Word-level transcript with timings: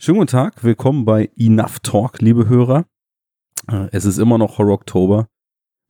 Schönen 0.00 0.18
guten 0.18 0.30
Tag, 0.30 0.62
willkommen 0.62 1.04
bei 1.04 1.28
Enough 1.36 1.80
Talk, 1.80 2.20
liebe 2.20 2.48
Hörer. 2.48 2.86
Äh, 3.68 3.88
es 3.90 4.04
ist 4.04 4.18
immer 4.18 4.38
noch 4.38 4.58
Horror 4.58 4.74
Oktober. 4.74 5.26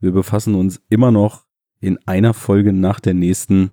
Wir 0.00 0.12
befassen 0.12 0.54
uns 0.54 0.80
immer 0.88 1.10
noch 1.10 1.44
in 1.80 1.98
einer 2.06 2.32
Folge 2.32 2.72
nach 2.72 3.00
der 3.00 3.12
nächsten 3.12 3.70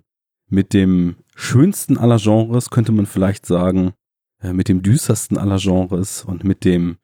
mit 0.50 0.74
dem 0.74 1.16
schönsten 1.34 1.96
aller 1.96 2.18
Genres, 2.18 2.68
könnte 2.68 2.92
man 2.92 3.06
vielleicht 3.06 3.46
sagen, 3.46 3.94
äh, 4.42 4.52
mit 4.52 4.68
dem 4.68 4.82
düstersten 4.82 5.38
aller 5.38 5.56
Genres 5.56 6.22
und 6.22 6.44
mit 6.44 6.66
dem, 6.66 6.98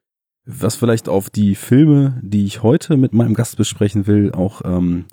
was 0.45 0.75
vielleicht 0.75 1.09
auf 1.09 1.31
die 1.31 1.55
Filme, 1.55 2.21
die 2.21 2.45
ich 2.45 2.61
heute 2.61 2.97
mit 2.97 3.13
meinem 3.13 3.33
Gast 3.33 3.57
besprechen 3.57 4.05
will, 4.05 4.31
auch 4.31 4.61
ähm, 4.63 5.05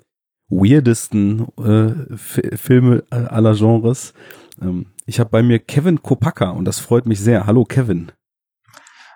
weirdesten 0.47 1.47
äh, 1.57 2.15
Filme 2.15 3.03
äh, 3.09 3.15
aller 3.15 3.55
Genres. 3.55 4.13
Ähm, 4.61 4.85
ich 5.05 5.19
habe 5.19 5.29
bei 5.29 5.43
mir 5.43 5.59
Kevin 5.59 6.01
Kopaka 6.01 6.51
und 6.51 6.65
das 6.65 6.79
freut 6.79 7.05
mich 7.05 7.19
sehr. 7.19 7.45
Hallo 7.45 7.65
Kevin. 7.65 8.11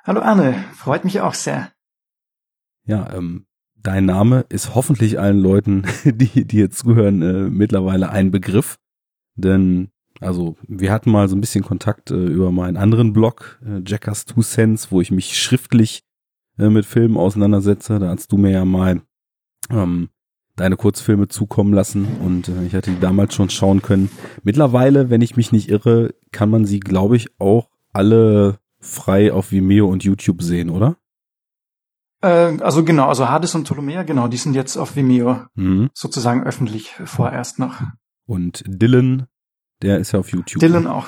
Hallo 0.03 0.21
Arne, 0.21 0.63
freut 0.73 1.03
mich 1.03 1.21
auch 1.21 1.33
sehr. 1.33 1.71
Ja, 2.85 3.11
ähm, 3.13 3.47
dein 3.75 4.05
Name 4.05 4.45
ist 4.49 4.75
hoffentlich 4.75 5.19
allen 5.19 5.39
Leuten, 5.39 5.83
die, 6.05 6.45
die 6.45 6.57
jetzt 6.57 6.79
zuhören, 6.79 7.21
äh, 7.21 7.49
mittlerweile 7.49 8.09
ein 8.09 8.31
Begriff. 8.31 8.77
Denn, 9.35 9.89
also, 10.19 10.55
wir 10.67 10.91
hatten 10.91 11.11
mal 11.11 11.27
so 11.27 11.35
ein 11.35 11.41
bisschen 11.41 11.63
Kontakt 11.63 12.11
äh, 12.11 12.25
über 12.25 12.51
meinen 12.51 12.77
anderen 12.77 13.13
Blog, 13.13 13.59
äh, 13.65 13.81
Jackers 13.85 14.25
Two 14.25 14.41
Cents, 14.41 14.91
wo 14.91 15.01
ich 15.01 15.11
mich 15.11 15.37
schriftlich 15.41 16.03
äh, 16.57 16.69
mit 16.69 16.85
Filmen 16.85 17.17
auseinandersetze. 17.17 17.99
Da 17.99 18.09
hast 18.09 18.31
du 18.31 18.37
mir 18.37 18.51
ja 18.51 18.65
mal 18.65 19.01
ähm, 19.69 20.09
deine 20.55 20.77
Kurzfilme 20.77 21.27
zukommen 21.27 21.73
lassen 21.73 22.05
und 22.21 22.47
äh, 22.47 22.65
ich 22.65 22.73
hatte 22.73 22.91
die 22.91 22.99
damals 22.99 23.35
schon 23.35 23.49
schauen 23.49 23.81
können. 23.81 24.09
Mittlerweile, 24.43 25.09
wenn 25.09 25.21
ich 25.21 25.35
mich 25.35 25.51
nicht 25.51 25.69
irre, 25.69 26.13
kann 26.31 26.49
man 26.49 26.65
sie, 26.65 26.79
glaube 26.79 27.17
ich, 27.17 27.39
auch 27.39 27.69
alle 27.91 28.59
frei 28.79 29.33
auf 29.33 29.51
Vimeo 29.51 29.87
und 29.87 30.03
YouTube 30.03 30.41
sehen, 30.41 30.69
oder? 30.69 30.97
Äh, 32.21 32.57
also 32.61 32.83
genau, 32.83 33.09
also 33.09 33.29
Hades 33.29 33.55
und 33.55 33.65
Ptolomea, 33.65 34.03
genau, 34.03 34.27
die 34.27 34.37
sind 34.37 34.53
jetzt 34.53 34.77
auf 34.77 34.95
Vimeo 34.95 35.41
mhm. 35.55 35.89
sozusagen 35.93 36.43
öffentlich 36.43 36.91
vorerst 37.03 37.59
noch. 37.59 37.81
Und 38.25 38.63
Dylan, 38.65 39.27
der 39.81 39.99
ist 39.99 40.13
ja 40.13 40.19
auf 40.19 40.31
YouTube. 40.31 40.59
Dylan 40.59 40.87
auch. 40.87 41.07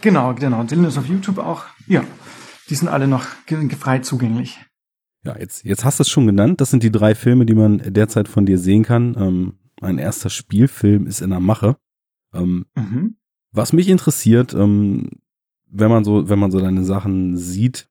Genau, 0.00 0.34
genau. 0.34 0.62
Dylan 0.64 0.84
ist 0.86 0.98
auf 0.98 1.06
YouTube 1.06 1.38
auch. 1.38 1.64
Ja, 1.86 2.04
die 2.68 2.74
sind 2.74 2.88
alle 2.88 3.06
noch 3.08 3.24
frei 3.78 4.00
zugänglich. 4.00 4.63
Ja, 5.24 5.38
jetzt, 5.38 5.64
jetzt 5.64 5.84
hast 5.84 5.98
du 5.98 6.02
es 6.02 6.08
schon 6.08 6.26
genannt. 6.26 6.60
Das 6.60 6.70
sind 6.70 6.82
die 6.82 6.92
drei 6.92 7.14
Filme, 7.14 7.46
die 7.46 7.54
man 7.54 7.78
derzeit 7.78 8.28
von 8.28 8.44
dir 8.44 8.58
sehen 8.58 8.82
kann. 8.82 9.16
Ähm, 9.18 9.54
ein 9.80 9.98
erster 9.98 10.30
Spielfilm 10.30 11.06
ist 11.06 11.22
in 11.22 11.30
der 11.30 11.40
Mache. 11.40 11.76
Ähm, 12.34 12.66
mhm. 12.74 13.16
Was 13.52 13.72
mich 13.72 13.88
interessiert, 13.88 14.52
ähm, 14.54 15.10
wenn 15.66 15.90
man 15.90 16.04
so, 16.04 16.28
wenn 16.28 16.38
man 16.38 16.50
so 16.50 16.60
deine 16.60 16.84
Sachen 16.84 17.36
sieht, 17.36 17.88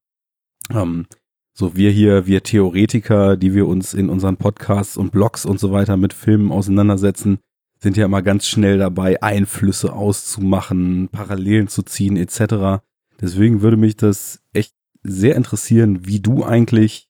ähm, 0.69 1.07
so 1.53 1.75
wir 1.75 1.91
hier, 1.91 2.25
wir 2.25 2.43
Theoretiker, 2.43 3.37
die 3.37 3.53
wir 3.53 3.67
uns 3.67 3.93
in 3.93 4.09
unseren 4.09 4.37
Podcasts 4.37 4.97
und 4.97 5.11
Blogs 5.11 5.45
und 5.45 5.59
so 5.59 5.71
weiter 5.71 5.97
mit 5.97 6.13
Filmen 6.13 6.51
auseinandersetzen, 6.51 7.39
sind 7.79 7.97
ja 7.97 8.05
immer 8.05 8.21
ganz 8.21 8.47
schnell 8.47 8.77
dabei, 8.77 9.21
Einflüsse 9.21 9.93
auszumachen, 9.93 11.09
Parallelen 11.09 11.67
zu 11.67 11.83
ziehen, 11.83 12.15
etc. 12.15 12.81
Deswegen 13.19 13.61
würde 13.61 13.77
mich 13.77 13.97
das 13.97 14.41
echt 14.53 14.73
sehr 15.03 15.35
interessieren, 15.35 16.07
wie 16.07 16.19
du 16.19 16.43
eigentlich 16.43 17.09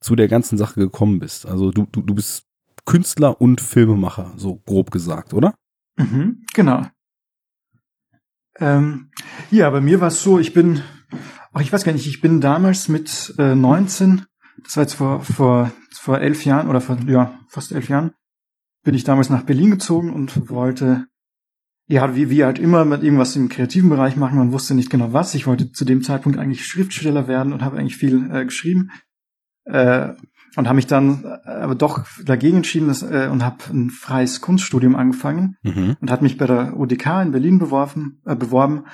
zu 0.00 0.16
der 0.16 0.28
ganzen 0.28 0.58
Sache 0.58 0.80
gekommen 0.80 1.18
bist. 1.18 1.46
Also 1.46 1.70
du, 1.70 1.86
du, 1.90 2.02
du 2.02 2.14
bist 2.14 2.46
Künstler 2.84 3.40
und 3.40 3.60
Filmemacher, 3.60 4.32
so 4.36 4.56
grob 4.66 4.90
gesagt, 4.90 5.34
oder? 5.34 5.54
Mhm, 5.96 6.44
genau. 6.54 6.86
Ähm, 8.58 9.10
ja, 9.50 9.70
bei 9.70 9.80
mir 9.80 10.00
war 10.00 10.08
es 10.08 10.22
so, 10.22 10.38
ich 10.38 10.52
bin, 10.52 10.82
ach, 11.52 11.60
ich 11.60 11.72
weiß 11.72 11.84
gar 11.84 11.92
nicht, 11.92 12.06
ich 12.06 12.20
bin 12.20 12.40
damals 12.40 12.88
mit 12.88 13.34
äh, 13.38 13.54
19, 13.54 14.26
das 14.64 14.76
war 14.76 14.82
jetzt 14.84 14.94
vor, 14.94 15.22
vor, 15.22 15.72
vor 15.92 16.20
elf 16.20 16.44
Jahren 16.44 16.68
oder 16.68 16.80
vor, 16.80 16.98
ja, 17.06 17.38
fast 17.48 17.72
elf 17.72 17.88
Jahren, 17.88 18.12
bin 18.82 18.94
ich 18.94 19.04
damals 19.04 19.30
nach 19.30 19.44
Berlin 19.44 19.70
gezogen 19.70 20.12
und 20.12 20.50
wollte, 20.50 21.06
ja, 21.86 22.14
wie, 22.14 22.30
wie 22.30 22.44
halt 22.44 22.58
immer 22.58 22.84
mit 22.84 23.02
irgendwas 23.02 23.36
im 23.36 23.48
kreativen 23.48 23.90
Bereich 23.90 24.16
machen, 24.16 24.38
man 24.38 24.52
wusste 24.52 24.74
nicht 24.74 24.90
genau 24.90 25.12
was. 25.12 25.34
Ich 25.34 25.46
wollte 25.46 25.72
zu 25.72 25.84
dem 25.84 26.02
Zeitpunkt 26.02 26.38
eigentlich 26.38 26.64
Schriftsteller 26.66 27.28
werden 27.28 27.52
und 27.52 27.62
habe 27.62 27.78
eigentlich 27.78 27.96
viel 27.96 28.30
äh, 28.32 28.44
geschrieben. 28.44 28.90
Äh, 29.70 30.14
und 30.56 30.66
habe 30.66 30.76
mich 30.76 30.86
dann 30.86 31.24
äh, 31.24 31.48
aber 31.48 31.74
doch 31.74 32.04
dagegen 32.24 32.58
entschieden 32.58 32.88
dass, 32.88 33.02
äh, 33.02 33.28
und 33.30 33.44
habe 33.44 33.58
ein 33.70 33.90
freies 33.90 34.40
Kunststudium 34.40 34.96
angefangen 34.96 35.56
mhm. 35.62 35.96
und 36.00 36.10
hat 36.10 36.22
mich 36.22 36.38
bei 36.38 36.46
der 36.46 36.76
UDK 36.78 37.22
in 37.22 37.30
Berlin 37.30 37.58
beworben, 37.58 38.20
äh, 38.26 38.34
beworben 38.34 38.84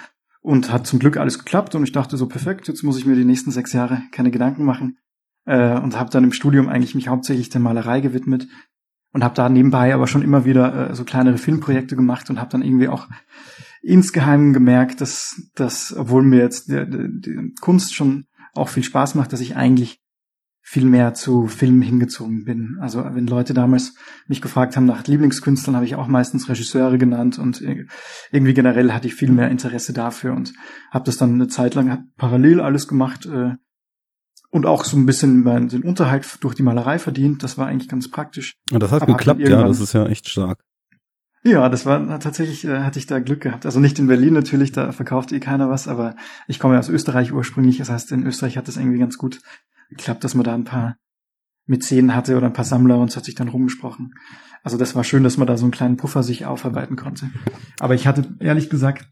und 0.40 0.70
hat 0.70 0.86
zum 0.86 0.98
Glück 0.98 1.16
alles 1.16 1.38
geklappt 1.38 1.74
und 1.74 1.84
ich 1.84 1.92
dachte 1.92 2.16
so 2.16 2.26
perfekt, 2.26 2.68
jetzt 2.68 2.82
muss 2.82 2.98
ich 2.98 3.06
mir 3.06 3.16
die 3.16 3.24
nächsten 3.24 3.50
sechs 3.50 3.72
Jahre 3.72 4.02
keine 4.12 4.30
Gedanken 4.30 4.64
machen 4.64 4.98
äh, 5.46 5.78
und 5.78 5.98
habe 5.98 6.10
dann 6.10 6.24
im 6.24 6.32
Studium 6.32 6.68
eigentlich 6.68 6.94
mich 6.94 7.08
hauptsächlich 7.08 7.48
der 7.48 7.60
Malerei 7.60 8.00
gewidmet 8.00 8.46
und 9.12 9.24
habe 9.24 9.34
da 9.34 9.48
nebenbei 9.48 9.94
aber 9.94 10.06
schon 10.06 10.22
immer 10.22 10.44
wieder 10.44 10.90
äh, 10.90 10.94
so 10.94 11.04
kleinere 11.04 11.38
Filmprojekte 11.38 11.96
gemacht 11.96 12.28
und 12.28 12.38
habe 12.38 12.50
dann 12.50 12.62
irgendwie 12.62 12.88
auch 12.88 13.08
insgeheim 13.82 14.52
gemerkt, 14.52 15.00
dass, 15.00 15.50
dass 15.54 15.96
obwohl 15.96 16.22
mir 16.22 16.40
jetzt 16.40 16.68
die, 16.68 16.84
die 16.86 17.54
Kunst 17.60 17.94
schon 17.94 18.26
auch 18.54 18.68
viel 18.68 18.82
Spaß 18.82 19.14
macht, 19.14 19.32
dass 19.32 19.40
ich 19.40 19.56
eigentlich 19.56 20.00
viel 20.68 20.84
mehr 20.84 21.14
zu 21.14 21.46
Filmen 21.46 21.80
hingezogen 21.80 22.44
bin. 22.44 22.78
Also 22.80 23.04
wenn 23.04 23.28
Leute 23.28 23.54
damals 23.54 23.94
mich 24.26 24.42
gefragt 24.42 24.76
haben 24.76 24.84
nach 24.84 25.06
Lieblingskünstlern, 25.06 25.76
habe 25.76 25.86
ich 25.86 25.94
auch 25.94 26.08
meistens 26.08 26.48
Regisseure 26.48 26.98
genannt 26.98 27.38
und 27.38 27.62
irgendwie 28.32 28.52
generell 28.52 28.92
hatte 28.92 29.06
ich 29.06 29.14
viel 29.14 29.30
mehr 29.30 29.48
Interesse 29.48 29.92
dafür 29.92 30.34
und 30.34 30.54
habe 30.90 31.04
das 31.04 31.18
dann 31.18 31.34
eine 31.34 31.46
Zeit 31.46 31.76
lang 31.76 32.08
parallel 32.16 32.60
alles 32.60 32.88
gemacht 32.88 33.26
äh, 33.26 33.52
und 34.50 34.66
auch 34.66 34.84
so 34.84 34.96
ein 34.96 35.06
bisschen 35.06 35.44
meinen 35.44 35.68
den 35.68 35.84
Unterhalt 35.84 36.26
durch 36.40 36.56
die 36.56 36.64
Malerei 36.64 36.98
verdient. 36.98 37.44
Das 37.44 37.56
war 37.56 37.68
eigentlich 37.68 37.88
ganz 37.88 38.10
praktisch. 38.10 38.56
Und 38.72 38.82
das 38.82 38.90
hat 38.90 39.02
Aber 39.02 39.12
geklappt, 39.12 39.42
ja, 39.42 39.62
das 39.62 39.78
ist 39.78 39.92
ja 39.92 40.06
echt 40.06 40.28
stark. 40.28 40.64
Ja, 41.44 41.68
das 41.68 41.86
war 41.86 42.18
tatsächlich, 42.18 42.64
äh, 42.64 42.80
hatte 42.80 42.98
ich 42.98 43.06
da 43.06 43.20
Glück 43.20 43.42
gehabt. 43.42 43.66
Also 43.66 43.78
nicht 43.78 44.00
in 44.00 44.08
Berlin 44.08 44.34
natürlich, 44.34 44.72
da 44.72 44.90
verkauft 44.90 45.30
eh 45.30 45.38
keiner 45.38 45.70
was, 45.70 45.86
aber 45.86 46.16
ich 46.48 46.58
komme 46.58 46.74
ja 46.74 46.80
aus 46.80 46.88
Österreich 46.88 47.32
ursprünglich. 47.32 47.78
Das 47.78 47.88
heißt, 47.88 48.10
in 48.10 48.26
Österreich 48.26 48.56
hat 48.56 48.66
das 48.66 48.76
irgendwie 48.76 48.98
ganz 48.98 49.16
gut 49.16 49.38
geklappt, 49.88 50.24
dass 50.24 50.34
man 50.34 50.44
da 50.44 50.54
ein 50.54 50.64
paar 50.64 50.96
Mäzen 51.66 52.14
hatte 52.14 52.36
oder 52.36 52.46
ein 52.46 52.52
paar 52.52 52.64
Sammler 52.64 52.98
und 52.98 53.10
es 53.10 53.16
hat 53.16 53.24
sich 53.24 53.34
dann 53.34 53.48
rumgesprochen. 53.48 54.14
Also 54.62 54.76
das 54.76 54.94
war 54.94 55.04
schön, 55.04 55.22
dass 55.22 55.36
man 55.36 55.46
da 55.46 55.56
so 55.56 55.64
einen 55.64 55.72
kleinen 55.72 55.96
Puffer 55.96 56.22
sich 56.22 56.46
aufarbeiten 56.46 56.96
konnte. 56.96 57.30
Aber 57.78 57.94
ich 57.94 58.06
hatte 58.06 58.36
ehrlich 58.40 58.70
gesagt, 58.70 59.08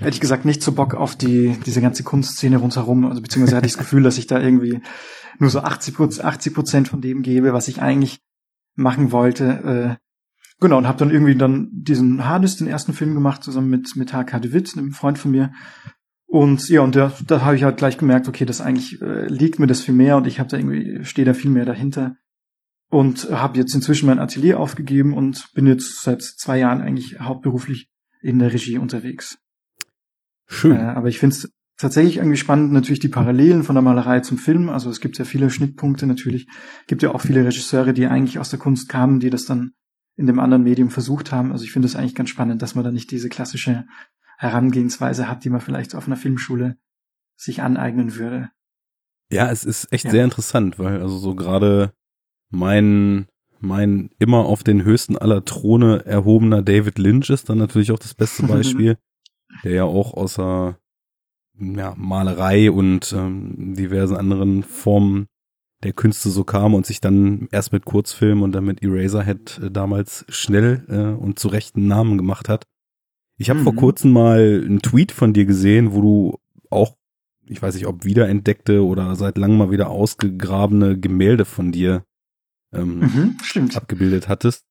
ehrlich 0.00 0.20
gesagt 0.20 0.44
nicht 0.44 0.62
so 0.62 0.72
Bock 0.72 0.94
auf 0.94 1.16
die, 1.16 1.56
diese 1.64 1.80
ganze 1.80 2.02
Kunstszene 2.02 2.58
rundherum. 2.58 3.06
Also 3.06 3.22
beziehungsweise 3.22 3.56
hatte 3.56 3.66
ich 3.66 3.72
das 3.72 3.78
Gefühl, 3.78 4.02
dass 4.02 4.18
ich 4.18 4.26
da 4.26 4.40
irgendwie 4.40 4.80
nur 5.38 5.50
so 5.50 5.60
80 5.60 6.20
80 6.22 6.54
Prozent 6.54 6.88
von 6.88 7.00
dem 7.00 7.22
gebe, 7.22 7.52
was 7.52 7.68
ich 7.68 7.80
eigentlich 7.82 8.20
machen 8.74 9.12
wollte. 9.12 9.98
Äh, 9.98 10.04
genau, 10.60 10.78
und 10.78 10.86
habe 10.86 10.98
dann 10.98 11.10
irgendwie 11.10 11.36
dann 11.36 11.68
diesen 11.72 12.26
Hades, 12.26 12.56
den 12.56 12.68
ersten 12.68 12.92
Film 12.92 13.14
gemacht, 13.14 13.42
zusammen 13.42 13.70
mit, 13.70 13.96
mit 13.96 14.12
H.K. 14.12 14.38
de 14.40 14.52
Witt, 14.52 14.76
einem 14.76 14.92
Freund 14.92 15.18
von 15.18 15.30
mir. 15.30 15.52
Und 16.26 16.68
ja, 16.68 16.80
und 16.80 16.96
da, 16.96 17.12
da 17.26 17.42
habe 17.42 17.56
ich 17.56 17.62
halt 17.62 17.76
gleich 17.76 17.98
gemerkt, 17.98 18.28
okay, 18.28 18.44
das 18.44 18.60
eigentlich 18.60 19.00
äh, 19.00 19.26
liegt 19.26 19.58
mir 19.58 19.66
das 19.66 19.82
viel 19.82 19.94
mehr 19.94 20.16
und 20.16 20.26
ich 20.26 20.40
habe 20.40 20.50
da 20.50 20.56
irgendwie 20.56 21.04
stehe 21.04 21.24
da 21.24 21.34
viel 21.34 21.50
mehr 21.50 21.64
dahinter 21.64 22.16
und 22.90 23.30
habe 23.30 23.58
jetzt 23.58 23.74
inzwischen 23.74 24.06
mein 24.06 24.18
Atelier 24.18 24.58
aufgegeben 24.58 25.14
und 25.14 25.48
bin 25.54 25.66
jetzt 25.66 26.02
seit 26.02 26.22
zwei 26.22 26.58
Jahren 26.58 26.80
eigentlich 26.80 27.20
hauptberuflich 27.20 27.88
in 28.20 28.38
der 28.38 28.52
Regie 28.52 28.78
unterwegs. 28.78 29.38
Schön. 30.46 30.76
Äh, 30.76 30.80
aber 30.80 31.08
ich 31.08 31.18
finde 31.18 31.36
es 31.36 31.50
tatsächlich 31.76 32.16
irgendwie 32.16 32.36
spannend, 32.36 32.72
natürlich 32.72 33.00
die 33.00 33.08
Parallelen 33.08 33.62
von 33.62 33.74
der 33.74 33.82
Malerei 33.82 34.20
zum 34.20 34.38
Film. 34.38 34.68
Also 34.68 34.90
es 34.90 35.00
gibt 35.00 35.18
ja 35.18 35.24
viele 35.24 35.50
Schnittpunkte 35.50 36.06
natürlich. 36.06 36.48
Gibt 36.86 37.02
ja 37.02 37.14
auch 37.14 37.20
viele 37.20 37.44
Regisseure, 37.44 37.92
die 37.92 38.06
eigentlich 38.06 38.38
aus 38.38 38.50
der 38.50 38.58
Kunst 38.58 38.88
kamen, 38.88 39.20
die 39.20 39.30
das 39.30 39.44
dann 39.44 39.72
in 40.16 40.26
dem 40.26 40.40
anderen 40.40 40.62
Medium 40.62 40.90
versucht 40.90 41.30
haben. 41.30 41.52
Also 41.52 41.64
ich 41.64 41.72
finde 41.72 41.86
es 41.86 41.94
eigentlich 41.94 42.14
ganz 42.14 42.30
spannend, 42.30 42.62
dass 42.62 42.74
man 42.74 42.84
da 42.84 42.90
nicht 42.90 43.10
diese 43.10 43.28
klassische 43.28 43.84
Herangehensweise 44.38 45.28
hat, 45.28 45.44
die 45.44 45.50
man 45.50 45.60
vielleicht 45.60 45.94
auf 45.94 46.06
einer 46.06 46.16
Filmschule 46.16 46.76
sich 47.36 47.62
aneignen 47.62 48.16
würde. 48.16 48.50
Ja, 49.30 49.50
es 49.50 49.64
ist 49.64 49.92
echt 49.92 50.04
ja. 50.04 50.10
sehr 50.10 50.24
interessant, 50.24 50.78
weil 50.78 51.00
also 51.00 51.18
so 51.18 51.34
gerade 51.34 51.92
mein 52.50 53.26
mein 53.60 54.10
immer 54.18 54.44
auf 54.44 54.62
den 54.62 54.84
höchsten 54.84 55.16
aller 55.16 55.44
Throne 55.44 56.04
erhobener 56.04 56.62
David 56.62 56.98
Lynch 56.98 57.30
ist 57.30 57.48
dann 57.48 57.58
natürlich 57.58 57.90
auch 57.90 57.98
das 57.98 58.14
beste 58.14 58.42
Beispiel, 58.46 58.98
der 59.64 59.72
ja 59.72 59.84
auch 59.84 60.14
außer 60.14 60.78
ja, 61.58 61.94
Malerei 61.96 62.70
und 62.70 63.12
ähm, 63.16 63.74
diversen 63.74 64.16
anderen 64.16 64.62
Formen 64.62 65.26
der 65.82 65.92
Künste 65.92 66.30
so 66.30 66.44
kam 66.44 66.74
und 66.74 66.86
sich 66.86 67.00
dann 67.00 67.48
erst 67.50 67.72
mit 67.72 67.84
Kurzfilm 67.84 68.42
und 68.42 68.52
dann 68.52 68.64
mit 68.64 68.82
Eraserhead 68.82 69.60
äh, 69.62 69.70
damals 69.70 70.24
schnell 70.28 70.84
äh, 70.88 71.20
und 71.20 71.38
zu 71.38 71.48
rechten 71.48 71.86
Namen 71.86 72.18
gemacht 72.18 72.48
hat. 72.48 72.64
Ich 73.38 73.50
habe 73.50 73.60
mhm. 73.60 73.64
vor 73.64 73.74
kurzem 73.74 74.12
mal 74.12 74.62
einen 74.64 74.80
Tweet 74.80 75.12
von 75.12 75.32
dir 75.32 75.44
gesehen, 75.44 75.92
wo 75.92 76.00
du 76.00 76.38
auch, 76.70 76.96
ich 77.46 77.60
weiß 77.60 77.74
nicht, 77.74 77.86
ob 77.86 78.04
wiederentdeckte 78.04 78.84
oder 78.84 79.14
seit 79.16 79.38
langem 79.38 79.58
mal 79.58 79.70
wieder 79.70 79.90
ausgegrabene 79.90 80.98
Gemälde 80.98 81.44
von 81.44 81.72
dir 81.72 82.04
ähm, 82.72 83.00
mhm, 83.00 83.70
abgebildet 83.74 84.28
hattest. 84.28 84.64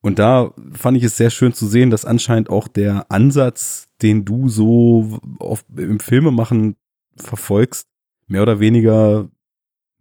Und 0.00 0.18
da 0.18 0.54
fand 0.72 0.96
ich 0.96 1.04
es 1.04 1.16
sehr 1.16 1.30
schön 1.30 1.52
zu 1.52 1.66
sehen, 1.66 1.90
dass 1.90 2.04
anscheinend 2.04 2.50
auch 2.50 2.68
der 2.68 3.10
Ansatz, 3.10 3.88
den 4.00 4.24
du 4.24 4.48
so 4.48 5.18
auf, 5.38 5.64
im 5.76 6.00
Filmemachen 6.00 6.76
verfolgst, 7.16 7.88
mehr 8.26 8.42
oder 8.42 8.60
weniger, 8.60 9.28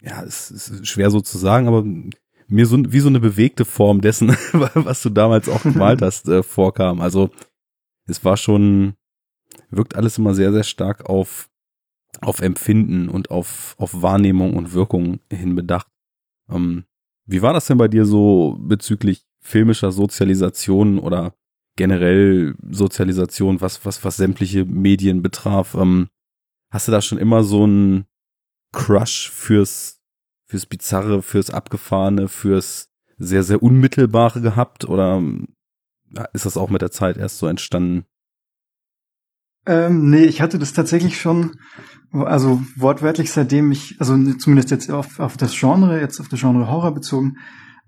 ja, 0.02 0.24
es 0.24 0.52
ist 0.52 0.88
schwer 0.88 1.10
so 1.10 1.20
zu 1.22 1.38
sagen, 1.38 1.68
aber 1.68 1.84
mir 2.48 2.66
so 2.66 2.78
wie 2.92 3.00
so 3.00 3.10
eine 3.10 3.20
bewegte 3.20 3.66
Form 3.66 4.02
dessen, 4.02 4.30
was 4.54 5.02
du 5.02 5.10
damals 5.10 5.50
auch 5.50 5.64
gemalt 5.64 6.02
hast, 6.04 6.28
äh, 6.30 6.44
vorkam. 6.44 7.02
Also 7.02 7.32
es 8.08 8.24
war 8.26 8.38
schon, 8.38 8.96
wirkt 9.70 9.96
alles 9.96 10.18
immer 10.18 10.34
sehr, 10.34 10.52
sehr 10.52 10.64
stark 10.64 11.06
auf, 11.10 11.50
auf 12.22 12.42
Empfinden 12.42 13.10
und 13.10 13.30
auf, 13.30 13.76
auf 13.78 14.02
Wahrnehmung 14.02 14.56
und 14.56 14.74
Wirkung 14.74 15.20
hin 15.32 15.56
bedacht. 15.56 15.88
Ähm, 16.50 16.86
wie 17.26 17.42
war 17.42 17.54
das 17.54 17.68
denn 17.68 17.78
bei 17.78 17.88
dir 17.88 18.06
so 18.06 18.58
bezüglich 18.60 19.26
filmischer 19.42 19.92
Sozialisation 19.92 21.00
oder 21.00 21.34
generell 21.76 22.56
Sozialisation, 22.70 23.62
was, 23.62 23.86
was, 23.86 24.04
was 24.04 24.18
sämtliche 24.18 24.66
Medien 24.66 25.22
betraf? 25.22 25.76
Ähm, 25.76 26.08
hast 26.72 26.88
du 26.88 26.92
da 26.92 27.02
schon 27.02 27.18
immer 27.18 27.44
so 27.44 27.64
einen 27.64 28.06
Crush 28.72 29.30
fürs, 29.30 30.02
fürs 30.46 30.66
Bizarre, 30.66 31.22
fürs 31.22 31.50
Abgefahrene, 31.50 32.28
fürs 32.30 32.90
sehr, 33.18 33.44
sehr 33.44 33.62
Unmittelbare 33.62 34.42
gehabt 34.42 34.86
oder 34.86 35.22
ist 36.34 36.46
das 36.46 36.58
auch 36.58 36.70
mit 36.70 36.82
der 36.82 36.92
Zeit 36.92 37.18
erst 37.18 37.38
so 37.38 37.48
entstanden? 37.48 38.06
Ähm, 39.66 40.10
nee, 40.10 40.24
ich 40.24 40.42
hatte 40.42 40.60
das 40.60 40.72
tatsächlich 40.72 41.20
schon, 41.20 41.58
also 42.14 42.62
wortwörtlich 42.78 43.32
seitdem 43.32 43.72
ich, 43.72 43.98
also 44.00 44.16
zumindest 44.36 44.72
jetzt 44.72 44.90
auf, 44.90 45.20
auf 45.20 45.36
das 45.36 45.58
Genre, 45.60 46.00
jetzt 46.00 46.22
auf 46.22 46.30
das 46.30 46.40
Genre 46.40 46.70
Horror 46.70 46.94
bezogen, 46.94 47.38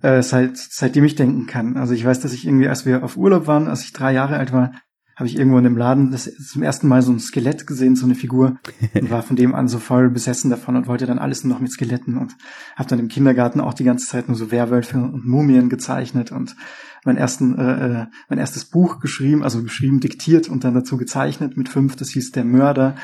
äh, 0.02 0.22
seit, 0.22 0.58
seitdem 0.58 1.06
ich 1.06 1.16
denken 1.16 1.48
kann. 1.48 1.78
Also 1.78 1.94
ich 1.94 2.04
weiß, 2.04 2.20
dass 2.20 2.34
ich 2.34 2.46
irgendwie, 2.46 2.68
als 2.68 2.86
wir 2.86 3.04
auf 3.04 3.16
Urlaub 3.16 3.48
waren, 3.48 3.68
als 3.68 3.84
ich 3.84 3.94
drei 3.94 4.12
Jahre 4.12 4.38
alt 4.38 4.52
war, 4.52 4.74
habe 5.16 5.28
ich 5.28 5.38
irgendwo 5.38 5.58
in 5.58 5.66
dem 5.66 5.76
Laden 5.76 6.12
das 6.12 6.34
zum 6.34 6.64
ersten 6.64 6.88
Mal 6.88 7.02
so 7.02 7.12
ein 7.12 7.20
Skelett 7.20 7.68
gesehen, 7.68 7.98
so 7.98 8.06
eine 8.06 8.16
Figur 8.16 8.58
und 8.94 9.10
war 9.10 9.22
von 9.22 9.36
dem 9.36 9.54
an 9.54 9.68
so 9.68 9.78
voll 9.78 10.10
besessen 10.10 10.50
davon 10.50 10.78
und 10.78 10.88
wollte 10.88 11.06
dann 11.06 11.20
alles 11.20 11.44
nur 11.44 11.54
noch 11.54 11.62
mit 11.62 11.74
Skeletten 11.74 12.18
und 12.18 12.38
habe 12.78 12.88
dann 12.88 13.00
im 13.00 13.10
Kindergarten 13.10 13.60
auch 13.60 13.74
die 13.74 13.84
ganze 13.84 14.08
Zeit 14.08 14.30
nur 14.30 14.38
so 14.38 14.50
Werwölfe 14.50 14.98
und 14.98 15.28
Mumien 15.28 15.68
gezeichnet 15.68 16.32
und 16.32 16.56
mein 17.06 17.18
ersten 17.18 17.58
äh, 17.58 18.02
äh, 18.02 18.06
mein 18.30 18.40
erstes 18.40 18.66
Buch 18.66 19.00
geschrieben, 19.00 19.44
also 19.44 19.64
geschrieben, 19.64 20.00
diktiert 20.00 20.50
und 20.50 20.64
dann 20.64 20.74
dazu 20.74 20.98
gezeichnet 20.98 21.58
mit 21.58 21.70
fünf. 21.70 21.96
Das 21.96 22.10
hieß 22.10 22.32
der 22.32 22.46
Mörder. 22.46 22.96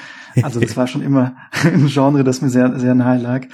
Also 0.42 0.60
das 0.60 0.76
war 0.76 0.88
schon 0.88 1.02
immer 1.02 1.36
ein 1.64 1.88
Genre, 1.88 2.24
das 2.24 2.42
mir 2.42 2.50
sehr 2.50 2.80
sehr 2.80 2.96
nahe 2.96 3.20
lag 3.20 3.48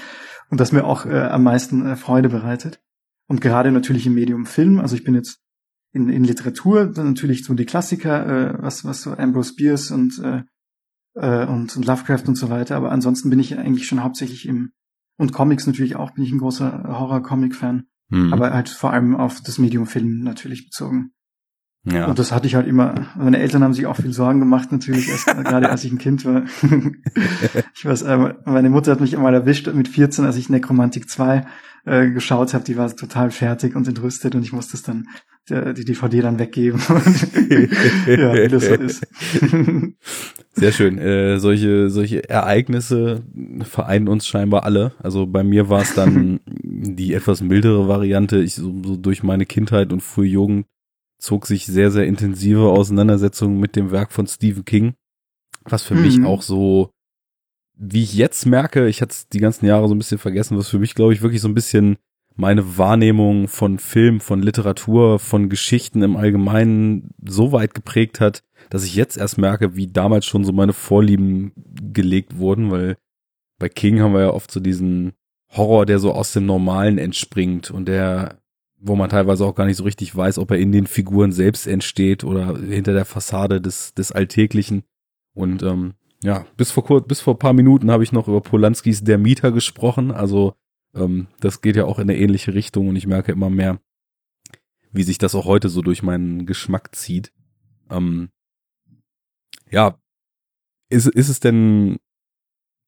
und 0.50 0.60
das 0.60 0.72
mir 0.72 0.84
auch 0.84 1.06
äh, 1.06 1.22
am 1.22 1.44
meisten 1.44 1.86
äh, 1.86 1.96
Freude 1.96 2.30
bereitet. 2.30 2.82
Und 3.28 3.40
gerade 3.40 3.72
natürlich 3.72 4.06
im 4.06 4.14
Medium 4.14 4.46
Film. 4.46 4.80
Also 4.80 4.96
ich 4.96 5.04
bin 5.04 5.16
jetzt 5.16 5.40
in, 5.94 6.10
in 6.10 6.24
Literatur 6.24 6.86
dann 6.86 7.08
natürlich 7.08 7.44
so 7.44 7.54
die 7.54 7.66
Klassiker, 7.66 8.28
äh, 8.28 8.62
was, 8.62 8.86
was 8.86 9.02
so 9.02 9.14
Ambrose 9.14 9.56
Bierce 9.56 9.92
und, 9.92 10.20
äh, 10.20 10.44
äh, 11.16 11.46
und, 11.46 11.76
und 11.76 11.86
Lovecraft 11.86 12.28
und 12.28 12.36
so 12.36 12.50
weiter. 12.50 12.76
Aber 12.76 12.92
ansonsten 12.92 13.30
bin 13.30 13.40
ich 13.40 13.58
eigentlich 13.58 13.88
schon 13.88 14.04
hauptsächlich 14.04 14.48
im, 14.48 14.72
und 15.18 15.34
Comics 15.34 15.68
natürlich 15.68 15.96
auch, 15.96 16.12
bin 16.12 16.24
ich 16.24 16.32
ein 16.32 16.40
großer 16.40 16.84
Horror-Comic-Fan. 16.88 17.86
Mhm. 18.12 18.34
Aber 18.34 18.54
halt 18.54 18.70
vor 18.70 18.94
allem 18.94 19.16
auf 19.16 19.42
das 19.42 19.58
Medium 19.58 19.88
Film 19.88 20.22
natürlich 20.22 20.66
bezogen. 20.66 21.12
Ja. 21.84 22.06
Und 22.06 22.20
das 22.20 22.32
hatte 22.32 22.46
ich 22.46 22.54
halt 22.54 22.68
immer, 22.68 23.08
meine 23.18 23.40
Eltern 23.40 23.64
haben 23.64 23.74
sich 23.74 23.88
auch 23.88 23.96
viel 23.96 24.14
Sorgen 24.14 24.40
gemacht, 24.40 24.72
natürlich, 24.72 25.10
erst, 25.10 25.26
gerade 25.44 25.70
als 25.70 25.84
ich 25.84 25.92
ein 25.92 25.98
Kind 25.98 26.26
war. 26.26 26.44
ich 27.74 27.86
weiß, 27.86 28.04
äh, 28.04 28.36
meine 28.46 28.70
Mutter 28.70 28.92
hat 28.92 29.02
mich 29.02 29.16
einmal 29.16 29.34
erwischt 29.34 29.68
mit 29.74 29.88
14, 29.88 30.26
als 30.26 30.38
ich 30.38 30.50
Necromantic 30.50 31.10
2 31.10 31.48
äh, 31.86 32.12
geschaut 32.12 32.54
habe, 32.54 32.64
die 32.64 32.78
war 32.78 32.96
total 32.96 33.32
fertig 33.32 33.76
und 33.76 33.88
entrüstet 33.88 34.36
und 34.36 34.44
ich 34.44 34.54
musste 34.54 34.78
es 34.78 34.84
dann 34.84 35.08
die 35.50 35.86
DVD 35.86 36.22
dann 36.22 36.40
weggeben. 36.40 36.80
ja, 36.90 38.34
wie 38.34 38.48
das 38.48 38.66
so 38.66 38.74
ist. 38.76 39.08
Sehr 40.54 40.72
schön. 40.72 40.98
Äh, 40.98 41.40
solche, 41.40 41.90
solche 41.90 42.30
Ereignisse 42.30 43.24
vereinen 43.62 44.08
uns 44.08 44.28
scheinbar 44.28 44.64
alle. 44.64 44.94
Also 45.00 45.26
bei 45.26 45.44
mir 45.44 45.70
war 45.70 45.82
es 45.82 45.94
dann 45.94 46.42
die 46.46 47.14
etwas 47.14 47.42
mildere 47.42 47.88
Variante. 47.88 48.40
Ich 48.40 48.56
so, 48.56 48.74
so 48.84 48.96
durch 48.98 49.24
meine 49.24 49.46
Kindheit 49.46 49.92
und 49.92 50.02
frühe 50.02 50.28
Jugend 50.30 50.68
zog 51.18 51.48
sich 51.48 51.66
sehr, 51.66 51.92
sehr 51.92 52.06
intensive 52.06 52.70
Auseinandersetzung 52.70 53.60
mit 53.60 53.76
dem 53.76 53.92
Werk 53.92 54.12
von 54.12 54.28
Stephen 54.28 54.66
King. 54.66 54.94
Was 55.64 55.84
für 55.84 55.96
mhm. 55.96 56.02
mich 56.02 56.24
auch 56.24 56.42
so, 56.42 56.92
wie 57.76 58.04
ich 58.04 58.14
jetzt 58.16 58.46
merke, 58.46 58.88
ich 58.88 59.02
hatte 59.02 59.12
es 59.12 59.30
die 59.30 59.40
ganzen 59.40 59.66
Jahre 59.66 59.88
so 59.88 59.96
ein 59.96 60.00
bisschen 60.00 60.18
vergessen, 60.18 60.58
was 60.58 60.68
für 60.68 60.80
mich, 60.80 60.96
glaube 60.96 61.14
ich, 61.14 61.22
wirklich 61.22 61.42
so 61.42 61.48
ein 61.48 61.54
bisschen 61.54 61.98
meine 62.36 62.78
Wahrnehmung 62.78 63.48
von 63.48 63.80
Film, 63.80 64.20
von 64.20 64.42
Literatur, 64.42 65.20
von 65.20 65.50
Geschichten 65.50 66.02
im 66.02 66.16
Allgemeinen 66.16 67.12
so 67.24 67.52
weit 67.52 67.74
geprägt 67.74 68.20
hat, 68.20 68.44
dass 68.70 68.84
ich 68.84 68.96
jetzt 68.96 69.18
erst 69.18 69.38
merke, 69.38 69.76
wie 69.76 69.88
damals 69.88 70.26
schon 70.26 70.44
so 70.44 70.54
meine 70.54 70.74
Vorlieben 70.74 71.52
gelegt 71.94 72.38
wurden, 72.38 72.72
weil 72.72 72.96
bei 73.60 73.70
King 73.70 74.00
haben 74.00 74.14
wir 74.14 74.22
ja 74.22 74.34
oft 74.34 74.50
so 74.52 74.60
diesen 74.60 75.14
Horror, 75.52 75.86
der 75.86 76.00
so 76.00 76.14
aus 76.14 76.34
dem 76.34 76.46
Normalen 76.46 76.98
entspringt 76.98 77.70
und 77.70 77.88
der, 77.88 78.40
wo 78.80 78.96
man 78.96 79.10
teilweise 79.10 79.46
auch 79.46 79.56
gar 79.56 79.66
nicht 79.66 79.78
so 79.78 79.84
richtig 79.84 80.16
weiß, 80.16 80.40
ob 80.40 80.52
er 80.52 80.58
in 80.58 80.72
den 80.72 80.88
Figuren 80.88 81.32
selbst 81.32 81.68
entsteht 81.68 82.24
oder 82.24 82.58
hinter 82.58 82.94
der 82.94 83.06
Fassade 83.06 83.62
des, 83.62 83.94
des 83.94 84.12
Alltäglichen. 84.12 84.84
Und 85.34 85.64
ähm, 85.64 85.94
ja, 86.24 86.46
bis 86.56 86.72
vor 86.72 86.86
kurz, 86.86 87.08
bis 87.08 87.20
vor 87.20 87.38
paar 87.38 87.54
Minuten 87.54 87.92
habe 87.92 88.04
ich 88.04 88.12
noch 88.12 88.28
über 88.28 88.42
Polanskis 88.42 89.04
Der 89.04 89.18
Mieter 89.18 89.52
gesprochen, 89.52 90.12
also 90.12 90.54
ähm, 90.96 91.28
das 91.40 91.62
geht 91.62 91.76
ja 91.76 91.86
auch 91.86 92.00
in 92.00 92.10
eine 92.10 92.18
ähnliche 92.18 92.54
Richtung 92.54 92.90
und 92.90 92.96
ich 92.96 93.08
merke 93.08 93.32
immer 93.32 93.50
mehr, 93.50 93.80
wie 94.92 95.04
sich 95.04 95.18
das 95.18 95.36
auch 95.36 95.46
heute 95.46 95.70
so 95.70 95.82
durch 95.82 96.04
meinen 96.04 96.46
Geschmack 96.46 96.96
zieht. 96.96 97.32
Ähm, 97.90 98.30
ja, 99.70 99.98
ist, 100.90 101.08
ist 101.08 101.30
es 101.30 101.40
denn 101.40 101.98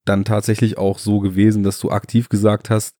dann 0.05 0.25
tatsächlich 0.25 0.77
auch 0.77 0.99
so 0.99 1.19
gewesen, 1.19 1.63
dass 1.63 1.79
du 1.79 1.89
aktiv 1.89 2.27
gesagt 2.27 2.69
hast, 2.69 2.95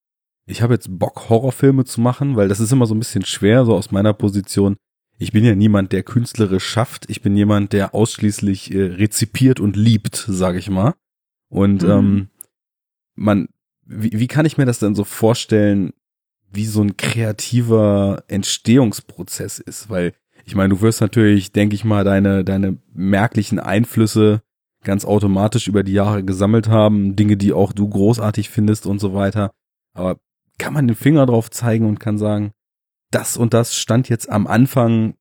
ich 0.46 0.62
habe 0.62 0.74
jetzt 0.74 0.88
Bock, 1.00 1.30
Horrorfilme 1.30 1.86
zu 1.86 2.02
machen, 2.02 2.36
weil 2.36 2.48
das 2.48 2.60
ist 2.60 2.72
immer 2.72 2.86
so 2.86 2.96
ein 2.96 3.00
bisschen 3.00 3.26
schwer, 3.26 3.66
so 3.66 3.76
aus 3.76 3.92
meiner 3.92 4.14
Position. 4.14 4.76
Ich 5.18 5.32
bin 5.32 5.46
ja 5.46 5.56
niemand, 5.56 5.92
der 5.92 6.04
künstlerisch 6.04 6.66
schafft. 6.66 7.10
Ich 7.10 7.22
bin 7.22 7.36
jemand, 7.38 7.72
der 7.72 7.94
ausschließlich 7.94 8.74
äh, 8.74 8.84
rezipiert 8.84 9.60
und 9.60 9.76
liebt, 9.76 10.16
sage 10.16 10.58
ich 10.58 10.70
mal. 10.70 10.96
Und 11.50 11.84
mhm. 11.84 11.90
ähm, 11.90 12.30
man 13.16 13.48
wie, 13.95 14.19
wie 14.19 14.28
kann 14.28 14.45
ich 14.45 14.57
mir 14.57 14.66
das 14.66 14.80
denn 14.80 14.95
so 14.95 15.04
vorstellen, 15.04 15.94
wie 16.51 16.66
so 16.66 16.81
ein 16.81 16.98
kreativer 16.98 18.24
Entstehungsprozess 18.28 19.60
ist? 19.60 19.90
Weil 19.90 20.13
ich 20.45 20.56
meine, 20.56 20.69
du 20.69 20.81
wirst 20.81 21.01
natürlich, 21.01 21.51
denke 21.51 21.75
ich 21.75 21.86
mal, 21.86 22.04
deine, 22.04 22.44
deine 22.44 22.78
merklichen 22.94 23.60
Einflüsse 23.60 24.42
ganz 24.84 25.06
automatisch 25.06 25.68
über 25.68 25.84
die 25.84 25.94
Jahre 25.94 26.24
gesammelt 26.24 26.68
haben, 26.68 27.16
Dinge, 27.16 27.38
die 27.38 27.54
auch 27.54 27.72
du 27.72 27.88
großartig 27.88 28.50
findest 28.50 28.85
und 28.85 29.00
so 29.00 29.14
weiter. 29.14 29.52
Aber 29.94 30.19
kann 30.57 30.73
man 30.73 30.88
den 30.88 30.95
Finger 30.95 31.26
drauf 31.26 31.50
zeigen 31.50 31.88
und 31.88 32.00
kann 32.00 32.18
sagen, 32.18 32.52
das 33.12 33.38
und 33.38 33.54
das 33.54 33.76
stand 33.76 34.09
jetzt 34.09 34.30
am 34.30 34.47
Anfang 34.47 35.16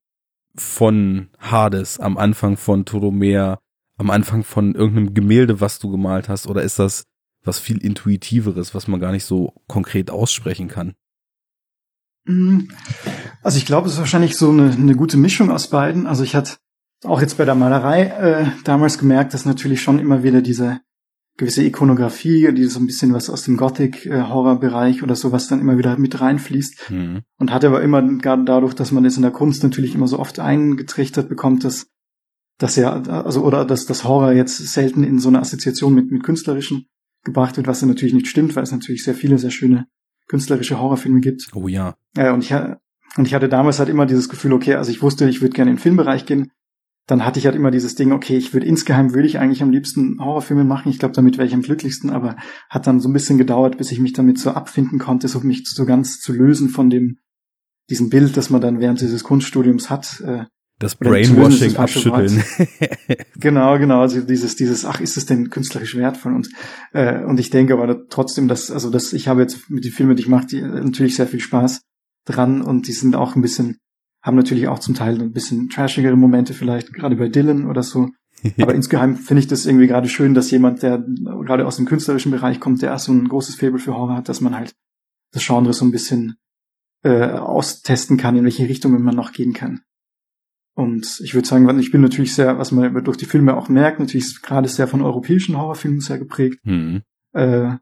von 0.57 1.29
Hades, 1.39 2.01
am 2.01 2.19
Anfang 2.19 2.57
von 2.57 2.85
Todomea, 2.85 3.59
am 3.99 4.11
Anfang 4.11 4.43
von 4.43 4.75
irgendeinem 4.75 5.15
Gemälde, 5.15 5.61
was 5.61 5.79
du 5.79 5.91
gemalt 5.91 6.29
hast, 6.29 6.47
oder 6.47 6.63
ist 6.63 6.79
das 6.79 7.05
was 7.45 7.59
viel 7.59 7.79
intuitiveres, 7.79 8.75
was 8.75 8.89
man 8.89 9.01
gar 9.01 9.13
nicht 9.13 9.25
so 9.25 9.55
konkret 9.67 10.11
aussprechen 10.11 10.69
kann. 10.69 10.95
Mhm. 12.25 12.69
Also 13.43 13.59
ich 13.59 13.67
glaube, 13.67 13.89
es 13.89 13.95
ist 13.95 13.99
wahrscheinlich 13.99 14.37
so 14.37 14.51
eine, 14.51 14.71
eine 14.71 14.95
gute 14.95 15.17
Mischung 15.17 15.51
aus 15.51 15.69
beiden. 15.69 16.07
Also 16.07 16.23
ich 16.23 16.37
hatte 16.37 16.57
auch 17.05 17.21
jetzt 17.21 17.37
bei 17.37 17.45
der 17.45 17.55
Malerei 17.55 18.05
äh, 18.05 18.47
damals 18.65 18.99
gemerkt, 18.99 19.35
dass 19.35 19.45
natürlich 19.45 19.83
schon 19.83 19.99
immer 19.99 20.23
wieder 20.23 20.41
diese 20.41 20.81
gewisse 21.37 21.65
Ikonografie, 21.65 22.53
die 22.53 22.65
so 22.65 22.79
ein 22.79 22.87
bisschen 22.87 23.15
was 23.15 23.31
aus 23.31 23.43
dem 23.43 23.57
Gothic-Horror-Bereich 23.57 25.03
oder 25.03 25.17
sowas 25.17 25.49
dann 25.49 25.61
immer 25.61 25.79
wieder 25.79 25.99
mit 25.99 26.21
reinfließt. 26.21 26.91
Mhm. 26.91 27.23
Und 27.39 27.53
hatte 27.53 27.69
aber 27.69 27.83
immer, 27.83 28.03
gerade 28.19 28.45
dadurch, 28.45 28.75
dass 28.75 28.93
man 28.93 29.03
das 29.03 29.17
in 29.17 29.23
der 29.23 29.31
Kunst 29.31 29.63
natürlich 29.63 29.95
immer 29.95 30.07
so 30.07 30.19
oft 30.19 30.39
eingetrichtert 30.39 31.29
bekommt, 31.29 31.65
dass, 31.65 31.89
dass 32.59 32.77
ja, 32.77 32.93
also, 32.93 33.43
oder 33.43 33.65
dass 33.65 33.87
das 33.87 34.05
Horror 34.05 34.33
jetzt 34.33 34.59
selten 34.59 35.03
in 35.03 35.19
so 35.19 35.29
eine 35.29 35.41
Assoziation 35.41 35.95
mit, 35.95 36.13
mit 36.13 36.23
künstlerischen 36.23 36.87
gebracht 37.25 37.57
wird, 37.57 37.67
was 37.67 37.81
dann 37.81 37.89
natürlich 37.89 38.15
nicht 38.15 38.29
stimmt, 38.29 38.57
weil 38.57 38.63
es 38.63 38.73
natürlich 38.73 39.05
sehr 39.05 39.15
viele 39.15 39.39
sehr 39.39 39.51
schöne 39.51 39.87
künstlerische 40.29 40.81
Horrorfilme 40.81 41.21
gibt. 41.21 41.49
Oh 41.55 41.69
ja. 41.69 41.95
Ja, 42.17 42.33
und 42.33 42.43
ich, 42.45 42.53
und 42.53 43.27
ich 43.27 43.35
hatte 43.35 43.49
damals 43.49 43.79
halt 43.79 43.89
immer 43.89 44.07
dieses 44.07 44.29
Gefühl, 44.29 44.53
okay, 44.53 44.75
also 44.75 44.91
ich 44.91 45.03
wusste, 45.03 45.29
ich 45.29 45.41
würde 45.41 45.55
gerne 45.55 45.71
in 45.71 45.77
den 45.77 45.83
Filmbereich 45.83 46.27
gehen. 46.27 46.51
Dann 47.07 47.25
hatte 47.25 47.39
ich 47.39 47.47
halt 47.47 47.57
immer 47.57 47.73
dieses 47.73 47.97
Ding, 47.97 48.13
okay, 48.13 48.37
ich 48.37 48.55
würde 48.55 48.67
insgeheim 48.67 49.13
würde 49.13 49.27
ich 49.27 49.39
eigentlich 49.39 49.63
am 49.63 49.71
liebsten 49.71 50.19
Horrorfilme 50.21 50.65
machen. 50.65 50.89
Ich 50.89 50.99
glaube, 50.99 51.15
damit 51.15 51.37
wäre 51.37 51.47
ich 51.47 51.55
am 51.55 51.63
glücklichsten, 51.63 52.11
aber 52.11 52.37
hat 52.71 52.87
dann 52.87 53.01
so 53.01 53.09
ein 53.09 53.13
bisschen 53.13 53.39
gedauert, 53.39 53.77
bis 53.77 53.91
ich 53.91 53.99
mich 53.99 54.13
damit 54.13 54.39
so 54.39 54.53
abfinden 54.53 54.99
konnte, 54.99 55.27
so 55.27 55.41
mich 55.41 55.65
so 55.67 55.85
ganz 55.85 56.21
zu 56.21 56.33
lösen 56.33 56.69
von 56.69 56.91
dem 56.91 57.19
diesem 57.91 58.09
Bild, 58.09 58.37
das 58.37 58.51
man 58.51 58.61
dann 58.61 58.81
während 58.81 59.01
dieses 59.01 59.25
Kunststudiums 59.25 59.91
hat, 59.91 60.21
äh, 60.21 60.45
das 60.83 60.97
Brainwashing 60.97 61.77
abschütteln. 61.77 62.43
genau, 63.37 63.79
genau. 63.79 64.01
Also 64.01 64.21
dieses, 64.21 64.57
dieses, 64.57 64.85
ach, 64.85 65.01
ist 65.01 65.17
es 65.17 65.27
denn 65.27 65.51
künstlerisch 65.51 65.97
wertvoll? 65.97 66.35
Und 66.35 66.49
äh, 66.93 67.23
und 67.25 67.39
ich 67.39 67.51
denke 67.51 67.75
aber 67.75 68.09
trotzdem, 68.09 68.49
dass 68.49 68.71
also 68.71 68.91
dass 68.91 69.13
ich 69.13 69.29
habe 69.29 69.43
jetzt 69.43 69.71
mit 69.71 69.85
den 69.85 69.93
Filmen, 69.93 70.17
die 70.17 70.23
ich 70.23 70.29
mache, 70.29 70.47
die 70.47 70.61
natürlich 70.61 71.17
sehr 71.17 71.27
viel 71.27 71.41
Spaß 71.41 71.83
dran 72.25 72.63
und 72.63 72.89
die 72.89 72.93
sind 72.93 73.15
auch 73.15 73.37
ein 73.37 73.43
bisschen, 73.43 73.79
haben 74.23 74.37
natürlich 74.37 74.69
auch 74.69 74.79
zum 74.79 74.95
Teil 74.95 75.21
ein 75.21 75.33
bisschen 75.33 75.69
trashigere 75.69 76.17
Momente 76.17 76.55
vielleicht, 76.55 76.93
gerade 76.93 77.17
bei 77.17 77.29
Dylan 77.29 77.67
oder 77.67 77.83
so. 77.83 78.11
Aber 78.61 78.75
insgeheim 78.75 79.17
finde 79.17 79.41
ich 79.41 79.47
das 79.47 79.67
irgendwie 79.67 79.87
gerade 79.87 80.09
schön, 80.09 80.35
dass 80.35 80.51
jemand, 80.51 80.83
der 80.83 80.99
gerade 80.99 81.67
aus 81.67 81.77
dem 81.77 81.87
künstlerischen 81.87 82.33
Bereich 82.33 82.59
kommt, 82.59 82.83
der 82.83 82.99
so 82.99 83.13
ein 83.13 83.29
großes 83.29 83.55
Faible 83.55 83.79
für 83.79 83.95
Horror 83.95 84.17
hat, 84.17 84.29
dass 84.29 84.41
man 84.41 84.57
halt 84.57 84.75
das 85.33 85.47
Genre 85.47 85.73
so 85.73 85.85
ein 85.85 85.93
bisschen 85.93 86.35
äh, 87.05 87.27
austesten 87.27 88.17
kann, 88.17 88.37
in 88.37 88.45
welche 88.45 88.69
Richtung 88.69 89.01
man 89.01 89.15
noch 89.15 89.33
gehen 89.33 89.53
kann. 89.53 89.81
Und 90.75 91.21
ich 91.23 91.35
würde 91.35 91.47
sagen, 91.47 91.79
ich 91.79 91.91
bin 91.91 92.01
natürlich 92.01 92.35
sehr, 92.35 92.59
was 92.59 92.73
man 92.73 93.05
durch 93.05 93.19
die 93.19 93.27
Filme 93.27 93.57
auch 93.57 93.69
merkt, 93.69 94.01
natürlich 94.01 94.41
gerade 94.41 94.69
sehr 94.69 94.89
von 94.89 95.03
europäischen 95.03 95.59
Horrorfilmen 95.59 96.01
sehr 96.01 96.19
geprägt. 96.19 96.61
Mhm. 96.65 97.03
Äh, 97.33 97.77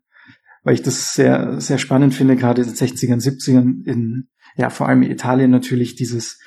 weil 0.62 0.74
ich 0.74 0.82
das 0.82 1.14
sehr, 1.14 1.60
sehr 1.60 1.78
spannend 1.78 2.14
finde, 2.14 2.36
gerade 2.36 2.62
in 2.62 2.68
den 2.68 2.76
60ern, 2.76 3.22
70ern, 3.22 3.84
in, 3.86 4.28
ja, 4.56 4.70
vor 4.70 4.88
allem 4.88 5.02
in 5.02 5.10
Italien 5.10 5.50
natürlich 5.50 5.94
dieses, 5.94 6.38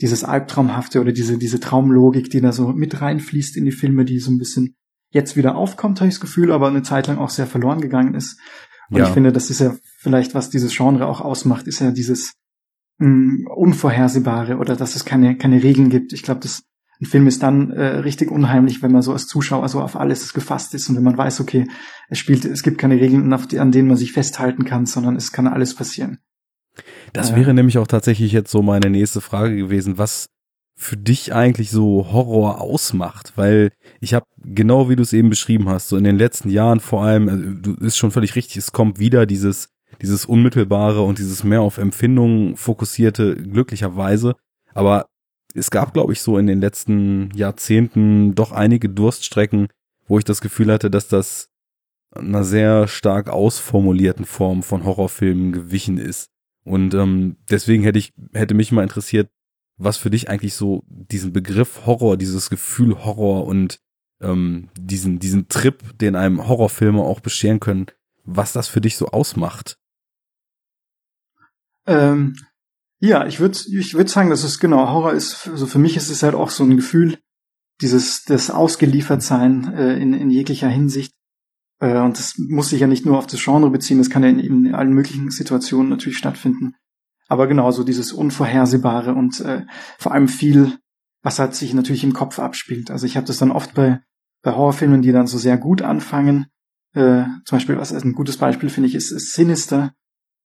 dieses 0.00 0.24
Albtraumhafte 0.24 1.00
oder 1.00 1.12
diese, 1.12 1.38
diese 1.38 1.60
Traumlogik, 1.60 2.30
die 2.30 2.40
da 2.40 2.52
so 2.52 2.68
mit 2.68 3.00
reinfließt 3.00 3.56
in 3.56 3.64
die 3.64 3.72
Filme, 3.72 4.04
die 4.04 4.18
so 4.18 4.30
ein 4.30 4.38
bisschen 4.38 4.76
jetzt 5.10 5.36
wieder 5.36 5.56
aufkommt, 5.56 6.00
habe 6.00 6.08
ich 6.08 6.16
das 6.16 6.20
Gefühl, 6.20 6.52
aber 6.52 6.68
eine 6.68 6.82
Zeit 6.82 7.06
lang 7.06 7.18
auch 7.18 7.30
sehr 7.30 7.46
verloren 7.46 7.80
gegangen 7.80 8.14
ist. 8.14 8.38
Und 8.90 8.98
ja. 8.98 9.06
ich 9.06 9.10
finde, 9.10 9.32
das 9.32 9.50
ist 9.50 9.60
ja 9.60 9.74
vielleicht, 9.98 10.34
was 10.34 10.50
dieses 10.50 10.76
Genre 10.76 11.06
auch 11.06 11.20
ausmacht, 11.20 11.66
ist 11.66 11.80
ja 11.80 11.90
dieses 11.90 12.34
mh, 12.98 13.08
mm, 13.08 13.46
Unvorhersehbare 13.54 14.58
oder 14.58 14.76
dass 14.76 14.96
es 14.96 15.04
keine, 15.04 15.36
keine 15.36 15.62
Regeln 15.62 15.90
gibt. 15.90 16.12
Ich 16.12 16.22
glaube, 16.22 16.40
das 16.40 16.62
ein 17.00 17.06
Film 17.06 17.26
ist 17.26 17.42
dann 17.42 17.70
äh, 17.72 17.98
richtig 17.98 18.30
unheimlich, 18.30 18.82
wenn 18.82 18.92
man 18.92 19.02
so 19.02 19.12
als 19.12 19.26
Zuschauer 19.26 19.68
so 19.68 19.80
auf 19.80 19.96
alles 19.96 20.32
gefasst 20.32 20.72
ist 20.74 20.88
und 20.88 20.96
wenn 20.96 21.02
man 21.02 21.18
weiß, 21.18 21.40
okay, 21.40 21.66
es 22.08 22.18
spielt, 22.18 22.44
es 22.46 22.62
gibt 22.62 22.78
keine 22.78 22.98
Regeln, 22.98 23.30
an 23.32 23.72
denen 23.72 23.88
man 23.88 23.98
sich 23.98 24.12
festhalten 24.12 24.64
kann, 24.64 24.86
sondern 24.86 25.14
es 25.16 25.30
kann 25.30 25.46
alles 25.46 25.74
passieren. 25.74 26.18
Das 27.12 27.32
äh, 27.32 27.36
wäre 27.36 27.52
nämlich 27.52 27.76
auch 27.78 27.86
tatsächlich 27.86 28.32
jetzt 28.32 28.50
so 28.50 28.62
meine 28.62 28.88
nächste 28.88 29.20
Frage 29.20 29.56
gewesen, 29.56 29.98
was 29.98 30.28
für 30.78 30.96
dich 30.96 31.34
eigentlich 31.34 31.70
so 31.70 32.08
Horror 32.12 32.60
ausmacht, 32.60 33.32
weil 33.36 33.72
ich 34.00 34.14
habe 34.14 34.26
genau 34.38 34.88
wie 34.88 34.96
du 34.96 35.02
es 35.02 35.12
eben 35.12 35.30
beschrieben 35.30 35.68
hast, 35.68 35.88
so 35.88 35.96
in 35.96 36.04
den 36.04 36.16
letzten 36.16 36.50
Jahren 36.50 36.80
vor 36.80 37.04
allem, 37.04 37.28
also, 37.28 37.50
du 37.50 37.74
ist 37.84 37.96
schon 37.96 38.10
völlig 38.10 38.36
richtig, 38.36 38.58
es 38.58 38.72
kommt 38.72 38.98
wieder 38.98 39.26
dieses 39.26 39.68
dieses 40.02 40.26
unmittelbare 40.26 41.02
und 41.02 41.18
dieses 41.18 41.44
mehr 41.44 41.62
auf 41.62 41.78
Empfindungen 41.78 42.56
fokussierte 42.56 43.36
glücklicherweise, 43.36 44.36
aber 44.74 45.08
es 45.54 45.70
gab, 45.70 45.94
glaube 45.94 46.12
ich, 46.12 46.20
so 46.20 46.38
in 46.38 46.46
den 46.46 46.60
letzten 46.60 47.30
Jahrzehnten 47.34 48.34
doch 48.34 48.52
einige 48.52 48.88
Durststrecken, 48.88 49.68
wo 50.06 50.18
ich 50.18 50.24
das 50.24 50.40
Gefühl 50.40 50.70
hatte, 50.72 50.90
dass 50.90 51.08
das 51.08 51.48
einer 52.14 52.44
sehr 52.44 52.88
stark 52.88 53.28
ausformulierten 53.28 54.24
Form 54.24 54.62
von 54.62 54.84
Horrorfilmen 54.84 55.52
gewichen 55.52 55.98
ist. 55.98 56.28
Und 56.64 56.94
ähm, 56.94 57.36
deswegen 57.50 57.82
hätte 57.82 57.98
ich, 57.98 58.12
hätte 58.32 58.54
mich 58.54 58.72
mal 58.72 58.82
interessiert, 58.82 59.28
was 59.78 59.96
für 59.96 60.10
dich 60.10 60.28
eigentlich 60.28 60.54
so 60.54 60.82
diesen 60.88 61.32
Begriff 61.32 61.86
Horror, 61.86 62.16
dieses 62.16 62.50
Gefühl 62.50 63.04
Horror 63.04 63.46
und 63.46 63.78
ähm, 64.20 64.68
diesen, 64.78 65.18
diesen 65.18 65.48
Trip, 65.48 65.98
den 65.98 66.16
einem 66.16 66.48
Horrorfilme 66.48 67.02
auch 67.02 67.20
bescheren 67.20 67.60
können, 67.60 67.86
was 68.24 68.52
das 68.52 68.68
für 68.68 68.80
dich 68.80 68.96
so 68.96 69.08
ausmacht. 69.08 69.78
Ähm, 71.86 72.36
ja, 73.00 73.26
ich 73.26 73.40
würde 73.40 73.58
ich 73.70 73.94
würd 73.94 74.08
sagen, 74.08 74.30
dass 74.30 74.44
es 74.44 74.58
genau 74.58 74.88
Horror 74.88 75.12
ist. 75.12 75.48
Also 75.48 75.66
für 75.66 75.78
mich 75.78 75.96
ist 75.96 76.10
es 76.10 76.22
halt 76.22 76.34
auch 76.34 76.50
so 76.50 76.64
ein 76.64 76.76
Gefühl, 76.76 77.18
dieses 77.80 78.24
das 78.24 78.50
Ausgeliefertsein 78.50 79.74
äh, 79.74 79.98
in, 79.98 80.14
in 80.14 80.30
jeglicher 80.30 80.68
Hinsicht. 80.68 81.14
Äh, 81.80 81.98
und 81.98 82.18
das 82.18 82.38
muss 82.38 82.70
sich 82.70 82.80
ja 82.80 82.86
nicht 82.86 83.04
nur 83.04 83.18
auf 83.18 83.26
das 83.26 83.42
Genre 83.42 83.70
beziehen, 83.70 83.98
das 83.98 84.10
kann 84.10 84.22
ja 84.22 84.30
in, 84.30 84.40
in 84.40 84.74
allen 84.74 84.92
möglichen 84.92 85.30
Situationen 85.30 85.90
natürlich 85.90 86.18
stattfinden. 86.18 86.74
Aber 87.28 87.46
genau, 87.46 87.70
so 87.70 87.84
dieses 87.84 88.12
Unvorhersehbare 88.12 89.14
und 89.14 89.40
äh, 89.40 89.66
vor 89.98 90.12
allem 90.12 90.28
viel, 90.28 90.78
was 91.22 91.38
halt 91.38 91.54
sich 91.54 91.74
natürlich 91.74 92.04
im 92.04 92.12
Kopf 92.12 92.38
abspielt. 92.38 92.90
Also 92.90 93.04
ich 93.04 93.16
habe 93.16 93.26
das 93.26 93.38
dann 93.38 93.50
oft 93.50 93.74
bei, 93.74 94.00
bei 94.42 94.52
Horrorfilmen, 94.52 95.02
die 95.02 95.12
dann 95.12 95.26
so 95.26 95.36
sehr 95.36 95.58
gut 95.58 95.82
anfangen. 95.82 96.46
Äh, 96.94 97.24
zum 97.44 97.56
Beispiel, 97.56 97.76
was 97.78 97.92
ein 97.92 98.12
gutes 98.12 98.36
Beispiel 98.36 98.70
finde 98.70 98.88
ich, 98.88 98.94
ist, 98.94 99.10
ist 99.10 99.32
Sinister. 99.32 99.92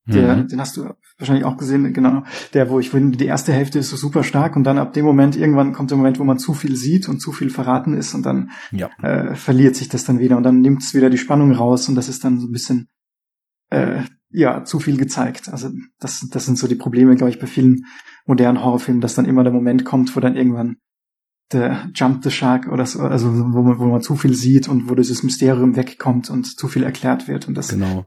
Der, 0.07 0.35
mhm. 0.35 0.47
den 0.47 0.59
hast 0.59 0.77
du 0.77 0.89
wahrscheinlich 1.19 1.45
auch 1.45 1.57
gesehen, 1.57 1.93
genau. 1.93 2.23
Der, 2.53 2.69
wo 2.69 2.79
ich 2.79 2.89
finde, 2.89 3.17
die 3.17 3.27
erste 3.27 3.53
Hälfte 3.53 3.79
ist 3.79 3.91
so 3.91 3.97
super 3.97 4.23
stark 4.23 4.55
und 4.55 4.63
dann 4.63 4.79
ab 4.79 4.93
dem 4.93 5.05
Moment, 5.05 5.35
irgendwann 5.35 5.73
kommt 5.73 5.91
der 5.91 5.97
Moment, 5.97 6.17
wo 6.17 6.23
man 6.23 6.39
zu 6.39 6.53
viel 6.53 6.75
sieht 6.75 7.07
und 7.07 7.19
zu 7.19 7.31
viel 7.31 7.51
verraten 7.51 7.93
ist 7.93 8.15
und 8.15 8.25
dann 8.25 8.49
ja. 8.71 8.89
äh, 9.03 9.35
verliert 9.35 9.75
sich 9.75 9.89
das 9.89 10.03
dann 10.03 10.19
wieder 10.19 10.37
und 10.37 10.43
dann 10.43 10.61
nimmt 10.61 10.81
es 10.81 10.95
wieder 10.95 11.11
die 11.11 11.19
Spannung 11.19 11.53
raus 11.53 11.87
und 11.87 11.95
das 11.95 12.09
ist 12.09 12.23
dann 12.23 12.39
so 12.39 12.47
ein 12.47 12.51
bisschen, 12.51 12.89
äh, 13.69 14.01
ja, 14.31 14.63
zu 14.63 14.79
viel 14.79 14.97
gezeigt. 14.97 15.49
Also 15.49 15.69
das, 15.99 16.27
das 16.31 16.45
sind 16.45 16.57
so 16.57 16.67
die 16.67 16.75
Probleme, 16.75 17.15
glaube 17.15 17.29
ich, 17.29 17.39
bei 17.39 17.47
vielen 17.47 17.85
modernen 18.25 18.63
Horrorfilmen, 18.63 19.01
dass 19.01 19.15
dann 19.15 19.25
immer 19.25 19.43
der 19.43 19.53
Moment 19.53 19.85
kommt, 19.85 20.15
wo 20.15 20.19
dann 20.19 20.35
irgendwann 20.35 20.77
der 21.51 21.89
Jump 21.93 22.23
the 22.23 22.31
Shark 22.31 22.67
oder 22.67 22.85
so, 22.85 23.01
also 23.01 23.31
wo 23.53 23.61
man, 23.61 23.77
wo 23.77 23.85
man 23.85 24.01
zu 24.01 24.15
viel 24.15 24.33
sieht 24.33 24.67
und 24.67 24.89
wo 24.89 24.95
dieses 24.95 25.21
Mysterium 25.21 25.75
wegkommt 25.75 26.29
und 26.29 26.45
zu 26.57 26.67
viel 26.67 26.83
erklärt 26.83 27.27
wird 27.27 27.47
und 27.47 27.55
das 27.55 27.69
genau. 27.69 28.05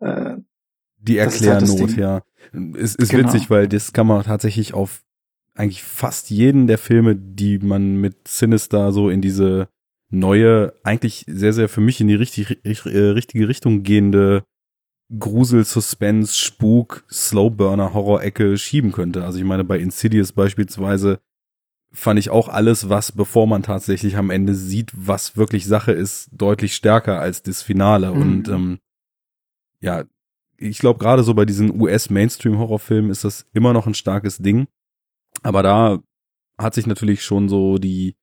Äh, 0.00 0.36
die 1.06 1.20
halt 1.20 1.32
Erklärnot, 1.32 1.80
halt 1.80 1.96
ja. 1.96 2.22
Es 2.76 2.94
ist 2.94 3.10
genau. 3.10 3.28
witzig, 3.28 3.50
weil 3.50 3.68
das 3.68 3.92
kann 3.92 4.06
man 4.06 4.22
tatsächlich 4.22 4.74
auf 4.74 5.02
eigentlich 5.54 5.82
fast 5.82 6.30
jeden 6.30 6.66
der 6.66 6.78
Filme, 6.78 7.14
die 7.16 7.58
man 7.58 7.96
mit 7.96 8.26
Sinister 8.26 8.92
so 8.92 9.08
in 9.08 9.20
diese 9.20 9.68
neue, 10.10 10.74
eigentlich 10.82 11.24
sehr, 11.28 11.52
sehr 11.52 11.68
für 11.68 11.80
mich 11.80 12.00
in 12.00 12.08
die 12.08 12.14
richtig, 12.14 12.64
äh, 12.64 12.98
richtige 12.98 13.48
Richtung 13.48 13.82
gehende 13.82 14.44
Grusel, 15.18 15.64
Suspense, 15.64 16.34
Spuk, 16.34 17.04
Slowburner, 17.10 17.92
Horror-Ecke 17.92 18.56
schieben 18.56 18.92
könnte. 18.92 19.24
Also 19.24 19.38
ich 19.38 19.44
meine, 19.44 19.64
bei 19.64 19.78
Insidious 19.78 20.32
beispielsweise 20.32 21.20
fand 21.92 22.18
ich 22.18 22.30
auch 22.30 22.48
alles, 22.48 22.88
was 22.88 23.12
bevor 23.12 23.46
man 23.46 23.62
tatsächlich 23.62 24.16
am 24.16 24.30
Ende 24.30 24.54
sieht, 24.54 24.90
was 24.94 25.36
wirklich 25.36 25.66
Sache 25.66 25.92
ist, 25.92 26.28
deutlich 26.32 26.74
stärker 26.74 27.20
als 27.20 27.42
das 27.42 27.62
Finale. 27.62 28.12
Mhm. 28.12 28.22
Und 28.22 28.48
ähm, 28.48 28.78
ja, 29.80 30.04
ich 30.56 30.78
glaube, 30.78 30.98
gerade 30.98 31.22
so 31.22 31.34
bei 31.34 31.44
diesen 31.44 31.80
US-Mainstream-Horrorfilmen 31.80 33.10
ist 33.10 33.24
das 33.24 33.46
immer 33.52 33.72
noch 33.72 33.86
ein 33.86 33.94
starkes 33.94 34.38
Ding. 34.38 34.66
Aber 35.42 35.62
da 35.62 35.98
hat 36.58 36.74
sich 36.74 36.86
natürlich 36.86 37.24
schon 37.24 37.48
so 37.48 37.78
die 37.78 38.14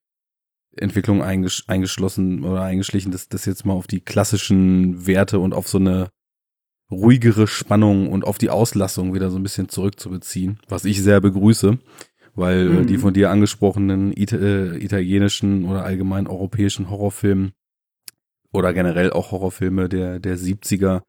Entwicklung 0.76 1.22
eingesch 1.22 1.64
eingeschlossen 1.66 2.44
oder 2.44 2.62
eingeschlichen, 2.62 3.12
dass 3.12 3.28
das 3.28 3.44
jetzt 3.44 3.66
mal 3.66 3.74
auf 3.74 3.86
die 3.86 4.00
klassischen 4.00 5.06
Werte 5.06 5.38
und 5.38 5.52
auf 5.52 5.68
so 5.68 5.78
eine 5.78 6.10
ruhigere 6.90 7.46
Spannung 7.46 8.08
und 8.08 8.24
auf 8.24 8.38
die 8.38 8.50
Auslassung 8.50 9.14
wieder 9.14 9.30
so 9.30 9.38
ein 9.38 9.42
bisschen 9.42 9.68
zurückzubeziehen, 9.68 10.60
was 10.68 10.84
ich 10.84 11.02
sehr 11.02 11.20
begrüße, 11.20 11.78
weil 12.34 12.66
äh, 12.66 12.70
mhm. 12.70 12.86
die 12.86 12.98
von 12.98 13.14
dir 13.14 13.30
angesprochenen 13.30 14.12
Ita 14.12 14.36
äh, 14.36 14.76
italienischen 14.78 15.64
oder 15.64 15.84
allgemein 15.84 16.26
europäischen 16.26 16.90
Horrorfilme 16.90 17.52
oder 18.52 18.72
generell 18.72 19.10
auch 19.10 19.30
Horrorfilme 19.30 19.88
der, 19.88 20.20
der 20.20 20.38
70er 20.38 21.02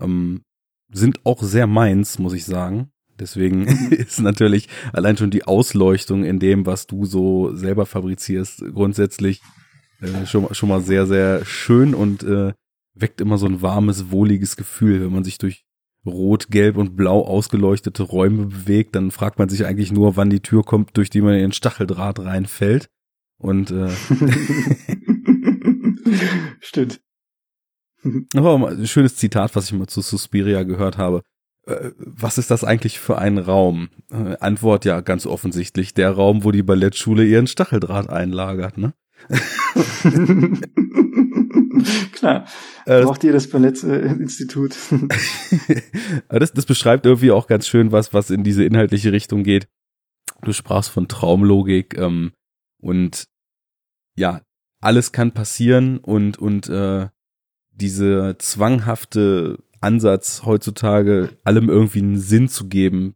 ähm, 0.00 0.42
sind 0.90 1.24
auch 1.24 1.42
sehr 1.42 1.66
meins, 1.66 2.18
muss 2.18 2.32
ich 2.32 2.44
sagen. 2.44 2.90
Deswegen 3.18 3.66
ist 3.90 4.20
natürlich 4.20 4.68
allein 4.92 5.16
schon 5.16 5.30
die 5.30 5.44
Ausleuchtung 5.44 6.24
in 6.24 6.38
dem, 6.38 6.66
was 6.66 6.86
du 6.86 7.04
so 7.04 7.54
selber 7.54 7.86
fabrizierst, 7.86 8.64
grundsätzlich 8.72 9.40
äh, 10.00 10.26
schon, 10.26 10.54
schon 10.54 10.68
mal 10.68 10.80
sehr, 10.80 11.06
sehr 11.06 11.44
schön 11.44 11.94
und 11.94 12.22
äh, 12.22 12.52
weckt 12.94 13.20
immer 13.20 13.38
so 13.38 13.46
ein 13.46 13.62
warmes, 13.62 14.10
wohliges 14.10 14.56
Gefühl, 14.56 15.00
wenn 15.00 15.12
man 15.12 15.24
sich 15.24 15.38
durch 15.38 15.64
rot, 16.06 16.48
gelb 16.50 16.76
und 16.76 16.96
blau 16.96 17.24
ausgeleuchtete 17.24 18.02
Räume 18.02 18.46
bewegt, 18.46 18.94
dann 18.94 19.10
fragt 19.10 19.38
man 19.38 19.48
sich 19.48 19.66
eigentlich 19.66 19.92
nur, 19.92 20.16
wann 20.16 20.30
die 20.30 20.40
Tür 20.40 20.62
kommt, 20.62 20.96
durch 20.96 21.10
die 21.10 21.20
man 21.20 21.34
in 21.34 21.40
den 21.40 21.52
Stacheldraht 21.52 22.20
reinfällt. 22.20 22.88
Und 23.36 23.70
äh, 23.70 23.90
stimmt. 26.60 27.00
Das 28.32 28.44
war 28.44 28.58
mal 28.58 28.76
ein 28.76 28.86
schönes 28.86 29.16
Zitat, 29.16 29.54
was 29.56 29.66
ich 29.66 29.72
mal 29.72 29.86
zu 29.86 30.00
Suspiria 30.00 30.62
gehört 30.62 30.98
habe. 30.98 31.22
Äh, 31.66 31.90
was 31.98 32.38
ist 32.38 32.50
das 32.50 32.64
eigentlich 32.64 32.98
für 32.98 33.18
ein 33.18 33.38
Raum? 33.38 33.90
Äh, 34.10 34.36
Antwort 34.40 34.84
ja 34.84 35.00
ganz 35.00 35.26
offensichtlich, 35.26 35.94
der 35.94 36.12
Raum, 36.12 36.44
wo 36.44 36.50
die 36.50 36.62
Ballettschule 36.62 37.24
ihren 37.24 37.46
Stacheldraht 37.46 38.08
einlagert, 38.08 38.78
ne? 38.78 38.94
Klar. 42.12 42.46
Äh, 42.86 43.02
Braucht 43.02 43.24
ihr 43.24 43.32
das 43.32 43.50
Ballettinstitut? 43.50 44.76
Das, 46.28 46.52
das 46.52 46.66
beschreibt 46.66 47.06
irgendwie 47.06 47.30
auch 47.30 47.46
ganz 47.46 47.66
schön 47.66 47.92
was, 47.92 48.14
was 48.14 48.30
in 48.30 48.44
diese 48.44 48.64
inhaltliche 48.64 49.12
Richtung 49.12 49.42
geht. 49.42 49.68
Du 50.42 50.52
sprachst 50.52 50.90
von 50.90 51.08
Traumlogik 51.08 51.96
ähm, 51.98 52.32
und 52.80 53.26
ja, 54.16 54.40
alles 54.80 55.12
kann 55.12 55.32
passieren 55.32 55.98
und 55.98 56.38
und 56.38 56.68
äh, 56.68 57.08
diese 57.80 58.36
zwanghafte 58.38 59.58
Ansatz 59.80 60.42
heutzutage 60.44 61.30
allem 61.44 61.68
irgendwie 61.68 62.00
einen 62.00 62.18
Sinn 62.18 62.48
zu 62.48 62.68
geben, 62.68 63.14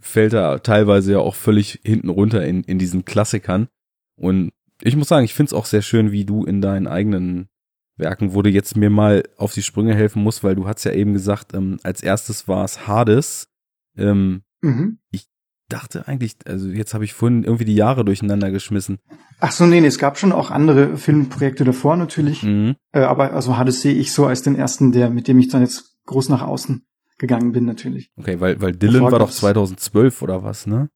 fällt 0.00 0.32
da 0.32 0.58
teilweise 0.58 1.12
ja 1.12 1.18
auch 1.18 1.34
völlig 1.34 1.80
hinten 1.84 2.08
runter 2.08 2.44
in, 2.44 2.64
in 2.64 2.78
diesen 2.78 3.04
Klassikern. 3.04 3.68
Und 4.16 4.50
ich 4.82 4.96
muss 4.96 5.08
sagen, 5.08 5.24
ich 5.24 5.34
finde 5.34 5.50
es 5.50 5.54
auch 5.54 5.66
sehr 5.66 5.82
schön, 5.82 6.10
wie 6.10 6.24
du 6.24 6.44
in 6.44 6.60
deinen 6.60 6.86
eigenen 6.86 7.48
Werken, 7.96 8.34
wo 8.34 8.42
du 8.42 8.50
jetzt 8.50 8.76
mir 8.76 8.90
mal 8.90 9.22
auf 9.36 9.52
die 9.52 9.62
Sprünge 9.62 9.94
helfen 9.94 10.22
musst, 10.22 10.42
weil 10.42 10.54
du 10.54 10.66
hast 10.66 10.84
ja 10.84 10.92
eben 10.92 11.12
gesagt, 11.12 11.54
ähm, 11.54 11.78
als 11.82 12.02
erstes 12.02 12.48
war 12.48 12.64
es 12.64 12.86
Hades. 12.86 13.48
Ähm, 13.96 14.42
mhm. 14.62 14.98
Ich 15.10 15.26
dachte 15.72 16.06
eigentlich, 16.06 16.36
also 16.46 16.68
jetzt 16.68 16.94
habe 16.94 17.04
ich 17.04 17.14
vorhin 17.14 17.44
irgendwie 17.44 17.64
die 17.64 17.74
Jahre 17.74 18.04
durcheinander 18.04 18.50
geschmissen. 18.50 18.98
Ach 19.40 19.52
so, 19.52 19.66
nee, 19.66 19.80
nee, 19.80 19.86
es 19.86 19.98
gab 19.98 20.18
schon 20.18 20.32
auch 20.32 20.50
andere 20.50 20.96
Filmprojekte 20.96 21.64
davor 21.64 21.96
natürlich. 21.96 22.42
Mhm. 22.42 22.76
Äh, 22.92 23.00
aber 23.00 23.32
also 23.32 23.56
Hades 23.56 23.80
sehe 23.80 23.94
ich 23.94 24.12
so 24.12 24.26
als 24.26 24.42
den 24.42 24.56
ersten, 24.56 24.92
der, 24.92 25.10
mit 25.10 25.28
dem 25.28 25.38
ich 25.38 25.48
dann 25.48 25.62
jetzt 25.62 25.96
groß 26.06 26.28
nach 26.28 26.42
außen 26.42 26.84
gegangen 27.18 27.52
bin, 27.52 27.64
natürlich. 27.64 28.10
Okay, 28.16 28.40
weil, 28.40 28.60
weil 28.60 28.72
Dylan 28.72 29.04
Davor 29.04 29.12
war 29.12 29.18
doch 29.20 29.30
2012 29.30 30.22
oder 30.22 30.42
was, 30.42 30.66
ne? 30.66 30.88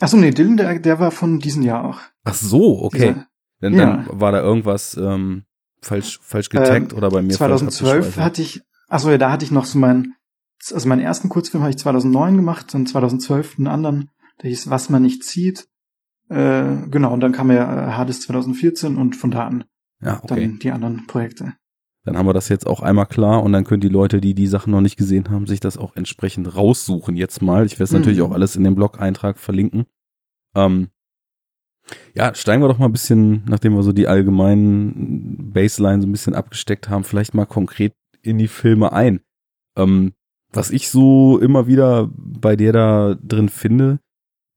Ach 0.00 0.08
so, 0.08 0.16
nee, 0.16 0.30
Dylan, 0.30 0.56
der, 0.56 0.78
der 0.78 0.98
war 0.98 1.10
von 1.10 1.38
diesem 1.38 1.62
Jahr 1.62 1.84
auch. 1.84 2.00
Ach 2.24 2.34
so, 2.34 2.82
okay. 2.82 3.14
Dieser, 3.14 3.26
dann, 3.60 3.74
ja. 3.74 4.04
dann 4.06 4.20
war 4.20 4.32
da 4.32 4.40
irgendwas 4.40 4.96
ähm, 4.96 5.44
falsch, 5.82 6.20
falsch 6.22 6.48
getaggt 6.48 6.92
ähm, 6.92 6.98
oder 6.98 7.10
bei 7.10 7.22
mir 7.22 7.32
2012 7.32 8.16
hatte 8.16 8.42
ich, 8.42 8.62
ach 8.88 9.00
so, 9.00 9.10
ja, 9.10 9.18
da 9.18 9.30
hatte 9.30 9.44
ich 9.44 9.50
noch 9.50 9.64
so 9.64 9.78
meinen, 9.78 10.14
also 10.70 10.88
meinen 10.88 11.00
ersten 11.00 11.28
Kurzfilm 11.28 11.62
habe 11.62 11.70
ich 11.70 11.78
2009 11.78 12.36
gemacht, 12.36 12.74
dann 12.74 12.86
2012 12.86 13.58
einen 13.58 13.68
anderen, 13.68 14.10
der 14.42 14.50
hieß 14.50 14.70
Was 14.70 14.90
man 14.90 15.02
nicht 15.02 15.24
sieht. 15.24 15.68
Äh, 16.28 16.88
genau, 16.90 17.12
und 17.12 17.20
dann 17.20 17.32
kam 17.32 17.50
ja 17.50 17.88
äh, 17.88 17.92
Hades 17.92 18.20
2014 18.22 18.96
und 18.96 19.16
von 19.16 19.30
da 19.30 19.46
an 19.46 19.64
ja, 20.02 20.20
okay. 20.22 20.40
dann 20.40 20.58
die 20.58 20.70
anderen 20.70 21.06
Projekte. 21.06 21.54
Dann 22.04 22.16
haben 22.16 22.26
wir 22.26 22.34
das 22.34 22.48
jetzt 22.48 22.66
auch 22.66 22.80
einmal 22.80 23.06
klar 23.06 23.42
und 23.42 23.52
dann 23.52 23.64
können 23.64 23.80
die 23.80 23.88
Leute, 23.88 24.20
die 24.20 24.34
die 24.34 24.46
Sachen 24.46 24.70
noch 24.70 24.80
nicht 24.80 24.96
gesehen 24.96 25.30
haben, 25.30 25.46
sich 25.46 25.60
das 25.60 25.76
auch 25.76 25.96
entsprechend 25.96 26.54
raussuchen 26.54 27.16
jetzt 27.16 27.42
mal. 27.42 27.66
Ich 27.66 27.72
werde 27.72 27.84
es 27.84 27.92
mhm. 27.92 27.98
natürlich 27.98 28.22
auch 28.22 28.32
alles 28.32 28.56
in 28.56 28.64
dem 28.64 28.74
Blog-Eintrag 28.74 29.38
verlinken. 29.38 29.86
Ähm, 30.54 30.88
ja, 32.14 32.34
steigen 32.34 32.62
wir 32.62 32.68
doch 32.68 32.78
mal 32.78 32.86
ein 32.86 32.92
bisschen, 32.92 33.44
nachdem 33.46 33.74
wir 33.74 33.82
so 33.82 33.92
die 33.92 34.08
allgemeinen 34.08 35.52
Baseline 35.52 36.00
so 36.00 36.08
ein 36.08 36.12
bisschen 36.12 36.34
abgesteckt 36.34 36.88
haben, 36.88 37.04
vielleicht 37.04 37.34
mal 37.34 37.46
konkret 37.46 37.94
in 38.22 38.38
die 38.38 38.48
Filme 38.48 38.92
ein. 38.92 39.20
Ähm, 39.76 40.12
was 40.52 40.70
ich 40.70 40.88
so 40.90 41.38
immer 41.38 41.66
wieder 41.66 42.10
bei 42.14 42.56
dir 42.56 42.72
da 42.72 43.16
drin 43.22 43.48
finde, 43.48 44.00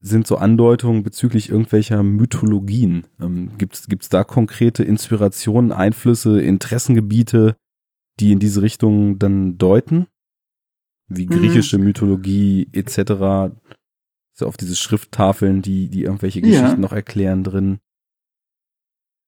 sind 0.00 0.26
so 0.26 0.36
Andeutungen 0.36 1.04
bezüglich 1.04 1.48
irgendwelcher 1.48 2.02
Mythologien. 2.02 3.06
Ähm, 3.20 3.52
gibt's 3.56 3.86
gibt's 3.86 4.08
da 4.08 4.24
konkrete 4.24 4.82
Inspirationen, 4.82 5.70
Einflüsse, 5.70 6.40
Interessengebiete, 6.42 7.56
die 8.18 8.32
in 8.32 8.40
diese 8.40 8.62
Richtung 8.62 9.18
dann 9.18 9.58
deuten? 9.58 10.08
Wie 11.08 11.26
mhm. 11.26 11.30
griechische 11.30 11.78
mhm. 11.78 11.84
Mythologie 11.84 12.68
etc. 12.72 13.54
So 14.34 14.46
auf 14.46 14.56
diese 14.56 14.76
Schrifttafeln, 14.76 15.62
die 15.62 15.88
die 15.88 16.02
irgendwelche 16.02 16.40
Geschichten 16.40 16.66
ja. 16.66 16.76
noch 16.76 16.92
erklären 16.92 17.44
drin. 17.44 17.78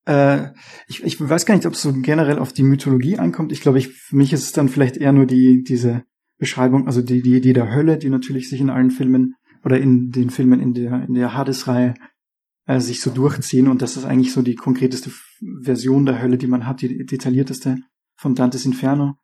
Äh, 0.06 0.48
ich, 0.88 1.04
ich 1.04 1.20
weiß 1.20 1.46
gar 1.46 1.54
nicht, 1.54 1.66
ob 1.66 1.74
es 1.74 1.82
so 1.82 1.92
generell 1.92 2.38
auf 2.38 2.52
die 2.52 2.62
Mythologie 2.62 3.18
ankommt. 3.18 3.52
Ich 3.52 3.60
glaube, 3.60 3.78
ich, 3.78 3.88
für 3.88 4.16
mich 4.16 4.32
ist 4.32 4.42
es 4.42 4.52
dann 4.52 4.68
vielleicht 4.68 4.96
eher 4.96 5.12
nur 5.12 5.26
die 5.26 5.62
diese 5.62 6.04
Beschreibung, 6.44 6.86
also 6.86 7.00
die 7.00 7.22
die 7.22 7.40
die 7.40 7.54
der 7.54 7.74
Hölle, 7.74 7.96
die 7.96 8.10
natürlich 8.10 8.50
sich 8.50 8.60
in 8.60 8.68
allen 8.68 8.90
Filmen 8.90 9.34
oder 9.64 9.80
in 9.80 10.10
den 10.10 10.28
Filmen 10.28 10.60
in 10.60 10.74
der, 10.74 11.04
in 11.04 11.14
der 11.14 11.34
Hades-Reihe 11.34 11.94
äh, 12.66 12.80
sich 12.80 13.00
so 13.00 13.10
durchziehen 13.10 13.66
und 13.68 13.80
das 13.80 13.96
ist 13.96 14.04
eigentlich 14.04 14.32
so 14.32 14.42
die 14.42 14.54
konkreteste 14.54 15.10
Version 15.62 16.04
der 16.04 16.20
Hölle, 16.20 16.36
die 16.36 16.46
man 16.46 16.66
hat, 16.66 16.82
die 16.82 17.06
detaillierteste 17.06 17.78
von 18.16 18.34
Dantes 18.34 18.66
Inferno 18.66 19.14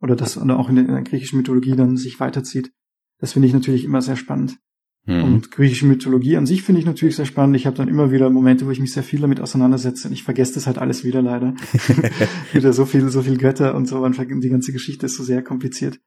oder 0.00 0.16
das 0.16 0.38
oder 0.38 0.58
auch 0.58 0.70
in 0.70 0.76
der, 0.76 0.86
in 0.86 0.94
der 0.94 1.02
griechischen 1.02 1.36
Mythologie 1.36 1.76
dann 1.76 1.98
sich 1.98 2.20
weiterzieht. 2.20 2.72
Das 3.18 3.34
finde 3.34 3.48
ich 3.48 3.54
natürlich 3.54 3.84
immer 3.84 4.00
sehr 4.00 4.16
spannend. 4.16 4.56
Mhm. 5.04 5.24
Und 5.24 5.50
griechische 5.50 5.86
Mythologie 5.86 6.36
an 6.36 6.46
sich 6.46 6.62
finde 6.62 6.80
ich 6.80 6.86
natürlich 6.86 7.16
sehr 7.16 7.26
spannend. 7.26 7.56
Ich 7.56 7.66
habe 7.66 7.76
dann 7.76 7.88
immer 7.88 8.10
wieder 8.12 8.30
Momente, 8.30 8.66
wo 8.66 8.70
ich 8.70 8.80
mich 8.80 8.92
sehr 8.92 9.02
viel 9.02 9.20
damit 9.20 9.40
auseinandersetze 9.40 10.08
und 10.08 10.14
ich 10.14 10.22
vergesse 10.22 10.54
das 10.54 10.66
halt 10.66 10.78
alles 10.78 11.04
wieder 11.04 11.20
leider. 11.20 11.54
wieder 12.52 12.72
so 12.72 12.86
viel, 12.86 13.08
so 13.10 13.22
viel 13.22 13.36
Götter 13.36 13.74
und 13.74 13.86
so. 13.86 14.02
Und 14.02 14.16
die 14.18 14.48
ganze 14.48 14.72
Geschichte 14.72 15.06
ist 15.06 15.16
so 15.16 15.22
sehr 15.22 15.42
kompliziert. 15.42 16.00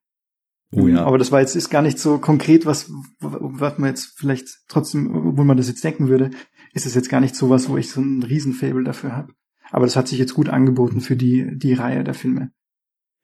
Oh 0.72 0.88
ja. 0.88 1.06
Aber 1.06 1.18
das 1.18 1.32
war 1.32 1.40
jetzt 1.40 1.56
ist 1.56 1.70
gar 1.70 1.82
nicht 1.82 2.00
so 2.00 2.18
konkret, 2.18 2.66
was, 2.66 2.92
was 3.20 3.78
man 3.78 3.90
jetzt 3.90 4.14
vielleicht 4.18 4.48
trotzdem, 4.68 5.30
obwohl 5.30 5.46
man 5.46 5.58
das 5.58 5.68
jetzt 5.68 5.84
denken 5.84 6.08
würde, 6.08 6.32
ist 6.74 6.86
es 6.86 6.96
jetzt 6.96 7.10
gar 7.10 7.22
nicht 7.22 7.36
so 7.36 7.50
was, 7.50 7.70
wo 7.70 7.78
ich 7.78 7.90
so 7.90 8.02
ein 8.02 8.24
Riesenfable 8.24 8.84
dafür 8.84 9.16
habe. 9.16 9.34
Aber 9.72 9.86
das 9.86 9.96
hat 9.96 10.08
sich 10.08 10.20
jetzt 10.20 10.34
gut 10.34 10.50
angeboten 10.50 11.02
für 11.02 11.16
die, 11.16 11.58
die 11.58 11.74
Reihe 11.74 12.04
der 12.04 12.14
Filme. 12.14 12.52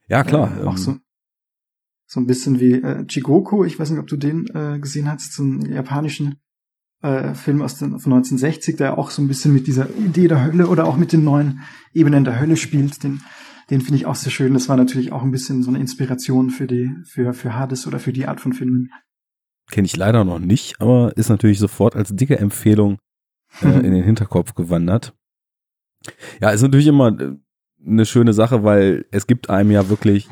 Ja, 0.07 0.23
klar. 0.23 0.59
Äh, 0.59 0.65
auch 0.65 0.77
so, 0.77 0.97
so 2.05 2.19
ein 2.19 2.27
bisschen 2.27 2.59
wie 2.59 2.73
äh, 2.73 3.05
Chigoku, 3.05 3.63
ich 3.63 3.79
weiß 3.79 3.89
nicht, 3.89 3.99
ob 3.99 4.07
du 4.07 4.17
den 4.17 4.47
äh, 4.53 4.79
gesehen 4.79 5.09
hast, 5.09 5.33
so 5.33 5.43
einen 5.43 5.65
japanischen 5.71 6.41
äh, 7.01 7.33
Film 7.33 7.61
aus 7.61 7.77
den, 7.77 7.99
von 7.99 8.13
1960, 8.13 8.77
der 8.77 8.97
auch 8.97 9.09
so 9.09 9.21
ein 9.21 9.27
bisschen 9.27 9.53
mit 9.53 9.67
dieser 9.67 9.89
Idee 9.97 10.27
der 10.27 10.43
Hölle 10.43 10.67
oder 10.67 10.85
auch 10.85 10.97
mit 10.97 11.13
den 11.13 11.23
neuen 11.23 11.61
Ebenen 11.93 12.23
der 12.23 12.39
Hölle 12.39 12.57
spielt. 12.57 13.03
Den 13.03 13.21
den 13.71 13.81
finde 13.81 13.95
ich 13.95 14.05
auch 14.05 14.15
sehr 14.15 14.31
schön. 14.31 14.53
Das 14.53 14.67
war 14.67 14.75
natürlich 14.75 15.13
auch 15.13 15.23
ein 15.23 15.31
bisschen 15.31 15.63
so 15.63 15.69
eine 15.71 15.79
Inspiration 15.79 16.49
für 16.49 16.67
die, 16.67 16.91
für, 17.05 17.33
für 17.33 17.55
Hades 17.55 17.87
oder 17.87 17.99
für 17.99 18.11
die 18.11 18.27
Art 18.27 18.41
von 18.41 18.51
Filmen. 18.51 18.91
Kenne 19.71 19.85
ich 19.85 19.95
leider 19.95 20.25
noch 20.25 20.39
nicht, 20.39 20.81
aber 20.81 21.15
ist 21.15 21.29
natürlich 21.29 21.57
sofort 21.57 21.95
als 21.95 22.13
dicke 22.13 22.37
Empfehlung 22.37 22.99
äh, 23.61 23.67
in 23.85 23.93
den 23.93 24.03
Hinterkopf 24.03 24.53
gewandert. 24.55 25.15
Ja, 26.41 26.49
ist 26.49 26.61
natürlich 26.61 26.87
immer 26.87 27.17
äh, 27.17 27.35
eine 27.85 28.05
schöne 28.05 28.33
Sache, 28.33 28.63
weil 28.65 29.05
es 29.09 29.25
gibt 29.25 29.49
einem 29.49 29.71
ja 29.71 29.87
wirklich, 29.87 30.27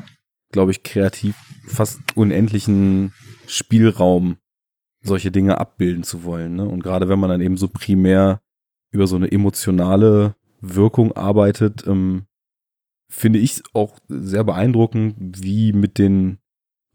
glaube 0.52 0.72
ich, 0.72 0.82
kreativ 0.82 1.34
fast 1.66 1.98
unendlichen 2.14 3.14
Spielraum, 3.46 4.36
solche 5.02 5.30
Dinge 5.30 5.58
abbilden 5.58 6.02
zu 6.02 6.24
wollen. 6.24 6.56
Ne? 6.56 6.68
Und 6.68 6.82
gerade 6.82 7.08
wenn 7.08 7.18
man 7.18 7.30
dann 7.30 7.40
eben 7.40 7.56
so 7.56 7.68
primär 7.68 8.42
über 8.90 9.06
so 9.06 9.16
eine 9.16 9.32
emotionale 9.32 10.34
Wirkung 10.60 11.12
arbeitet, 11.12 11.86
ähm, 11.86 12.26
finde 13.10 13.40
ich 13.40 13.62
auch 13.74 13.98
sehr 14.08 14.44
beeindruckend, 14.44 15.42
wie 15.42 15.72
mit 15.72 15.98
den 15.98 16.38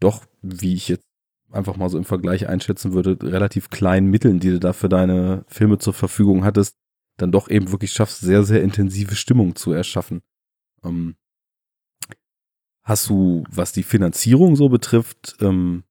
doch, 0.00 0.24
wie 0.42 0.74
ich 0.74 0.88
jetzt 0.88 1.06
einfach 1.52 1.76
mal 1.76 1.88
so 1.88 1.98
im 1.98 2.04
Vergleich 2.04 2.48
einschätzen 2.48 2.92
würde, 2.92 3.18
relativ 3.22 3.70
kleinen 3.70 4.10
Mitteln, 4.10 4.40
die 4.40 4.50
du 4.50 4.58
da 4.58 4.72
für 4.72 4.88
deine 4.88 5.44
Filme 5.46 5.78
zur 5.78 5.94
Verfügung 5.94 6.44
hattest, 6.44 6.76
dann 7.16 7.32
doch 7.32 7.48
eben 7.48 7.70
wirklich 7.70 7.92
schaffst, 7.92 8.20
sehr, 8.20 8.42
sehr 8.44 8.62
intensive 8.62 9.14
Stimmung 9.14 9.56
zu 9.56 9.72
erschaffen. 9.72 10.22
Ähm, 10.84 11.16
hast 12.82 13.08
du, 13.08 13.44
was 13.50 13.72
die 13.72 13.82
Finanzierung 13.82 14.56
so 14.56 14.68
betrifft, 14.68 15.36
ähm, 15.40 15.84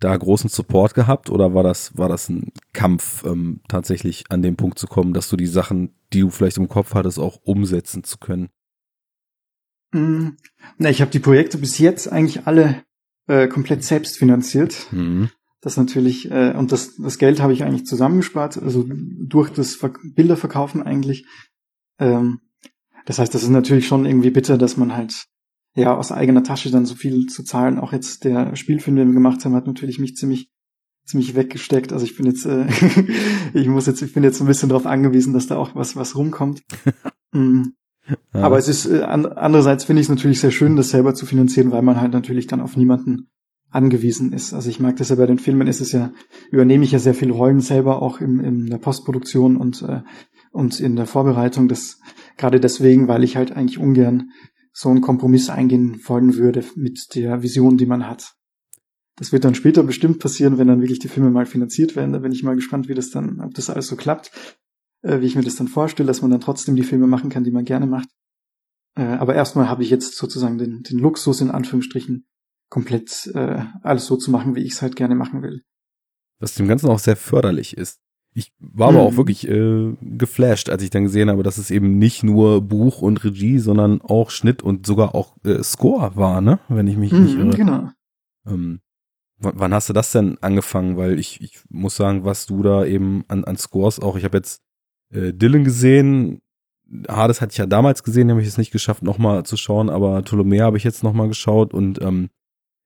da 0.00 0.16
großen 0.16 0.48
Support 0.48 0.94
gehabt 0.94 1.30
oder 1.30 1.54
war 1.54 1.62
das, 1.62 1.96
war 1.96 2.08
das 2.08 2.28
ein 2.28 2.52
Kampf, 2.72 3.24
ähm, 3.24 3.60
tatsächlich 3.68 4.24
an 4.30 4.42
den 4.42 4.56
Punkt 4.56 4.78
zu 4.78 4.86
kommen, 4.86 5.12
dass 5.12 5.28
du 5.28 5.36
die 5.36 5.46
Sachen, 5.46 5.94
die 6.12 6.20
du 6.20 6.30
vielleicht 6.30 6.56
im 6.56 6.68
Kopf 6.68 6.94
hattest, 6.94 7.18
auch 7.18 7.36
umsetzen 7.42 8.02
zu 8.02 8.18
können? 8.18 8.48
Mm, 9.92 10.30
na, 10.78 10.90
ich 10.90 11.00
habe 11.00 11.10
die 11.10 11.18
Projekte 11.18 11.58
bis 11.58 11.78
jetzt 11.78 12.10
eigentlich 12.10 12.46
alle 12.46 12.82
äh, 13.26 13.48
komplett 13.48 13.84
selbst 13.84 14.18
finanziert. 14.18 14.86
Mhm. 14.92 15.30
Das 15.60 15.76
natürlich, 15.76 16.30
äh, 16.30 16.54
und 16.56 16.72
das, 16.72 16.96
das 16.96 17.18
Geld 17.18 17.40
habe 17.40 17.52
ich 17.52 17.64
eigentlich 17.64 17.84
zusammengespart, 17.84 18.62
also 18.62 18.86
durch 18.88 19.50
das 19.50 19.74
Ver 19.74 19.92
Bilderverkaufen 20.02 20.82
eigentlich. 20.82 21.26
Ähm, 21.98 22.40
das 23.04 23.18
heißt, 23.18 23.34
das 23.34 23.42
ist 23.42 23.50
natürlich 23.50 23.86
schon 23.86 24.06
irgendwie 24.06 24.30
bitter, 24.30 24.56
dass 24.56 24.76
man 24.76 24.96
halt 24.96 25.26
ja 25.74 25.94
aus 25.94 26.12
eigener 26.12 26.42
Tasche 26.42 26.70
dann 26.70 26.86
so 26.86 26.94
viel 26.94 27.26
zu 27.26 27.44
zahlen. 27.44 27.78
Auch 27.78 27.92
jetzt 27.92 28.24
der 28.24 28.56
Spielfilm, 28.56 28.96
den 28.96 29.08
wir 29.08 29.14
gemacht 29.14 29.44
haben, 29.44 29.54
hat 29.54 29.66
natürlich 29.66 29.98
mich 29.98 30.16
ziemlich 30.16 30.50
ziemlich 31.04 31.34
weggesteckt. 31.34 31.92
Also 31.92 32.04
ich 32.04 32.16
bin 32.16 32.26
jetzt, 32.26 32.46
äh, 32.46 32.66
ich 33.54 33.66
muss 33.66 33.86
jetzt, 33.86 34.00
ich 34.02 34.12
bin 34.12 34.22
jetzt 34.22 34.40
ein 34.40 34.46
bisschen 34.46 34.68
darauf 34.68 34.86
angewiesen, 34.86 35.32
dass 35.32 35.46
da 35.46 35.56
auch 35.56 35.74
was 35.74 35.96
was 35.96 36.16
rumkommt. 36.16 36.62
mm. 37.32 37.64
Aber 38.32 38.58
es 38.58 38.68
ist 38.68 38.86
äh, 38.86 39.02
andererseits 39.02 39.84
finde 39.84 40.00
ich 40.00 40.06
es 40.06 40.10
natürlich 40.10 40.40
sehr 40.40 40.50
schön, 40.50 40.76
das 40.76 40.90
selber 40.90 41.14
zu 41.14 41.26
finanzieren, 41.26 41.72
weil 41.72 41.82
man 41.82 42.00
halt 42.00 42.12
natürlich 42.12 42.46
dann 42.46 42.60
auf 42.60 42.76
niemanden 42.76 43.28
angewiesen 43.70 44.32
ist. 44.32 44.52
Also 44.52 44.68
ich 44.68 44.80
mag 44.80 44.96
das 44.96 45.10
ja 45.10 45.16
bei 45.16 45.26
den 45.26 45.38
Filmen, 45.38 45.68
ist 45.68 45.80
es 45.80 45.92
ja, 45.92 46.12
übernehme 46.50 46.84
ich 46.84 46.92
ja 46.92 46.98
sehr 46.98 47.14
viele 47.14 47.32
Rollen 47.32 47.60
selber 47.60 48.02
auch 48.02 48.20
im, 48.20 48.40
in 48.40 48.66
der 48.66 48.78
Postproduktion 48.78 49.56
und, 49.56 49.82
äh, 49.82 50.02
und 50.50 50.80
in 50.80 50.96
der 50.96 51.06
Vorbereitung. 51.06 51.68
Das 51.68 51.98
gerade 52.36 52.60
deswegen, 52.60 53.08
weil 53.08 53.24
ich 53.24 53.36
halt 53.36 53.52
eigentlich 53.52 53.78
ungern 53.78 54.30
so 54.72 54.88
einen 54.88 55.00
Kompromiss 55.00 55.50
eingehen 55.50 56.00
wollen 56.04 56.36
würde 56.36 56.64
mit 56.74 57.14
der 57.14 57.42
Vision, 57.42 57.76
die 57.76 57.86
man 57.86 58.08
hat. 58.08 58.34
Das 59.16 59.32
wird 59.32 59.44
dann 59.44 59.54
später 59.54 59.82
bestimmt 59.82 60.18
passieren, 60.18 60.58
wenn 60.58 60.68
dann 60.68 60.80
wirklich 60.80 60.98
die 60.98 61.08
Filme 61.08 61.30
mal 61.30 61.46
finanziert 61.46 61.94
werden. 61.94 62.12
Da 62.12 62.20
bin 62.20 62.32
ich 62.32 62.42
mal 62.42 62.54
gespannt, 62.54 62.88
wie 62.88 62.94
das 62.94 63.10
dann, 63.10 63.40
ob 63.40 63.54
das 63.54 63.68
alles 63.68 63.86
so 63.86 63.96
klappt 63.96 64.30
äh, 65.02 65.20
wie 65.20 65.26
ich 65.26 65.36
mir 65.36 65.42
das 65.42 65.56
dann 65.56 65.68
vorstelle, 65.68 66.06
dass 66.06 66.22
man 66.22 66.30
dann 66.30 66.40
trotzdem 66.40 66.76
die 66.76 66.82
Filme 66.82 67.06
machen 67.06 67.30
kann, 67.30 67.44
die 67.44 67.50
man 67.50 67.64
gerne 67.64 67.86
macht. 67.86 68.08
Äh, 68.96 69.02
aber 69.02 69.34
erstmal 69.34 69.68
habe 69.68 69.82
ich 69.82 69.90
jetzt 69.90 70.16
sozusagen 70.16 70.58
den, 70.58 70.82
den 70.82 70.98
Luxus 70.98 71.40
in 71.40 71.50
Anführungsstrichen, 71.50 72.26
komplett 72.68 73.30
äh, 73.34 73.64
alles 73.82 74.06
so 74.06 74.16
zu 74.16 74.30
machen, 74.30 74.54
wie 74.54 74.62
ich 74.62 74.72
es 74.72 74.82
halt 74.82 74.96
gerne 74.96 75.14
machen 75.14 75.42
will. 75.42 75.62
Was 76.38 76.54
dem 76.54 76.68
Ganzen 76.68 76.88
auch 76.88 76.98
sehr 76.98 77.16
förderlich 77.16 77.76
ist. 77.76 78.00
Ich 78.32 78.52
war 78.60 78.92
mhm. 78.92 78.98
aber 78.98 79.06
auch 79.06 79.16
wirklich 79.16 79.48
äh, 79.48 79.96
geflasht, 80.00 80.70
als 80.70 80.82
ich 80.82 80.90
dann 80.90 81.02
gesehen 81.02 81.30
habe, 81.30 81.42
dass 81.42 81.58
es 81.58 81.70
eben 81.70 81.98
nicht 81.98 82.22
nur 82.22 82.62
Buch 82.62 83.02
und 83.02 83.24
Regie, 83.24 83.58
sondern 83.58 84.00
auch 84.00 84.30
Schnitt 84.30 84.62
und 84.62 84.86
sogar 84.86 85.14
auch 85.14 85.36
äh, 85.44 85.62
Score 85.64 86.14
war, 86.14 86.40
ne? 86.40 86.60
Wenn 86.68 86.86
ich 86.86 86.96
mich 86.96 87.12
mhm, 87.12 87.24
nicht 87.24 87.36
irre. 87.36 87.56
Genau. 87.56 87.90
Ähm, 88.46 88.80
wann 89.38 89.74
hast 89.74 89.88
du 89.88 89.92
das 89.92 90.12
denn 90.12 90.38
angefangen? 90.40 90.96
Weil 90.96 91.18
ich, 91.18 91.40
ich 91.40 91.60
muss 91.68 91.96
sagen, 91.96 92.24
was 92.24 92.46
du 92.46 92.62
da 92.62 92.84
eben 92.84 93.24
an, 93.26 93.44
an 93.44 93.56
Scores 93.56 93.98
auch, 93.98 94.16
ich 94.16 94.24
habe 94.24 94.36
jetzt 94.36 94.62
äh, 95.12 95.32
Dylan 95.32 95.64
gesehen. 95.64 96.40
Hades 97.08 97.40
hatte 97.40 97.52
ich 97.52 97.58
ja 97.58 97.66
damals 97.66 98.02
gesehen, 98.02 98.30
habe 98.30 98.42
ich 98.42 98.48
es 98.48 98.58
nicht 98.58 98.72
geschafft, 98.72 99.02
nochmal 99.02 99.44
zu 99.44 99.56
schauen, 99.56 99.90
aber 99.90 100.22
Ptolemä 100.22 100.60
habe 100.60 100.76
ich 100.76 100.84
jetzt 100.84 101.04
nochmal 101.04 101.28
geschaut 101.28 101.72
und 101.72 102.02
ähm, 102.02 102.30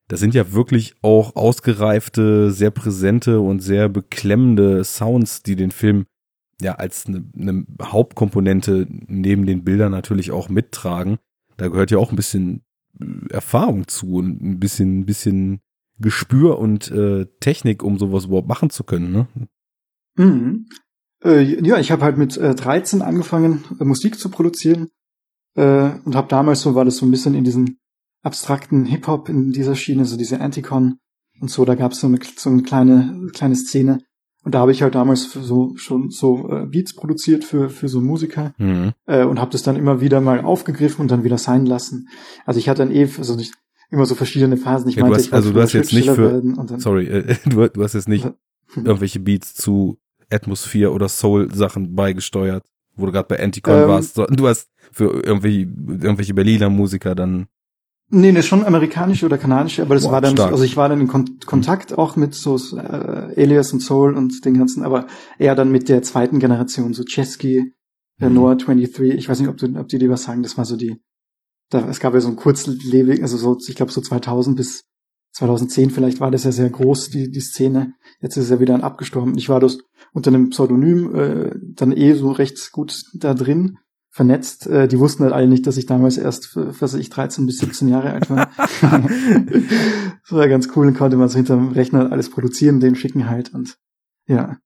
das 0.09 0.21
sind 0.21 0.35
ja 0.35 0.53
wirklich 0.53 0.95
auch 1.01 1.35
ausgereifte, 1.35 2.51
sehr 2.51 2.71
präsente 2.71 3.41
und 3.41 3.61
sehr 3.61 3.89
beklemmende 3.89 4.85
Sounds, 4.85 5.43
die 5.43 5.57
den 5.57 5.71
Film 5.71 6.05
ja 6.61 6.75
als 6.75 7.07
eine, 7.07 7.25
eine 7.39 7.65
Hauptkomponente 7.83 8.87
neben 8.89 9.47
den 9.47 9.65
Bildern 9.65 9.93
natürlich 9.93 10.31
auch 10.31 10.49
mittragen. 10.49 11.19
Da 11.57 11.69
gehört 11.69 11.91
ja 11.91 11.99
auch 11.99 12.11
ein 12.11 12.17
bisschen 12.17 12.63
äh, 13.01 13.33
Erfahrung 13.33 13.89
zu 13.89 14.15
und 14.17 14.43
ein 14.43 14.61
bisschen, 14.61 15.01
ein 15.01 15.07
bisschen 15.07 15.61
Gespür 15.99 16.59
und 16.59 16.91
äh, 16.91 17.27
Technik, 17.41 17.83
um 17.83 17.99
sowas 17.99 18.27
überhaupt 18.27 18.49
machen 18.49 18.71
zu 18.71 18.85
können, 18.85 19.13
ne? 19.13 19.29
Mhm. 20.17 20.67
Äh, 21.25 21.43
ja, 21.67 21.79
ich 21.79 21.91
habe 21.91 22.05
halt 22.05 22.19
mit 22.19 22.37
äh, 22.37 22.55
13 22.55 23.03
angefangen, 23.03 23.65
äh, 23.81 23.85
Musik 23.85 24.19
zu 24.19 24.29
produzieren 24.29 24.89
äh, 25.55 25.91
und 26.05 26.15
habe 26.15 26.29
damals 26.29 26.61
so, 26.61 26.75
war 26.75 26.85
das 26.85 26.99
so 26.99 27.07
ein 27.07 27.11
bisschen 27.11 27.35
in 27.35 27.45
diesen 27.45 27.79
abstrakten 28.23 28.85
Hip-Hop 28.85 29.29
in 29.29 29.53
dieser 29.53 29.75
Schiene, 29.75 30.05
so 30.05 30.17
diese 30.17 30.41
Anticon 30.41 30.99
und 31.41 31.51
so, 31.51 31.65
da 31.65 31.75
gab 31.75 31.93
es 31.93 32.01
so 32.01 32.07
eine, 32.07 32.19
so 32.37 32.51
eine 32.51 32.63
kleine, 32.63 33.29
kleine 33.33 33.57
Szene. 33.57 34.01
Und 34.45 34.55
da 34.55 34.61
habe 34.61 34.73
ich 34.73 34.83
halt 34.83 34.95
damals 34.95 35.33
so 35.33 35.75
schon 35.77 36.11
so 36.11 36.51
äh, 36.51 36.67
Beats 36.67 36.95
produziert 36.95 37.45
für 37.45 37.71
für 37.71 37.89
so 37.89 38.03
Musiker 38.03 38.53
mhm. 38.59 38.93
äh, 39.07 39.25
und 39.25 39.41
habe 39.41 39.51
das 39.51 39.63
dann 39.63 39.77
immer 39.77 40.03
wieder 40.03 40.21
mal 40.21 40.45
aufgegriffen 40.45 41.01
und 41.01 41.11
dann 41.11 41.25
wieder 41.25 41.39
sein 41.39 41.65
lassen. 41.65 42.09
Also 42.45 42.61
ich 42.61 42.69
hatte 42.69 42.85
dann 42.85 42.95
eh 42.95 43.09
also 43.17 43.37
nicht 43.37 43.55
immer 43.91 44.05
so 44.05 44.15
verschiedene 44.15 44.59
Phasen. 44.59 44.91
Ich 44.91 44.97
ja, 44.97 45.03
meinte, 45.03 45.17
hast, 45.17 45.27
ich 45.27 45.33
also 45.33 45.51
du 45.51 45.63
hast 45.63 45.73
jetzt 45.73 45.95
nicht 45.95 46.11
für 46.11 46.43
sorry, 46.77 47.07
äh, 47.07 47.37
du, 47.47 47.67
du 47.69 47.83
hast 47.83 47.95
jetzt 47.95 48.09
nicht 48.09 48.29
irgendwelche 48.77 49.21
Beats 49.21 49.55
zu 49.55 49.97
Atmosphäre 50.31 50.93
oder 50.93 51.09
Soul 51.09 51.53
Sachen 51.55 51.95
beigesteuert, 51.95 52.65
wo 52.97 53.07
du 53.07 53.13
gerade 53.13 53.29
bei 53.29 53.43
Anticon 53.43 53.83
ähm, 53.83 53.89
warst. 53.89 54.19
Du 54.19 54.49
hast 54.49 54.69
für 54.93 55.23
irgendwelche 55.25 55.61
irgendwelche 55.61 56.35
Berliner 56.35 56.71
Musiker 56.71 57.15
dann 57.15 57.47
Nee, 58.11 58.33
nee, 58.33 58.43
schon 58.43 58.65
amerikanische 58.65 59.25
oder 59.25 59.39
kanadische, 59.39 59.83
aber 59.83 59.95
das 59.95 60.05
wow, 60.05 60.13
war 60.13 60.21
dann, 60.21 60.33
stark. 60.33 60.53
also 60.53 60.63
ich 60.63 60.77
war 60.77 60.91
dann 60.91 61.01
in 61.01 61.09
Kon 61.09 61.39
Kontakt 61.47 61.97
auch 61.97 62.17
mit 62.17 62.35
so 62.35 62.57
äh, 62.77 63.35
Alias 63.41 63.73
und 63.73 63.81
Soul 63.81 64.15
und 64.15 64.45
den 64.45 64.59
ganzen, 64.59 64.85
aber 64.85 65.07
eher 65.39 65.55
dann 65.55 65.73
mit 65.73 65.89
der 65.89 66.03
zweiten 66.03 66.39
Generation, 66.39 66.93
so 66.93 67.03
Chesky, 67.03 67.73
äh, 68.21 68.29
mhm. 68.29 68.35
Noah 68.35 68.57
23, 68.57 69.19
ich 69.19 69.29
weiß 69.29 69.41
nicht, 69.41 69.49
ob, 69.49 69.57
du, 69.57 69.67
ob 69.79 69.89
die 69.89 69.99
dir 69.99 70.11
was 70.11 70.25
sagen, 70.25 70.43
das 70.43 70.59
war 70.59 70.67
so 70.67 70.77
die, 70.77 71.01
da, 71.71 71.89
es 71.89 71.99
gab 71.99 72.13
ja 72.13 72.21
so 72.21 72.29
ein 72.29 72.37
kurzlebig, 72.37 73.23
also 73.23 73.39
so, 73.39 73.59
ich 73.67 73.75
glaube 73.75 73.91
so 73.91 74.03
2000 74.03 74.55
bis 74.55 74.85
2010 75.33 75.91
vielleicht 75.91 76.21
war 76.21 76.31
das 76.31 76.45
ja 76.45 76.53
sehr 76.53 76.71
groß, 76.71 77.11
die, 77.11 77.31
die 77.31 77.41
Szene. 77.41 77.95
Jetzt 78.21 78.37
ist 78.37 78.51
er 78.51 78.61
wieder 78.61 78.83
abgestorben. 78.85 79.37
Ich 79.37 79.49
war 79.49 79.59
das 79.59 79.79
unter 80.14 80.31
einem 80.31 80.50
Pseudonym 80.50 81.14
äh, 81.14 81.50
dann 81.74 81.92
eh 81.92 82.14
so 82.14 82.31
recht 82.31 82.72
gut 82.72 83.05
da 83.14 83.35
drin 83.35 83.79
vernetzt. 84.11 84.68
Äh, 84.68 84.87
die 84.87 85.00
wussten 85.00 85.24
halt 85.24 85.33
alle 85.33 85.48
nicht, 85.48 85.66
dass 85.66 85.77
ich 85.77 85.87
damals 85.87 86.16
erst, 86.16 86.55
was 86.55 86.94
ich, 86.94 87.11
13 87.11 87.46
bis 87.46 87.59
17 87.59 87.88
Jahre 87.88 88.12
alt 88.12 88.31
war. 88.31 88.48
das 88.57 90.31
war 90.31 90.48
ganz 90.48 90.68
cool, 90.74 90.87
dann 90.87 90.94
konnte 90.94 91.16
man 91.16 91.29
so 91.29 91.37
hinterm 91.37 91.72
Rechner 91.72 92.12
alles 92.12 92.31
produzieren, 92.31 92.79
den 92.79 92.94
schicken 92.94 93.29
halt 93.29 93.53
und 93.53 93.77
ja. 94.27 94.57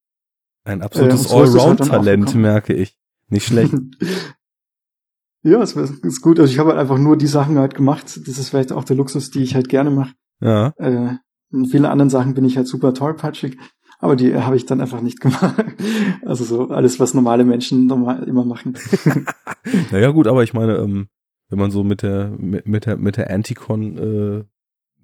Ein 0.64 0.82
absolutes 0.82 1.24
äh, 1.24 1.28
so 1.28 1.36
Allround-Talent, 1.38 2.26
halt 2.26 2.36
merke 2.36 2.74
ich. 2.74 2.98
Nicht 3.28 3.46
schlecht. 3.46 3.72
ja, 5.42 5.62
es 5.62 5.74
ist 5.74 6.20
gut. 6.20 6.38
Also 6.38 6.52
ich 6.52 6.58
habe 6.58 6.70
halt 6.70 6.78
einfach 6.78 6.98
nur 6.98 7.16
die 7.16 7.26
Sachen 7.26 7.58
halt 7.58 7.74
gemacht. 7.74 8.20
Das 8.26 8.38
ist 8.38 8.50
vielleicht 8.50 8.72
auch 8.72 8.84
der 8.84 8.96
Luxus, 8.96 9.30
die 9.30 9.42
ich 9.42 9.54
halt 9.54 9.70
gerne 9.70 9.90
mache. 9.90 10.14
Ja. 10.40 10.74
Äh, 10.76 11.16
in 11.50 11.66
vielen 11.66 11.86
anderen 11.86 12.10
Sachen 12.10 12.34
bin 12.34 12.44
ich 12.44 12.58
halt 12.58 12.68
super 12.68 12.92
tollpatschig. 12.92 13.56
Aber 13.98 14.14
die 14.14 14.34
habe 14.36 14.56
ich 14.56 14.64
dann 14.64 14.80
einfach 14.80 15.00
nicht 15.00 15.20
gemacht. 15.20 15.64
Also 16.24 16.44
so 16.44 16.68
alles, 16.68 17.00
was 17.00 17.14
normale 17.14 17.44
Menschen 17.44 17.86
normal 17.86 18.24
immer 18.24 18.44
machen. 18.44 18.76
naja, 19.90 20.10
gut, 20.10 20.26
aber 20.26 20.42
ich 20.42 20.52
meine, 20.52 20.76
ähm, 20.76 21.08
wenn 21.48 21.58
man 21.58 21.70
so 21.70 21.82
mit 21.82 22.02
der, 22.02 22.30
mit, 22.38 22.84
der, 22.84 22.98
mit 22.98 23.16
der 23.16 23.30
Anticon, 23.30 23.96
äh, 23.96 24.44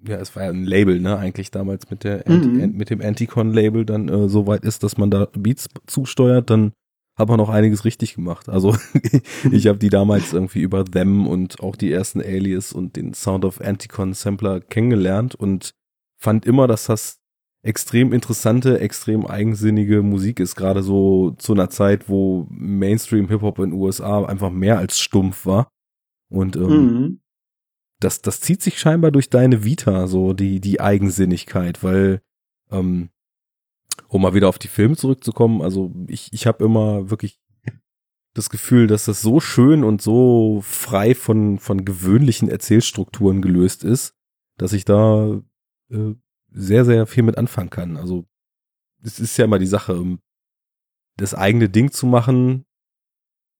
ja, 0.07 0.17
es 0.17 0.35
war 0.35 0.43
ja 0.43 0.49
ein 0.49 0.65
Label, 0.65 0.99
ne, 0.99 1.17
eigentlich 1.17 1.49
damals 1.49 1.89
mit 1.89 2.03
der, 2.03 2.27
Anti, 2.27 2.47
mhm. 2.47 2.77
mit 2.77 2.91
dem 2.91 3.01
Anticon-Label 3.01 3.85
dann 3.85 4.07
äh, 4.07 4.29
so 4.29 4.45
weit 4.45 4.63
ist, 4.63 4.83
dass 4.83 4.97
man 4.97 5.09
da 5.09 5.27
Beats 5.33 5.67
zusteuert, 5.87 6.51
dann 6.51 6.73
hat 7.15 7.29
man 7.29 7.39
auch 7.39 7.49
einiges 7.49 7.85
richtig 7.85 8.13
gemacht. 8.13 8.49
Also 8.49 8.75
ich 9.51 9.67
habe 9.67 9.79
die 9.79 9.89
damals 9.89 10.33
irgendwie 10.33 10.61
über 10.61 10.85
Them 10.85 11.27
und 11.27 11.59
auch 11.61 11.75
die 11.75 11.91
ersten 11.91 12.21
Alias 12.21 12.71
und 12.71 12.95
den 12.97 13.13
Sound 13.13 13.45
of 13.45 13.61
Anticon 13.61 14.13
Sampler 14.13 14.59
kennengelernt 14.59 15.33
und 15.33 15.71
fand 16.17 16.45
immer, 16.45 16.67
dass 16.67 16.85
das 16.85 17.19
extrem 17.65 18.13
interessante, 18.13 18.79
extrem 18.79 19.25
eigensinnige 19.25 20.03
Musik 20.03 20.39
ist, 20.39 20.55
gerade 20.55 20.83
so 20.83 21.31
zu 21.31 21.53
einer 21.53 21.69
Zeit, 21.71 22.07
wo 22.07 22.45
Mainstream-Hip-Hop 22.51 23.57
in 23.57 23.71
den 23.71 23.79
USA 23.79 24.23
einfach 24.23 24.51
mehr 24.51 24.77
als 24.77 24.99
stumpf 24.99 25.47
war. 25.47 25.71
Und 26.29 26.55
ähm, 26.55 26.61
mhm. 26.63 27.19
das, 27.99 28.21
das 28.21 28.39
zieht 28.39 28.61
sich 28.61 28.77
scheinbar 28.77 29.09
durch 29.09 29.31
deine 29.31 29.63
Vita, 29.63 30.05
so 30.05 30.33
die, 30.33 30.59
die 30.59 30.79
Eigensinnigkeit, 30.79 31.83
weil, 31.83 32.21
ähm, 32.69 33.09
um 34.09 34.21
mal 34.21 34.35
wieder 34.35 34.49
auf 34.49 34.59
die 34.59 34.67
Filme 34.67 34.95
zurückzukommen, 34.95 35.63
also 35.63 35.91
ich, 36.07 36.31
ich 36.33 36.45
habe 36.45 36.63
immer 36.63 37.09
wirklich 37.09 37.39
das 38.35 38.51
Gefühl, 38.51 38.85
dass 38.85 39.05
das 39.05 39.23
so 39.23 39.39
schön 39.39 39.83
und 39.83 40.03
so 40.03 40.59
frei 40.61 41.15
von, 41.15 41.57
von 41.57 41.83
gewöhnlichen 41.83 42.49
Erzählstrukturen 42.49 43.41
gelöst 43.41 43.83
ist, 43.83 44.13
dass 44.57 44.73
ich 44.73 44.85
da 44.85 45.41
äh, 45.89 46.13
sehr, 46.55 46.85
sehr 46.85 47.05
viel 47.05 47.23
mit 47.23 47.37
anfangen 47.37 47.69
kann. 47.69 47.97
Also 47.97 48.25
es 49.03 49.19
ist 49.19 49.37
ja 49.37 49.45
immer 49.45 49.59
die 49.59 49.67
Sache, 49.67 50.17
das 51.17 51.35
eigene 51.35 51.69
Ding 51.69 51.91
zu 51.91 52.05
machen, 52.07 52.65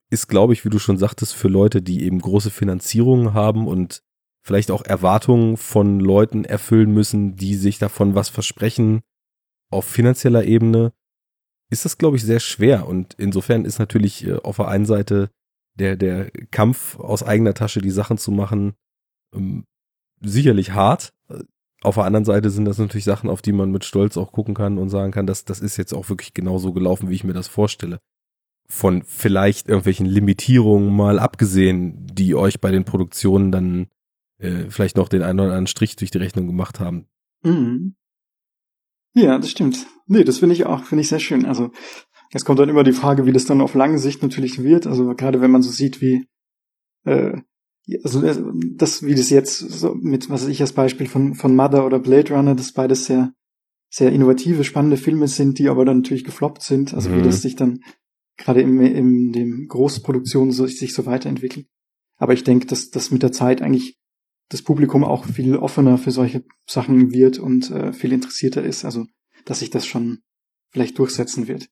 ist, 0.09 0.27
glaube 0.27 0.53
ich, 0.53 0.65
wie 0.65 0.69
du 0.69 0.79
schon 0.79 0.97
sagtest, 0.97 1.33
für 1.33 1.47
Leute, 1.47 1.81
die 1.81 2.03
eben 2.03 2.19
große 2.19 2.51
Finanzierungen 2.51 3.33
haben 3.33 3.67
und 3.67 4.01
vielleicht 4.43 4.71
auch 4.71 4.83
Erwartungen 4.83 5.57
von 5.57 5.99
Leuten 5.99 6.45
erfüllen 6.45 6.91
müssen, 6.91 7.35
die 7.35 7.55
sich 7.55 7.79
davon 7.79 8.15
was 8.15 8.29
versprechen 8.29 9.01
auf 9.71 9.85
finanzieller 9.85 10.45
Ebene, 10.45 10.93
ist 11.71 11.85
das, 11.85 11.97
glaube 11.97 12.17
ich, 12.17 12.23
sehr 12.23 12.39
schwer. 12.39 12.87
Und 12.87 13.15
insofern 13.15 13.65
ist 13.65 13.79
natürlich 13.79 14.25
äh, 14.25 14.35
auf 14.35 14.57
der 14.57 14.67
einen 14.67 14.85
Seite 14.85 15.31
der, 15.73 15.97
der 15.97 16.29
Kampf 16.51 16.97
aus 16.99 17.23
eigener 17.23 17.53
Tasche 17.53 17.81
die 17.81 17.91
Sachen 17.91 18.17
zu 18.17 18.31
machen, 18.31 18.75
ähm, 19.33 19.65
sicherlich 20.21 20.71
hart. 20.71 21.11
Auf 21.85 21.95
der 21.95 22.05
anderen 22.05 22.25
Seite 22.25 22.49
sind 22.49 22.65
das 22.65 22.77
natürlich 22.77 23.05
Sachen, 23.05 23.29
auf 23.29 23.41
die 23.41 23.51
man 23.51 23.71
mit 23.71 23.85
Stolz 23.85 24.17
auch 24.17 24.31
gucken 24.31 24.55
kann 24.55 24.77
und 24.77 24.89
sagen 24.89 25.11
kann, 25.11 25.27
dass 25.27 25.45
das 25.45 25.59
ist 25.59 25.77
jetzt 25.77 25.93
auch 25.93 26.09
wirklich 26.09 26.33
genauso 26.33 26.73
gelaufen, 26.73 27.09
wie 27.09 27.15
ich 27.15 27.23
mir 27.23 27.33
das 27.33 27.47
vorstelle. 27.47 27.99
Von 28.67 29.03
vielleicht 29.03 29.69
irgendwelchen 29.69 30.07
Limitierungen 30.07 30.95
mal 30.95 31.19
abgesehen, 31.19 32.07
die 32.07 32.33
euch 32.33 32.59
bei 32.59 32.71
den 32.71 32.83
Produktionen 32.83 33.51
dann 33.51 33.87
äh, 34.39 34.69
vielleicht 34.69 34.97
noch 34.97 35.09
den 35.09 35.21
einen 35.21 35.39
oder 35.39 35.49
anderen 35.49 35.67
Strich 35.67 35.95
durch 35.95 36.09
die 36.09 36.17
Rechnung 36.17 36.47
gemacht 36.47 36.79
haben. 36.79 37.05
Mhm. 37.43 37.95
Ja, 39.13 39.37
das 39.37 39.51
stimmt. 39.51 39.85
Nee, 40.07 40.23
das 40.23 40.39
finde 40.39 40.55
ich 40.55 40.65
auch, 40.65 40.83
finde 40.83 41.03
ich 41.03 41.09
sehr 41.09 41.19
schön. 41.19 41.45
Also 41.45 41.71
es 42.33 42.43
kommt 42.43 42.59
dann 42.59 42.69
immer 42.69 42.83
die 42.83 42.91
Frage, 42.91 43.25
wie 43.25 43.31
das 43.31 43.45
dann 43.45 43.61
auf 43.61 43.75
lange 43.75 43.99
Sicht 43.99 44.23
natürlich 44.23 44.63
wird. 44.63 44.87
Also 44.87 45.13
gerade 45.15 45.39
wenn 45.39 45.51
man 45.51 45.61
so 45.61 45.69
sieht, 45.69 46.01
wie 46.01 46.27
äh, 47.05 47.37
also 48.03 48.23
äh, 48.23 48.35
das, 48.75 49.03
wie 49.03 49.15
das 49.15 49.29
jetzt 49.29 49.57
so 49.57 49.93
mit, 49.95 50.29
was 50.29 50.47
ich 50.47 50.61
als 50.61 50.73
Beispiel 50.73 51.07
von, 51.07 51.35
von 51.35 51.55
Mother 51.55 51.85
oder 51.85 51.99
Blade 51.99 52.33
Runner, 52.33 52.55
das 52.55 52.73
beides 52.73 53.05
sehr, 53.05 53.33
sehr 53.89 54.11
innovative, 54.11 54.63
spannende 54.63 54.97
Filme 54.97 55.27
sind, 55.27 55.59
die 55.59 55.69
aber 55.69 55.85
dann 55.85 55.97
natürlich 55.97 56.23
gefloppt 56.23 56.63
sind. 56.63 56.93
Also 56.93 57.09
mhm. 57.09 57.17
wie 57.17 57.23
das 57.23 57.41
sich 57.41 57.55
dann 57.55 57.79
gerade 58.37 58.61
im, 58.61 58.81
im 58.81 59.31
dem 59.31 59.67
Großproduktion 59.67 60.51
so, 60.51 60.67
sich 60.67 60.93
so 60.93 61.05
weiterentwickelt. 61.05 61.67
Aber 62.17 62.33
ich 62.33 62.43
denke, 62.43 62.65
dass 62.65 62.89
das 62.89 63.11
mit 63.11 63.23
der 63.23 63.31
Zeit 63.31 63.61
eigentlich 63.61 63.97
das 64.49 64.61
Publikum 64.61 65.03
auch 65.03 65.25
viel 65.25 65.55
offener 65.55 65.97
für 65.97 66.11
solche 66.11 66.43
Sachen 66.67 67.11
wird 67.11 67.39
und 67.39 67.71
äh, 67.71 67.93
viel 67.93 68.11
interessierter 68.11 68.63
ist. 68.63 68.85
Also 68.85 69.05
dass 69.45 69.59
sich 69.59 69.69
das 69.69 69.85
schon 69.85 70.19
vielleicht 70.71 70.99
durchsetzen 70.99 71.47
wird. 71.47 71.69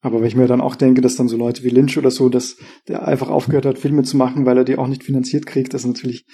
Aber 0.00 0.20
wenn 0.20 0.26
ich 0.26 0.36
mir 0.36 0.46
dann 0.46 0.60
auch 0.60 0.76
denke, 0.76 1.00
dass 1.00 1.16
dann 1.16 1.28
so 1.28 1.36
Leute 1.36 1.62
wie 1.62 1.70
Lynch 1.70 1.98
oder 1.98 2.10
so, 2.10 2.28
dass 2.28 2.56
der 2.88 3.06
einfach 3.06 3.28
aufgehört 3.28 3.66
hat, 3.66 3.78
Filme 3.78 4.02
zu 4.02 4.16
machen, 4.16 4.46
weil 4.46 4.58
er 4.58 4.64
die 4.64 4.76
auch 4.76 4.88
nicht 4.88 5.04
finanziert 5.04 5.46
kriegt, 5.46 5.74
das 5.74 5.82
ist 5.82 5.88
natürlich 5.88 6.24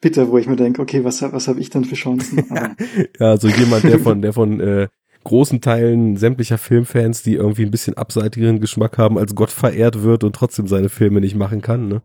bitter, 0.00 0.30
wo 0.30 0.38
ich 0.38 0.46
mir 0.46 0.56
denke, 0.56 0.80
okay, 0.82 1.04
was, 1.04 1.22
was 1.22 1.48
habe 1.48 1.60
ich 1.60 1.70
dann 1.70 1.84
für 1.84 1.94
Chancen? 1.94 2.44
ja, 3.18 3.36
so 3.36 3.48
jemand, 3.48 3.84
der 3.84 3.98
von, 3.98 4.22
der 4.22 4.32
von 4.32 4.60
äh, 4.60 4.88
großen 5.24 5.60
Teilen 5.60 6.16
sämtlicher 6.16 6.58
Filmfans, 6.58 7.22
die 7.22 7.34
irgendwie 7.34 7.64
ein 7.64 7.70
bisschen 7.70 7.94
abseitigeren 7.94 8.60
Geschmack 8.60 8.98
haben, 8.98 9.18
als 9.18 9.34
Gott 9.34 9.50
verehrt 9.50 10.02
wird 10.02 10.24
und 10.24 10.34
trotzdem 10.34 10.66
seine 10.66 10.88
Filme 10.88 11.20
nicht 11.20 11.34
machen 11.34 11.60
kann, 11.62 11.88
ne? 11.88 12.02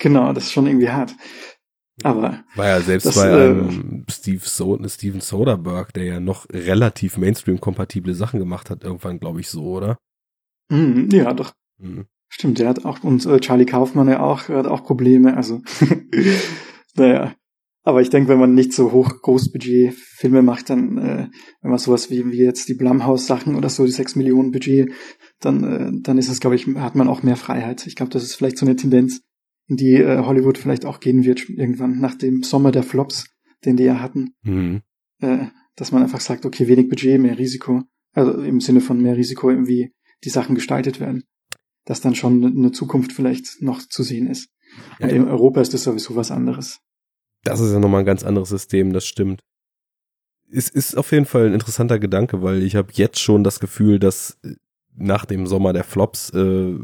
Genau, 0.00 0.32
das 0.32 0.44
ist 0.44 0.52
schon 0.52 0.66
irgendwie 0.66 0.90
hart. 0.90 1.14
Aber 2.02 2.42
war 2.56 2.66
ja 2.66 2.80
selbst 2.80 3.06
das, 3.06 3.14
bei 3.14 3.30
äh, 3.30 4.02
Steve 4.10 4.40
so 4.42 4.78
Steven 4.88 5.20
Soderbergh, 5.20 5.92
der 5.92 6.04
ja 6.04 6.20
noch 6.20 6.46
relativ 6.50 7.16
Mainstream-kompatible 7.18 8.14
Sachen 8.14 8.40
gemacht 8.40 8.68
hat, 8.68 8.82
irgendwann, 8.82 9.20
glaube 9.20 9.40
ich, 9.40 9.48
so, 9.48 9.64
oder? 9.64 9.98
Mm, 10.70 11.08
ja, 11.12 11.32
doch. 11.32 11.52
Mhm. 11.78 12.06
Stimmt, 12.28 12.58
der 12.58 12.68
hat 12.68 12.84
auch, 12.84 13.04
und 13.04 13.24
äh, 13.26 13.38
Charlie 13.38 13.66
Kaufmann 13.66 14.08
ja 14.08 14.20
auch, 14.20 14.48
hat 14.48 14.66
auch 14.66 14.82
Probleme, 14.82 15.36
also 15.36 15.62
naja. 16.96 17.34
Aber 17.86 18.00
ich 18.00 18.08
denke, 18.08 18.30
wenn 18.30 18.40
man 18.40 18.54
nicht 18.54 18.72
so 18.72 18.92
hoch 18.92 19.20
Großbudget 19.20 19.94
Filme 19.94 20.42
macht, 20.42 20.70
dann, 20.70 20.96
äh, 20.96 21.28
wenn 21.60 21.70
man 21.70 21.78
sowas 21.78 22.10
wie, 22.10 22.32
wie 22.32 22.38
jetzt 22.38 22.68
die 22.68 22.74
Blumhouse 22.74 23.26
Sachen 23.26 23.56
oder 23.56 23.68
so, 23.68 23.84
die 23.84 23.92
6 23.92 24.16
Millionen 24.16 24.52
Budget, 24.52 24.90
dann, 25.38 25.64
äh, 25.64 25.90
dann 26.02 26.16
ist 26.16 26.30
es, 26.30 26.40
glaube 26.40 26.56
ich, 26.56 26.66
hat 26.66 26.94
man 26.94 27.08
auch 27.08 27.22
mehr 27.22 27.36
Freiheit. 27.36 27.86
Ich 27.86 27.94
glaube, 27.94 28.10
das 28.10 28.24
ist 28.24 28.36
vielleicht 28.36 28.56
so 28.56 28.64
eine 28.64 28.74
Tendenz, 28.74 29.20
in 29.68 29.76
die 29.76 29.94
äh, 29.94 30.18
Hollywood 30.24 30.58
vielleicht 30.58 30.84
auch 30.84 31.00
gehen 31.00 31.24
wird 31.24 31.48
irgendwann 31.48 32.00
nach 32.00 32.14
dem 32.14 32.42
Sommer 32.42 32.70
der 32.70 32.82
Flops, 32.82 33.26
den 33.64 33.76
die 33.76 33.84
ja 33.84 34.00
hatten. 34.00 34.34
Mhm. 34.42 34.82
Äh, 35.20 35.46
dass 35.76 35.92
man 35.92 36.02
einfach 36.02 36.20
sagt, 36.20 36.46
okay, 36.46 36.68
wenig 36.68 36.88
Budget, 36.88 37.20
mehr 37.20 37.38
Risiko. 37.38 37.82
Also 38.12 38.42
im 38.42 38.60
Sinne 38.60 38.80
von 38.80 39.00
mehr 39.00 39.16
Risiko, 39.16 39.48
wie 39.66 39.92
die 40.22 40.28
Sachen 40.28 40.54
gestaltet 40.54 41.00
werden. 41.00 41.24
Dass 41.84 42.00
dann 42.00 42.14
schon 42.14 42.44
eine 42.44 42.72
Zukunft 42.72 43.12
vielleicht 43.12 43.60
noch 43.60 43.82
zu 43.82 44.02
sehen 44.02 44.28
ist. 44.28 44.48
Und 45.00 45.10
in 45.10 45.28
Europa 45.28 45.60
ist 45.60 45.74
das 45.74 45.84
sowieso 45.84 46.16
was 46.16 46.30
anderes. 46.30 46.80
Das 47.42 47.60
ist 47.60 47.72
ja 47.72 47.78
nochmal 47.78 48.00
ein 48.00 48.06
ganz 48.06 48.24
anderes 48.24 48.48
System, 48.48 48.92
das 48.92 49.06
stimmt. 49.06 49.40
Es 50.50 50.68
ist 50.68 50.96
auf 50.96 51.10
jeden 51.12 51.26
Fall 51.26 51.46
ein 51.46 51.54
interessanter 51.54 51.98
Gedanke, 51.98 52.42
weil 52.42 52.62
ich 52.62 52.76
habe 52.76 52.92
jetzt 52.92 53.18
schon 53.18 53.44
das 53.44 53.60
Gefühl, 53.60 53.98
dass 53.98 54.38
äh, 54.42 54.54
nach 54.94 55.24
dem 55.24 55.46
Sommer 55.46 55.72
der 55.72 55.84
Flops 55.84 56.30
äh, 56.30 56.78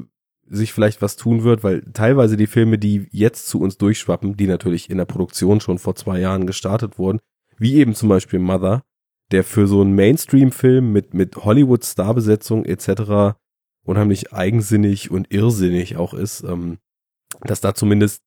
sich 0.51 0.73
vielleicht 0.73 1.01
was 1.01 1.17
tun 1.17 1.45
wird, 1.45 1.63
weil 1.63 1.83
teilweise 1.93 2.37
die 2.37 2.49
Filme, 2.49 2.77
die 2.77 3.07
jetzt 3.13 3.49
zu 3.49 3.61
uns 3.61 3.79
durchschwappen, 3.79 4.37
die 4.37 4.49
natürlich 4.49 4.91
in 4.91 4.99
der 4.99 5.05
Produktion 5.05 5.61
schon 5.61 5.79
vor 5.79 5.95
zwei 5.95 6.19
Jahren 6.19 6.47
gestartet 6.47 6.99
wurden, 6.99 7.21
wie 7.57 7.77
eben 7.77 7.95
zum 7.95 8.09
Beispiel 8.09 8.41
Mother, 8.41 8.83
der 9.31 9.45
für 9.45 9.69
so 9.69 9.81
einen 9.81 9.95
Mainstream-Film 9.95 10.93
mit, 10.93 11.15
mit 11.15 11.37
Hollywood-Starbesetzung 11.37 12.65
etc. 12.65 13.39
unheimlich 13.85 14.33
eigensinnig 14.33 15.11
und 15.11 15.33
irrsinnig 15.33 15.97
auch 15.97 16.15
ist, 16.15 16.43
ähm, 16.43 16.79
dass 17.43 17.61
da 17.61 17.75
zumindest 17.75 18.23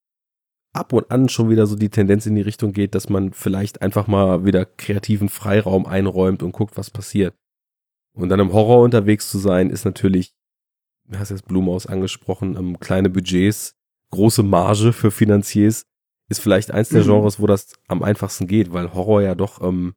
ab 0.73 0.93
und 0.93 1.11
an 1.11 1.27
schon 1.27 1.49
wieder 1.49 1.67
so 1.67 1.75
die 1.75 1.89
Tendenz 1.89 2.25
in 2.25 2.35
die 2.35 2.41
Richtung 2.41 2.71
geht, 2.71 2.95
dass 2.95 3.09
man 3.09 3.33
vielleicht 3.33 3.81
einfach 3.81 4.07
mal 4.07 4.45
wieder 4.45 4.65
kreativen 4.65 5.27
Freiraum 5.29 5.85
einräumt 5.85 6.41
und 6.41 6.53
guckt, 6.53 6.77
was 6.77 6.89
passiert. 6.89 7.35
Und 8.15 8.29
dann 8.29 8.39
im 8.39 8.53
Horror 8.53 8.81
unterwegs 8.81 9.29
zu 9.29 9.37
sein, 9.39 9.69
ist 9.69 9.85
natürlich, 9.85 10.33
hast 11.11 11.29
jetzt 11.29 11.47
Blumhaus 11.47 11.85
angesprochen, 11.85 12.55
ähm, 12.57 12.79
kleine 12.79 13.09
Budgets, 13.09 13.75
große 14.11 14.43
Marge 14.43 14.93
für 14.93 15.11
Finanziers, 15.11 15.85
ist 16.29 16.39
vielleicht 16.39 16.71
eins 16.71 16.89
der 16.89 17.01
mhm. 17.01 17.07
Genres, 17.07 17.39
wo 17.39 17.47
das 17.47 17.73
am 17.87 18.03
einfachsten 18.03 18.47
geht, 18.47 18.73
weil 18.73 18.93
Horror 18.93 19.21
ja 19.21 19.35
doch 19.35 19.61
ähm, 19.61 19.93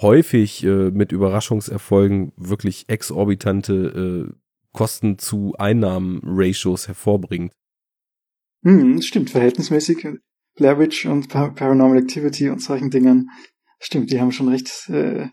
häufig 0.00 0.64
äh, 0.64 0.90
mit 0.90 1.12
Überraschungserfolgen 1.12 2.32
wirklich 2.36 2.88
exorbitante 2.88 4.30
äh, 4.30 4.34
Kosten 4.72 5.18
zu 5.18 5.54
Einnahmen-Ratios 5.58 6.88
hervorbringt. 6.88 7.52
Hm, 8.62 9.02
stimmt, 9.02 9.30
verhältnismäßig. 9.30 10.06
Blair 10.54 10.78
Witch 10.78 11.06
und 11.06 11.28
Par 11.28 11.54
Paranormal 11.54 11.98
Activity 11.98 12.50
und 12.50 12.62
solchen 12.62 12.90
Dingen. 12.90 13.30
Stimmt, 13.78 14.10
die 14.10 14.20
haben 14.20 14.32
schon 14.32 14.48
recht 14.48 14.88
äh, 14.88 15.28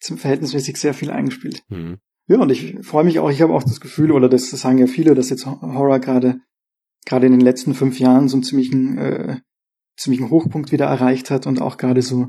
verhältnismäßig 0.00 0.76
sehr 0.76 0.94
viel 0.94 1.10
eingespielt. 1.10 1.62
Mhm. 1.68 1.98
Ja, 2.28 2.38
und 2.40 2.50
ich 2.50 2.76
freue 2.82 3.04
mich 3.04 3.18
auch, 3.18 3.30
ich 3.30 3.42
habe 3.42 3.54
auch 3.54 3.62
das 3.62 3.80
Gefühl, 3.80 4.10
oder 4.10 4.28
das, 4.28 4.50
das 4.50 4.60
sagen 4.60 4.78
ja 4.78 4.86
viele, 4.86 5.14
dass 5.14 5.30
jetzt 5.30 5.46
Horror 5.46 6.00
gerade 6.00 6.40
gerade 7.06 7.26
in 7.26 7.32
den 7.32 7.40
letzten 7.40 7.72
fünf 7.72 7.98
Jahren 7.98 8.28
so 8.28 8.36
einen 8.36 8.42
ziemlichen, 8.42 8.98
äh, 8.98 9.36
ziemlichen 9.96 10.28
Hochpunkt 10.28 10.72
wieder 10.72 10.86
erreicht 10.86 11.30
hat 11.30 11.46
und 11.46 11.62
auch 11.62 11.78
gerade 11.78 12.02
so 12.02 12.26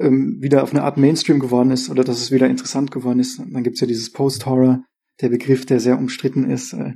ähm, 0.00 0.38
wieder 0.40 0.64
auf 0.64 0.72
eine 0.72 0.82
Art 0.82 0.96
Mainstream 0.96 1.38
geworden 1.38 1.70
ist 1.70 1.88
oder 1.90 2.02
dass 2.02 2.20
es 2.20 2.32
wieder 2.32 2.48
interessant 2.48 2.90
geworden 2.90 3.20
ist. 3.20 3.38
Und 3.38 3.52
dann 3.52 3.62
gibt's 3.62 3.80
ja 3.80 3.86
dieses 3.86 4.10
Post-Horror, 4.10 4.82
der 5.20 5.28
Begriff, 5.28 5.66
der 5.66 5.78
sehr 5.78 5.98
umstritten 5.98 6.50
ist. 6.50 6.72
Äh, 6.72 6.94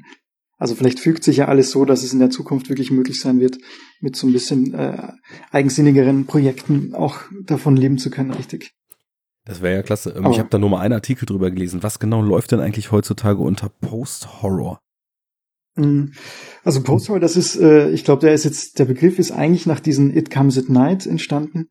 also 0.57 0.75
vielleicht 0.75 0.99
fügt 0.99 1.23
sich 1.23 1.37
ja 1.37 1.47
alles 1.47 1.71
so, 1.71 1.85
dass 1.85 2.03
es 2.03 2.12
in 2.12 2.18
der 2.18 2.31
Zukunft 2.31 2.68
wirklich 2.68 2.90
möglich 2.90 3.21
sein 3.21 3.38
wird, 3.38 3.59
mit 4.01 4.16
so 4.16 4.27
ein 4.27 4.33
bisschen 4.33 4.75
äh, 4.75 5.12
eigensinnigeren 5.53 6.27
Projekten 6.27 6.94
auch 6.94 7.21
davon 7.44 7.77
leben 7.77 7.99
zu 7.99 8.11
können, 8.11 8.33
richtig. 8.33 8.73
Das 9.49 9.63
wäre 9.63 9.77
ja 9.77 9.83
klasse. 9.83 10.15
Ähm, 10.17 10.31
ich 10.31 10.39
habe 10.39 10.49
da 10.51 10.59
nur 10.59 10.71
mal 10.71 10.81
einen 10.81 10.95
Artikel 10.95 11.27
drüber 11.27 11.51
gelesen. 11.51 11.83
Was 11.83 11.99
genau 11.99 12.23
läuft 12.23 12.53
denn 12.53 12.61
eigentlich 12.61 12.93
heutzutage 12.93 13.41
unter 13.41 13.69
Post-Horror? 13.69 14.79
Mm, 15.75 16.13
also 16.63 16.83
Post-Horror, 16.83 17.21
das 17.21 17.37
ist, 17.37 17.57
äh, 17.57 17.91
ich 17.91 18.05
glaube, 18.05 18.21
der 18.21 18.35
ist 18.35 18.45
jetzt, 18.45 18.79
der 18.79 18.85
Begriff 18.85 19.19
ist 19.19 19.33
eigentlich 19.33 19.67
nach 19.67 19.81
diesen 19.81 20.17
It 20.17 20.31
Comes 20.31 20.57
at 20.57 20.69
Night 20.69 21.07
entstanden 21.07 21.69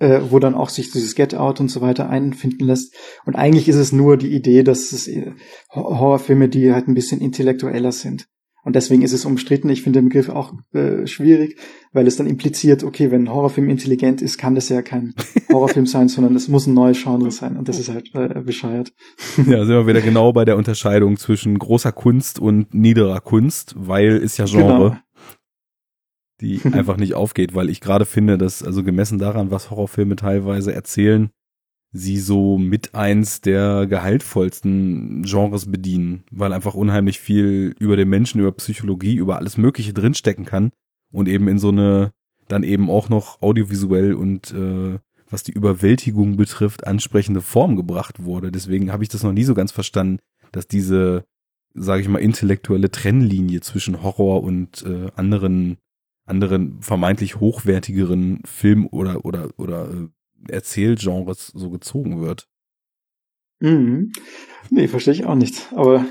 äh, 0.00 0.20
wo 0.30 0.38
dann 0.38 0.54
auch 0.54 0.70
sich 0.70 0.90
dieses 0.90 1.14
Get 1.14 1.34
Out 1.34 1.60
und 1.60 1.68
so 1.68 1.80
weiter 1.80 2.10
einfinden 2.10 2.64
lässt. 2.64 2.94
Und 3.24 3.36
eigentlich 3.36 3.68
ist 3.68 3.76
es 3.76 3.92
nur 3.92 4.16
die 4.16 4.34
Idee, 4.34 4.62
dass 4.64 4.92
es 4.92 5.06
äh, 5.06 5.32
Horrorfilme, 5.72 6.48
die 6.48 6.72
halt 6.72 6.88
ein 6.88 6.94
bisschen 6.94 7.20
intellektueller 7.20 7.92
sind. 7.92 8.26
Und 8.62 8.76
deswegen 8.76 9.02
ist 9.02 9.12
es 9.12 9.24
umstritten. 9.24 9.70
Ich 9.70 9.82
finde 9.82 10.00
den 10.00 10.08
Begriff 10.08 10.28
auch 10.28 10.52
äh, 10.72 11.06
schwierig, 11.06 11.58
weil 11.92 12.06
es 12.06 12.16
dann 12.16 12.26
impliziert, 12.26 12.84
okay, 12.84 13.10
wenn 13.10 13.24
ein 13.24 13.32
Horrorfilm 13.32 13.68
intelligent 13.68 14.22
ist, 14.22 14.38
kann 14.38 14.54
das 14.54 14.68
ja 14.68 14.82
kein 14.82 15.14
Horrorfilm 15.52 15.86
sein, 15.86 16.08
sondern 16.08 16.36
es 16.36 16.48
muss 16.48 16.66
ein 16.66 16.74
neues 16.74 17.02
Genre 17.02 17.30
sein. 17.30 17.56
Und 17.56 17.68
das 17.68 17.78
ist 17.78 17.88
halt 17.88 18.10
äh, 18.14 18.40
bescheuert. 18.40 18.92
Ja, 19.36 19.64
sind 19.64 19.74
wir 19.74 19.86
wieder 19.86 20.02
genau 20.02 20.32
bei 20.32 20.44
der 20.44 20.56
Unterscheidung 20.56 21.16
zwischen 21.16 21.58
großer 21.58 21.92
Kunst 21.92 22.38
und 22.38 22.74
niederer 22.74 23.20
Kunst, 23.20 23.74
weil 23.76 24.16
ist 24.16 24.38
ja 24.38 24.44
Genre. 24.44 24.90
Genau 24.90 24.96
die 26.40 26.60
einfach 26.72 26.96
nicht 26.96 27.14
aufgeht, 27.14 27.54
weil 27.54 27.68
ich 27.68 27.80
gerade 27.80 28.06
finde, 28.06 28.38
dass, 28.38 28.62
also 28.62 28.82
gemessen 28.82 29.18
daran, 29.18 29.50
was 29.50 29.70
Horrorfilme 29.70 30.16
teilweise 30.16 30.72
erzählen, 30.72 31.30
sie 31.92 32.18
so 32.18 32.56
mit 32.56 32.94
eins 32.94 33.40
der 33.40 33.86
gehaltvollsten 33.86 35.22
Genres 35.22 35.70
bedienen, 35.70 36.24
weil 36.30 36.52
einfach 36.52 36.74
unheimlich 36.74 37.18
viel 37.18 37.74
über 37.78 37.96
den 37.96 38.08
Menschen, 38.08 38.40
über 38.40 38.52
Psychologie, 38.52 39.16
über 39.16 39.38
alles 39.38 39.56
Mögliche 39.56 39.92
drinstecken 39.92 40.44
kann 40.44 40.70
und 41.10 41.28
eben 41.28 41.48
in 41.48 41.58
so 41.58 41.68
eine, 41.68 42.12
dann 42.48 42.62
eben 42.62 42.90
auch 42.90 43.08
noch 43.08 43.42
audiovisuell 43.42 44.14
und 44.14 44.52
äh, 44.52 44.98
was 45.28 45.42
die 45.42 45.52
Überwältigung 45.52 46.36
betrifft, 46.36 46.86
ansprechende 46.86 47.40
Form 47.40 47.76
gebracht 47.76 48.22
wurde. 48.22 48.50
Deswegen 48.50 48.92
habe 48.92 49.02
ich 49.02 49.08
das 49.08 49.22
noch 49.22 49.32
nie 49.32 49.44
so 49.44 49.54
ganz 49.54 49.72
verstanden, 49.72 50.18
dass 50.52 50.66
diese, 50.66 51.24
sage 51.74 52.02
ich 52.02 52.08
mal, 52.08 52.18
intellektuelle 52.18 52.90
Trennlinie 52.90 53.60
zwischen 53.60 54.02
Horror 54.02 54.42
und 54.42 54.84
äh, 54.84 55.10
anderen 55.14 55.78
anderen 56.26 56.80
vermeintlich 56.80 57.40
hochwertigeren 57.40 58.40
Film- 58.44 58.86
oder, 58.86 59.24
oder, 59.24 59.50
oder 59.56 59.90
äh, 59.90 60.08
Erzählgenres 60.48 61.48
so 61.48 61.70
gezogen 61.70 62.20
wird. 62.20 62.48
Mhm. 63.60 64.12
Nee, 64.70 64.88
verstehe 64.88 65.14
ich 65.14 65.24
auch 65.26 65.34
nicht. 65.34 65.72
Aber 65.74 66.06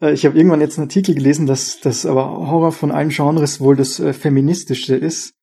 äh, 0.00 0.12
ich 0.12 0.26
habe 0.26 0.36
irgendwann 0.36 0.60
jetzt 0.60 0.78
einen 0.78 0.88
Artikel 0.88 1.14
gelesen, 1.14 1.46
dass, 1.46 1.80
dass 1.80 2.06
aber 2.06 2.26
Horror 2.26 2.72
von 2.72 2.90
allen 2.90 3.10
Genres 3.10 3.60
wohl 3.60 3.76
das 3.76 4.00
äh, 4.00 4.12
feministischste 4.12 4.96
ist, 4.96 5.34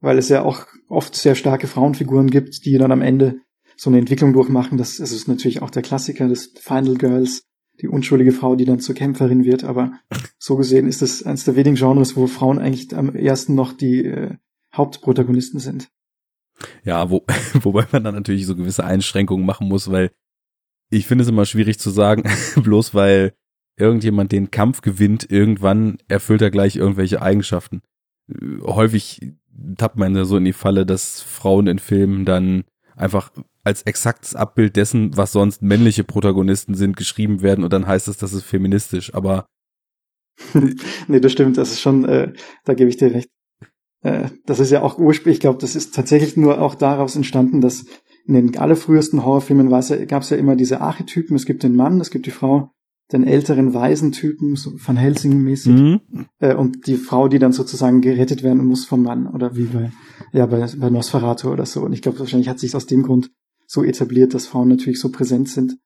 weil 0.00 0.18
es 0.18 0.28
ja 0.28 0.42
auch 0.42 0.66
oft 0.88 1.14
sehr 1.14 1.34
starke 1.34 1.66
Frauenfiguren 1.66 2.30
gibt, 2.30 2.64
die 2.64 2.76
dann 2.78 2.92
am 2.92 3.02
Ende 3.02 3.40
so 3.76 3.88
eine 3.88 3.98
Entwicklung 3.98 4.32
durchmachen. 4.32 4.76
Das, 4.76 4.98
das 4.98 5.12
ist 5.12 5.28
natürlich 5.28 5.62
auch 5.62 5.70
der 5.70 5.82
Klassiker 5.82 6.28
des 6.28 6.52
Final 6.60 6.96
Girls, 6.96 7.44
die 7.80 7.88
unschuldige 7.88 8.32
Frau, 8.32 8.56
die 8.56 8.66
dann 8.66 8.80
zur 8.80 8.94
Kämpferin 8.94 9.44
wird. 9.44 9.64
Aber 9.64 9.92
so 10.38 10.56
gesehen 10.56 10.86
ist 10.86 11.00
es 11.00 11.22
eines 11.22 11.44
der 11.44 11.56
wenigen 11.56 11.76
Genres, 11.76 12.16
wo 12.16 12.26
Frauen 12.26 12.58
eigentlich 12.58 12.94
am 12.94 13.14
ersten 13.14 13.54
noch 13.54 13.72
die 13.72 14.04
äh, 14.04 14.34
Hauptprotagonisten 14.74 15.60
sind. 15.60 15.88
Ja, 16.84 17.10
wo, 17.10 17.24
wobei 17.54 17.86
man 17.92 18.04
dann 18.04 18.14
natürlich 18.14 18.46
so 18.46 18.56
gewisse 18.56 18.84
Einschränkungen 18.84 19.46
machen 19.46 19.68
muss, 19.68 19.90
weil 19.90 20.10
ich 20.90 21.06
finde 21.06 21.22
es 21.22 21.28
immer 21.28 21.46
schwierig 21.46 21.78
zu 21.78 21.90
sagen, 21.90 22.24
bloß 22.56 22.94
weil 22.94 23.34
irgendjemand 23.76 24.32
den 24.32 24.50
Kampf 24.50 24.82
gewinnt, 24.82 25.30
irgendwann 25.30 25.98
erfüllt 26.08 26.42
er 26.42 26.50
gleich 26.50 26.76
irgendwelche 26.76 27.22
Eigenschaften. 27.22 27.82
Häufig 28.62 29.32
tappt 29.76 29.96
man 29.96 30.14
ja 30.14 30.24
so 30.24 30.36
in 30.36 30.44
die 30.44 30.52
Falle, 30.52 30.86
dass 30.86 31.22
Frauen 31.22 31.66
in 31.66 31.78
Filmen 31.78 32.24
dann 32.24 32.64
einfach 32.94 33.32
als 33.64 33.82
exaktes 33.82 34.34
Abbild 34.34 34.76
dessen, 34.76 35.16
was 35.16 35.32
sonst 35.32 35.62
männliche 35.62 36.04
Protagonisten 36.04 36.74
sind, 36.74 36.96
geschrieben 36.96 37.42
werden 37.42 37.64
und 37.64 37.72
dann 37.72 37.86
heißt 37.86 38.08
es, 38.08 38.16
das 38.16 38.32
ist 38.32 38.44
feministisch, 38.44 39.14
aber 39.14 39.46
nee, 41.08 41.20
das 41.20 41.32
stimmt, 41.32 41.58
das 41.58 41.70
ist 41.72 41.80
schon, 41.80 42.04
äh, 42.06 42.32
da 42.64 42.74
gebe 42.74 42.88
ich 42.88 42.96
dir 42.96 43.12
recht. 43.12 43.30
Äh, 44.02 44.28
das 44.46 44.60
ist 44.60 44.70
ja 44.70 44.82
auch 44.82 44.98
ursprünglich, 44.98 45.36
ich 45.36 45.40
glaube, 45.40 45.58
das 45.58 45.76
ist 45.76 45.94
tatsächlich 45.94 46.36
nur 46.36 46.60
auch 46.60 46.74
daraus 46.74 47.16
entstanden, 47.16 47.60
dass 47.60 47.84
in 48.26 48.34
den 48.34 48.56
allerfrühesten 48.56 49.24
Horrorfilmen 49.24 49.68
gab 49.68 50.22
es 50.22 50.30
ja 50.30 50.36
immer 50.36 50.56
diese 50.56 50.80
Archetypen, 50.80 51.36
es 51.36 51.46
gibt 51.46 51.62
den 51.62 51.74
Mann, 51.74 52.00
es 52.00 52.10
gibt 52.10 52.26
die 52.26 52.30
Frau, 52.30 52.70
den 53.12 53.24
älteren 53.24 53.74
weisen 53.74 54.12
Typen, 54.12 54.56
so 54.56 54.72
Van 54.74 54.96
Helsing-mäßig, 54.96 55.72
mhm. 55.72 56.00
äh, 56.38 56.54
und 56.54 56.86
die 56.86 56.96
Frau, 56.96 57.28
die 57.28 57.38
dann 57.38 57.52
sozusagen 57.52 58.00
gerettet 58.00 58.42
werden 58.42 58.64
muss 58.64 58.84
vom 58.84 59.02
Mann, 59.02 59.26
oder 59.26 59.56
wie 59.56 59.64
bei, 59.64 59.90
ja, 60.32 60.46
bei, 60.46 60.66
bei 60.76 60.90
Nosferatu 60.90 61.50
oder 61.50 61.66
so. 61.66 61.82
Und 61.82 61.92
ich 61.92 62.02
glaube, 62.02 62.20
wahrscheinlich 62.20 62.48
hat 62.48 62.60
sich 62.60 62.74
aus 62.76 62.86
dem 62.86 63.02
Grund 63.02 63.30
so 63.66 63.84
etabliert, 63.84 64.34
dass 64.34 64.46
Frauen 64.46 64.68
natürlich 64.68 65.00
so 65.00 65.10
präsent 65.10 65.48
sind, 65.48 65.76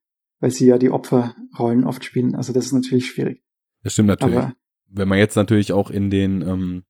weil 0.40 0.50
sie 0.50 0.66
ja 0.66 0.78
die 0.78 0.90
Opferrollen 0.90 1.84
oft 1.84 2.04
spielen. 2.04 2.34
Also 2.34 2.52
das 2.52 2.66
ist 2.66 2.72
natürlich 2.72 3.06
schwierig. 3.06 3.42
Das 3.82 3.92
stimmt 3.94 4.08
natürlich. 4.08 4.36
Aber 4.36 4.54
Wenn 4.90 5.08
man 5.08 5.18
jetzt 5.18 5.36
natürlich 5.36 5.72
auch 5.72 5.90
in 5.90 6.10
den 6.10 6.42
ähm, 6.42 6.82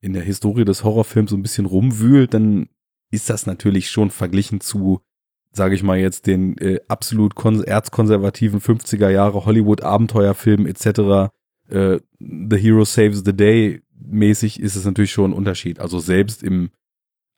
in 0.00 0.12
der 0.12 0.22
Historie 0.22 0.64
des 0.64 0.84
Horrorfilms 0.84 1.30
so 1.30 1.36
ein 1.36 1.42
bisschen 1.42 1.66
rumwühlt, 1.66 2.34
dann 2.34 2.68
ist 3.10 3.30
das 3.30 3.46
natürlich 3.46 3.90
schon 3.90 4.10
verglichen 4.10 4.60
zu, 4.60 5.00
sage 5.52 5.74
ich 5.74 5.82
mal 5.82 5.98
jetzt, 5.98 6.26
den 6.26 6.56
äh, 6.58 6.80
absolut 6.88 7.34
erzkonservativen 7.36 8.60
50er 8.60 9.08
Jahre 9.08 9.44
Hollywood-Abenteuerfilmen 9.44 10.66
etc. 10.66 11.32
Äh, 11.68 12.00
the 12.18 12.56
Hero 12.56 12.84
Saves 12.84 13.22
the 13.24 13.32
Day 13.32 13.82
mäßig 13.98 14.60
ist 14.60 14.76
es 14.76 14.84
natürlich 14.84 15.12
schon 15.12 15.30
ein 15.30 15.36
Unterschied. 15.36 15.80
Also 15.80 15.98
selbst 15.98 16.42
im 16.42 16.70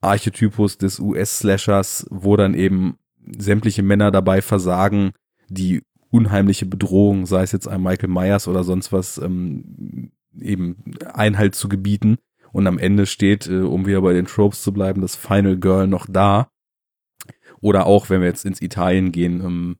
Archetypus 0.00 0.78
des 0.78 1.00
US-Slashers, 1.00 2.06
wo 2.10 2.36
dann 2.36 2.54
eben 2.54 2.98
sämtliche 3.38 3.82
Männer 3.82 4.10
dabei 4.10 4.42
versagen, 4.42 5.12
die 5.48 5.82
unheimliche 6.10 6.66
Bedrohung, 6.66 7.26
sei 7.26 7.42
es 7.42 7.52
jetzt 7.52 7.68
ein 7.68 7.82
Michael 7.82 8.08
Myers 8.08 8.48
oder 8.48 8.64
sonst 8.64 8.92
was, 8.92 9.18
ähm, 9.18 10.12
eben 10.40 10.76
Einhalt 11.12 11.54
zu 11.54 11.68
gebieten. 11.68 12.18
Und 12.58 12.66
am 12.66 12.78
Ende 12.78 13.06
steht, 13.06 13.46
äh, 13.46 13.60
um 13.60 13.86
wieder 13.86 14.02
bei 14.02 14.12
den 14.12 14.26
Tropes 14.26 14.62
zu 14.62 14.72
bleiben, 14.72 15.00
das 15.00 15.14
Final 15.14 15.56
Girl 15.56 15.86
noch 15.86 16.06
da. 16.10 16.50
Oder 17.60 17.86
auch, 17.86 18.10
wenn 18.10 18.20
wir 18.20 18.26
jetzt 18.26 18.44
ins 18.44 18.60
Italien 18.60 19.12
gehen, 19.12 19.40
ähm, 19.44 19.76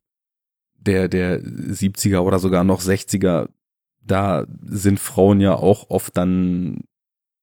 der, 0.75 1.09
der 1.09 1.41
70er 1.41 2.19
oder 2.19 2.39
sogar 2.39 2.63
noch 2.63 2.81
60er, 2.81 3.49
da 4.01 4.47
sind 4.63 4.97
Frauen 4.97 5.41
ja 5.41 5.55
auch 5.55 5.89
oft 5.89 6.15
dann 6.15 6.85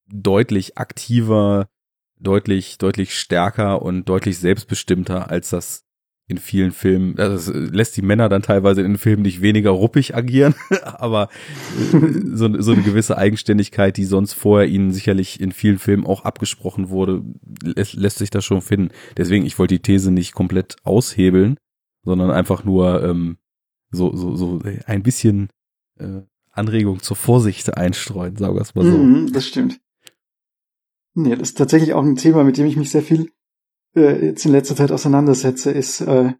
deutlich 0.08 0.78
aktiver, 0.78 1.68
deutlich, 2.18 2.78
deutlich 2.78 3.14
stärker 3.14 3.82
und 3.82 4.08
deutlich 4.08 4.38
selbstbestimmter, 4.38 5.30
als 5.30 5.50
das 5.50 5.85
in 6.28 6.38
vielen 6.38 6.72
Filmen, 6.72 7.18
also 7.18 7.52
das 7.52 7.72
lässt 7.72 7.96
die 7.96 8.02
Männer 8.02 8.28
dann 8.28 8.42
teilweise 8.42 8.80
in 8.80 8.92
den 8.92 8.98
Filmen 8.98 9.22
nicht 9.22 9.42
weniger 9.42 9.70
ruppig 9.70 10.16
agieren, 10.16 10.56
aber 10.82 11.28
so, 11.92 12.60
so 12.60 12.72
eine 12.72 12.82
gewisse 12.82 13.16
Eigenständigkeit, 13.16 13.96
die 13.96 14.04
sonst 14.04 14.32
vorher 14.32 14.68
ihnen 14.68 14.90
sicherlich 14.90 15.40
in 15.40 15.52
vielen 15.52 15.78
Filmen 15.78 16.04
auch 16.04 16.24
abgesprochen 16.24 16.88
wurde, 16.88 17.22
lässt, 17.62 17.94
lässt 17.94 18.18
sich 18.18 18.30
da 18.30 18.42
schon 18.42 18.60
finden. 18.60 18.88
Deswegen, 19.16 19.46
ich 19.46 19.58
wollte 19.58 19.74
die 19.74 19.82
These 19.82 20.10
nicht 20.10 20.32
komplett 20.32 20.76
aushebeln, 20.82 21.58
sondern 22.02 22.32
einfach 22.32 22.64
nur 22.64 23.04
ähm, 23.04 23.36
so, 23.90 24.16
so, 24.16 24.34
so 24.34 24.60
ein 24.86 25.02
bisschen 25.04 25.48
äh, 25.98 26.22
Anregung 26.50 27.00
zur 27.02 27.16
Vorsicht 27.16 27.76
einstreuen, 27.76 28.36
sagen 28.36 28.56
wir 28.56 28.62
es 28.62 28.74
mal 28.74 28.84
so. 28.84 28.96
Mm, 28.98 29.32
das 29.32 29.46
stimmt. 29.46 29.78
Nee, 31.14 31.36
das 31.36 31.50
ist 31.50 31.58
tatsächlich 31.58 31.94
auch 31.94 32.02
ein 32.02 32.16
Thema, 32.16 32.42
mit 32.42 32.58
dem 32.58 32.66
ich 32.66 32.76
mich 32.76 32.90
sehr 32.90 33.02
viel 33.02 33.30
äh, 33.96 34.26
jetzt 34.26 34.44
in 34.44 34.52
letzter 34.52 34.76
Zeit 34.76 34.92
auseinandersetze, 34.92 35.70
ist 35.70 36.00
äh, 36.02 36.32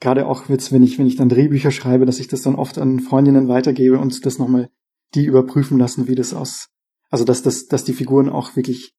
gerade 0.00 0.26
auch 0.26 0.48
jetzt, 0.48 0.72
wenn 0.72 0.82
ich, 0.82 0.98
wenn 0.98 1.06
ich 1.06 1.16
dann 1.16 1.28
Drehbücher 1.28 1.70
schreibe, 1.70 2.06
dass 2.06 2.20
ich 2.20 2.28
das 2.28 2.42
dann 2.42 2.56
oft 2.56 2.78
an 2.78 3.00
Freundinnen 3.00 3.48
weitergebe 3.48 3.98
und 3.98 4.26
das 4.26 4.38
nochmal 4.38 4.68
die 5.14 5.24
überprüfen 5.24 5.78
lassen, 5.78 6.08
wie 6.08 6.14
das 6.14 6.34
aus, 6.34 6.68
also 7.10 7.24
dass, 7.24 7.42
dass, 7.42 7.66
dass 7.66 7.84
die 7.84 7.92
Figuren 7.92 8.28
auch 8.28 8.56
wirklich 8.56 8.94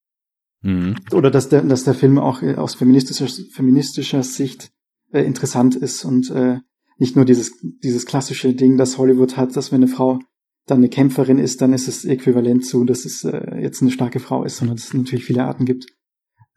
mhm. 0.62 0.96
oder 1.12 1.30
dass 1.30 1.50
der, 1.50 1.62
dass 1.62 1.84
der 1.84 1.94
Film 1.94 2.18
auch 2.18 2.42
äh, 2.42 2.56
aus 2.56 2.76
feministischer, 2.76 3.28
feministischer 3.52 4.24
Sicht 4.24 4.72
äh, 5.12 5.22
interessant 5.22 5.76
ist 5.76 6.06
und 6.06 6.32
äh, 6.32 6.60
nicht 6.98 7.16
nur 7.16 7.26
dieses, 7.26 7.52
dieses 7.62 8.06
klassische 8.06 8.54
Ding, 8.54 8.78
das 8.78 8.98
Hollywood 8.98 9.36
hat, 9.36 9.56
dass 9.58 9.72
wenn 9.72 9.84
eine 9.84 9.90
Frau 9.90 10.20
dann 10.66 10.80
eine 10.80 10.90
Kämpferin 10.90 11.38
ist, 11.38 11.62
dann 11.62 11.74
ist 11.74 11.88
es 11.88 12.06
äquivalent 12.06 12.66
zu, 12.66 12.86
dass 12.86 13.06
es 13.06 13.24
äh, 13.24 13.60
jetzt 13.62 13.82
eine 13.82 13.92
starke 13.92 14.20
Frau 14.20 14.44
ist, 14.44 14.58
sondern 14.58 14.78
dass 14.78 14.88
es 14.88 14.94
natürlich 14.94 15.26
viele 15.26 15.44
Arten 15.44 15.66
gibt, 15.66 15.86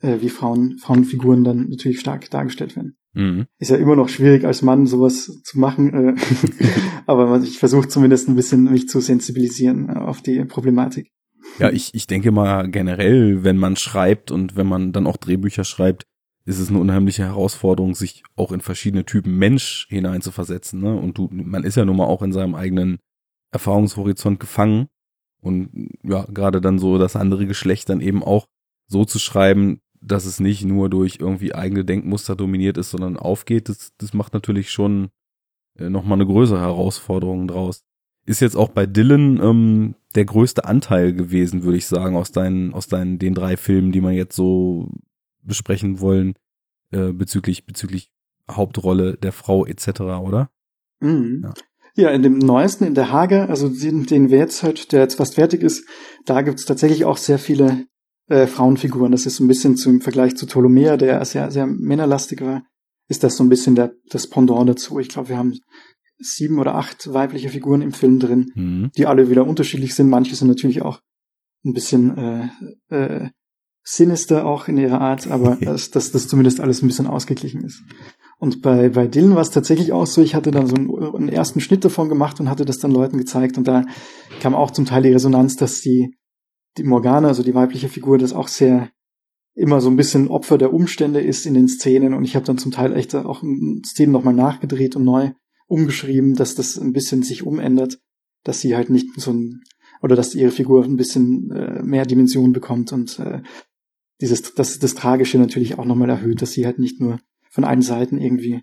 äh, 0.00 0.20
wie 0.20 0.28
Frauen, 0.28 0.78
Frauenfiguren 0.78 1.44
dann 1.44 1.68
natürlich 1.68 2.00
stark 2.00 2.30
dargestellt 2.30 2.76
werden. 2.76 2.96
Mhm. 3.14 3.46
Ist 3.58 3.70
ja 3.70 3.76
immer 3.76 3.96
noch 3.96 4.08
schwierig 4.08 4.44
als 4.44 4.62
Mann 4.62 4.86
sowas 4.86 5.40
zu 5.42 5.58
machen, 5.58 5.92
äh, 5.92 6.14
aber 7.06 7.40
ich 7.42 7.58
versuche 7.58 7.88
zumindest 7.88 8.28
ein 8.28 8.36
bisschen 8.36 8.64
mich 8.64 8.88
zu 8.88 9.00
sensibilisieren 9.00 9.88
äh, 9.88 9.98
auf 9.98 10.22
die 10.22 10.44
Problematik. 10.44 11.10
Ja, 11.58 11.70
ich, 11.70 11.94
ich 11.94 12.06
denke 12.06 12.30
mal 12.30 12.70
generell, 12.70 13.42
wenn 13.42 13.56
man 13.56 13.76
schreibt 13.76 14.30
und 14.30 14.56
wenn 14.56 14.66
man 14.66 14.92
dann 14.92 15.06
auch 15.06 15.16
Drehbücher 15.16 15.64
schreibt, 15.64 16.04
ist 16.44 16.58
es 16.58 16.70
eine 16.70 16.78
unheimliche 16.78 17.24
Herausforderung, 17.24 17.94
sich 17.94 18.22
auch 18.36 18.52
in 18.52 18.60
verschiedene 18.60 19.04
Typen 19.04 19.36
Mensch 19.36 19.86
hineinzuversetzen. 19.90 20.80
Ne? 20.80 20.96
Und 20.96 21.18
du, 21.18 21.28
man 21.30 21.64
ist 21.64 21.76
ja 21.76 21.84
nun 21.84 21.96
mal 21.96 22.06
auch 22.06 22.22
in 22.22 22.32
seinem 22.32 22.54
eigenen 22.54 22.98
Erfahrungshorizont 23.50 24.40
gefangen. 24.40 24.86
Und 25.40 25.90
ja, 26.02 26.26
gerade 26.32 26.60
dann 26.60 26.78
so 26.78 26.98
das 26.98 27.16
andere 27.16 27.46
Geschlecht 27.46 27.88
dann 27.90 28.00
eben 28.00 28.22
auch 28.22 28.46
so 28.86 29.04
zu 29.04 29.18
schreiben, 29.18 29.80
dass 30.00 30.24
es 30.24 30.40
nicht 30.40 30.64
nur 30.64 30.88
durch 30.88 31.18
irgendwie 31.20 31.54
eigene 31.54 31.84
Denkmuster 31.84 32.36
dominiert 32.36 32.78
ist, 32.78 32.90
sondern 32.90 33.16
aufgeht, 33.16 33.68
das, 33.68 33.92
das 33.98 34.14
macht 34.14 34.34
natürlich 34.34 34.70
schon 34.70 35.08
äh, 35.76 35.88
nochmal 35.88 36.18
eine 36.18 36.26
größere 36.26 36.60
Herausforderung 36.60 37.48
draus. 37.48 37.82
Ist 38.26 38.40
jetzt 38.40 38.56
auch 38.56 38.68
bei 38.68 38.86
Dylan 38.86 39.40
ähm, 39.42 39.94
der 40.14 40.24
größte 40.24 40.64
Anteil 40.64 41.12
gewesen, 41.12 41.62
würde 41.62 41.78
ich 41.78 41.86
sagen, 41.86 42.16
aus 42.16 42.32
deinen, 42.32 42.74
aus 42.74 42.86
deinen, 42.88 43.18
den 43.18 43.34
drei 43.34 43.56
Filmen, 43.56 43.92
die 43.92 44.00
man 44.00 44.14
jetzt 44.14 44.36
so 44.36 44.90
besprechen 45.42 46.00
wollen, 46.00 46.34
äh, 46.90 47.12
bezüglich, 47.12 47.66
bezüglich 47.66 48.10
Hauptrolle 48.50 49.16
der 49.16 49.32
Frau 49.32 49.66
etc., 49.66 50.00
oder? 50.00 50.50
Mhm. 51.00 51.42
Ja. 51.44 51.54
Ja, 51.96 52.10
in 52.10 52.22
dem 52.22 52.38
neuesten, 52.38 52.84
in 52.84 52.94
der 52.94 53.10
Hage, 53.10 53.48
also 53.48 53.68
den, 53.68 54.06
den 54.06 54.30
wir 54.30 54.38
jetzt 54.38 54.62
halt, 54.62 54.92
der 54.92 55.00
jetzt 55.00 55.16
fast 55.16 55.34
fertig 55.34 55.64
ist, 55.64 55.84
da 56.26 56.42
gibt's 56.42 56.64
tatsächlich 56.64 57.04
auch 57.04 57.16
sehr 57.16 57.40
viele 57.40 57.86
äh, 58.28 58.46
Frauenfiguren. 58.46 59.12
Das 59.12 59.26
ist 59.26 59.36
so 59.36 59.44
ein 59.44 59.48
bisschen 59.48 59.76
zum 59.76 60.00
Vergleich 60.00 60.36
zu 60.36 60.46
Ptolomea, 60.46 60.96
der 60.96 61.24
sehr, 61.24 61.50
sehr 61.50 61.66
männerlastig 61.66 62.40
war, 62.40 62.62
ist 63.08 63.24
das 63.24 63.36
so 63.36 63.44
ein 63.44 63.48
bisschen 63.48 63.74
der, 63.74 63.92
das 64.10 64.28
Pendant 64.28 64.68
dazu. 64.68 64.98
Ich 64.98 65.08
glaube, 65.08 65.30
wir 65.30 65.38
haben 65.38 65.54
sieben 66.18 66.58
oder 66.58 66.74
acht 66.74 67.12
weibliche 67.12 67.48
Figuren 67.48 67.80
im 67.80 67.92
Film 67.92 68.18
drin, 68.18 68.52
mhm. 68.54 68.90
die 68.96 69.06
alle 69.06 69.30
wieder 69.30 69.46
unterschiedlich 69.46 69.94
sind. 69.94 70.08
Manche 70.08 70.34
sind 70.34 70.48
natürlich 70.48 70.82
auch 70.82 71.00
ein 71.64 71.72
bisschen 71.72 72.16
äh, 72.18 72.48
äh, 72.94 73.28
sinister 73.82 74.44
auch 74.44 74.68
in 74.68 74.76
ihrer 74.76 75.00
Art, 75.00 75.28
aber 75.28 75.56
dass, 75.60 75.90
dass 75.90 76.12
das 76.12 76.28
zumindest 76.28 76.60
alles 76.60 76.82
ein 76.82 76.88
bisschen 76.88 77.06
ausgeglichen 77.06 77.64
ist. 77.64 77.82
Und 78.38 78.62
bei, 78.62 78.90
bei 78.90 79.06
Dylan 79.06 79.34
war 79.34 79.42
es 79.42 79.50
tatsächlich 79.50 79.92
auch 79.92 80.06
so, 80.06 80.20
ich 80.20 80.34
hatte 80.34 80.50
dann 80.50 80.66
so 80.66 80.76
einen, 80.76 80.90
einen, 80.90 81.28
ersten 81.28 81.60
Schnitt 81.60 81.84
davon 81.84 82.08
gemacht 82.08 82.38
und 82.38 82.48
hatte 82.48 82.64
das 82.64 82.78
dann 82.78 82.92
Leuten 82.92 83.18
gezeigt 83.18 83.58
und 83.58 83.66
da 83.66 83.84
kam 84.40 84.54
auch 84.54 84.70
zum 84.70 84.84
Teil 84.84 85.02
die 85.02 85.12
Resonanz, 85.12 85.56
dass 85.56 85.80
die 85.80 86.14
die 86.78 86.84
Morgana, 86.84 87.28
also 87.28 87.42
die 87.42 87.54
weibliche 87.54 87.88
Figur, 87.88 88.18
das 88.18 88.32
auch 88.32 88.48
sehr 88.48 88.90
immer 89.54 89.80
so 89.80 89.90
ein 89.90 89.96
bisschen 89.96 90.28
Opfer 90.28 90.56
der 90.56 90.72
Umstände 90.72 91.20
ist 91.20 91.44
in 91.44 91.54
den 91.54 91.68
Szenen 91.68 92.14
und 92.14 92.24
ich 92.24 92.36
habe 92.36 92.46
dann 92.46 92.58
zum 92.58 92.70
Teil 92.70 92.94
echt 92.94 93.14
auch 93.14 93.42
Szenen 93.84 94.12
nochmal 94.12 94.34
nachgedreht 94.34 94.94
und 94.94 95.04
neu 95.04 95.32
umgeschrieben, 95.66 96.34
dass 96.34 96.54
das 96.54 96.78
ein 96.78 96.92
bisschen 96.92 97.24
sich 97.24 97.44
umändert, 97.44 97.98
dass 98.44 98.60
sie 98.60 98.76
halt 98.76 98.88
nicht 98.88 99.08
so 99.20 99.32
ein 99.32 99.62
oder 100.00 100.14
dass 100.14 100.36
ihre 100.36 100.52
Figur 100.52 100.84
ein 100.84 100.96
bisschen 100.96 101.50
äh, 101.50 101.82
mehr 101.82 102.06
Dimension 102.06 102.52
bekommt 102.52 102.92
und 102.92 103.18
äh, 103.18 103.42
dieses 104.20 104.54
das 104.54 104.78
das 104.78 104.94
Tragische 104.94 105.38
natürlich 105.38 105.76
auch 105.76 105.84
nochmal 105.84 106.10
erhöht, 106.10 106.40
dass 106.40 106.52
sie 106.52 106.64
halt 106.64 106.78
nicht 106.78 107.00
nur 107.00 107.18
von 107.50 107.64
allen 107.64 107.82
Seiten 107.82 108.18
irgendwie 108.18 108.62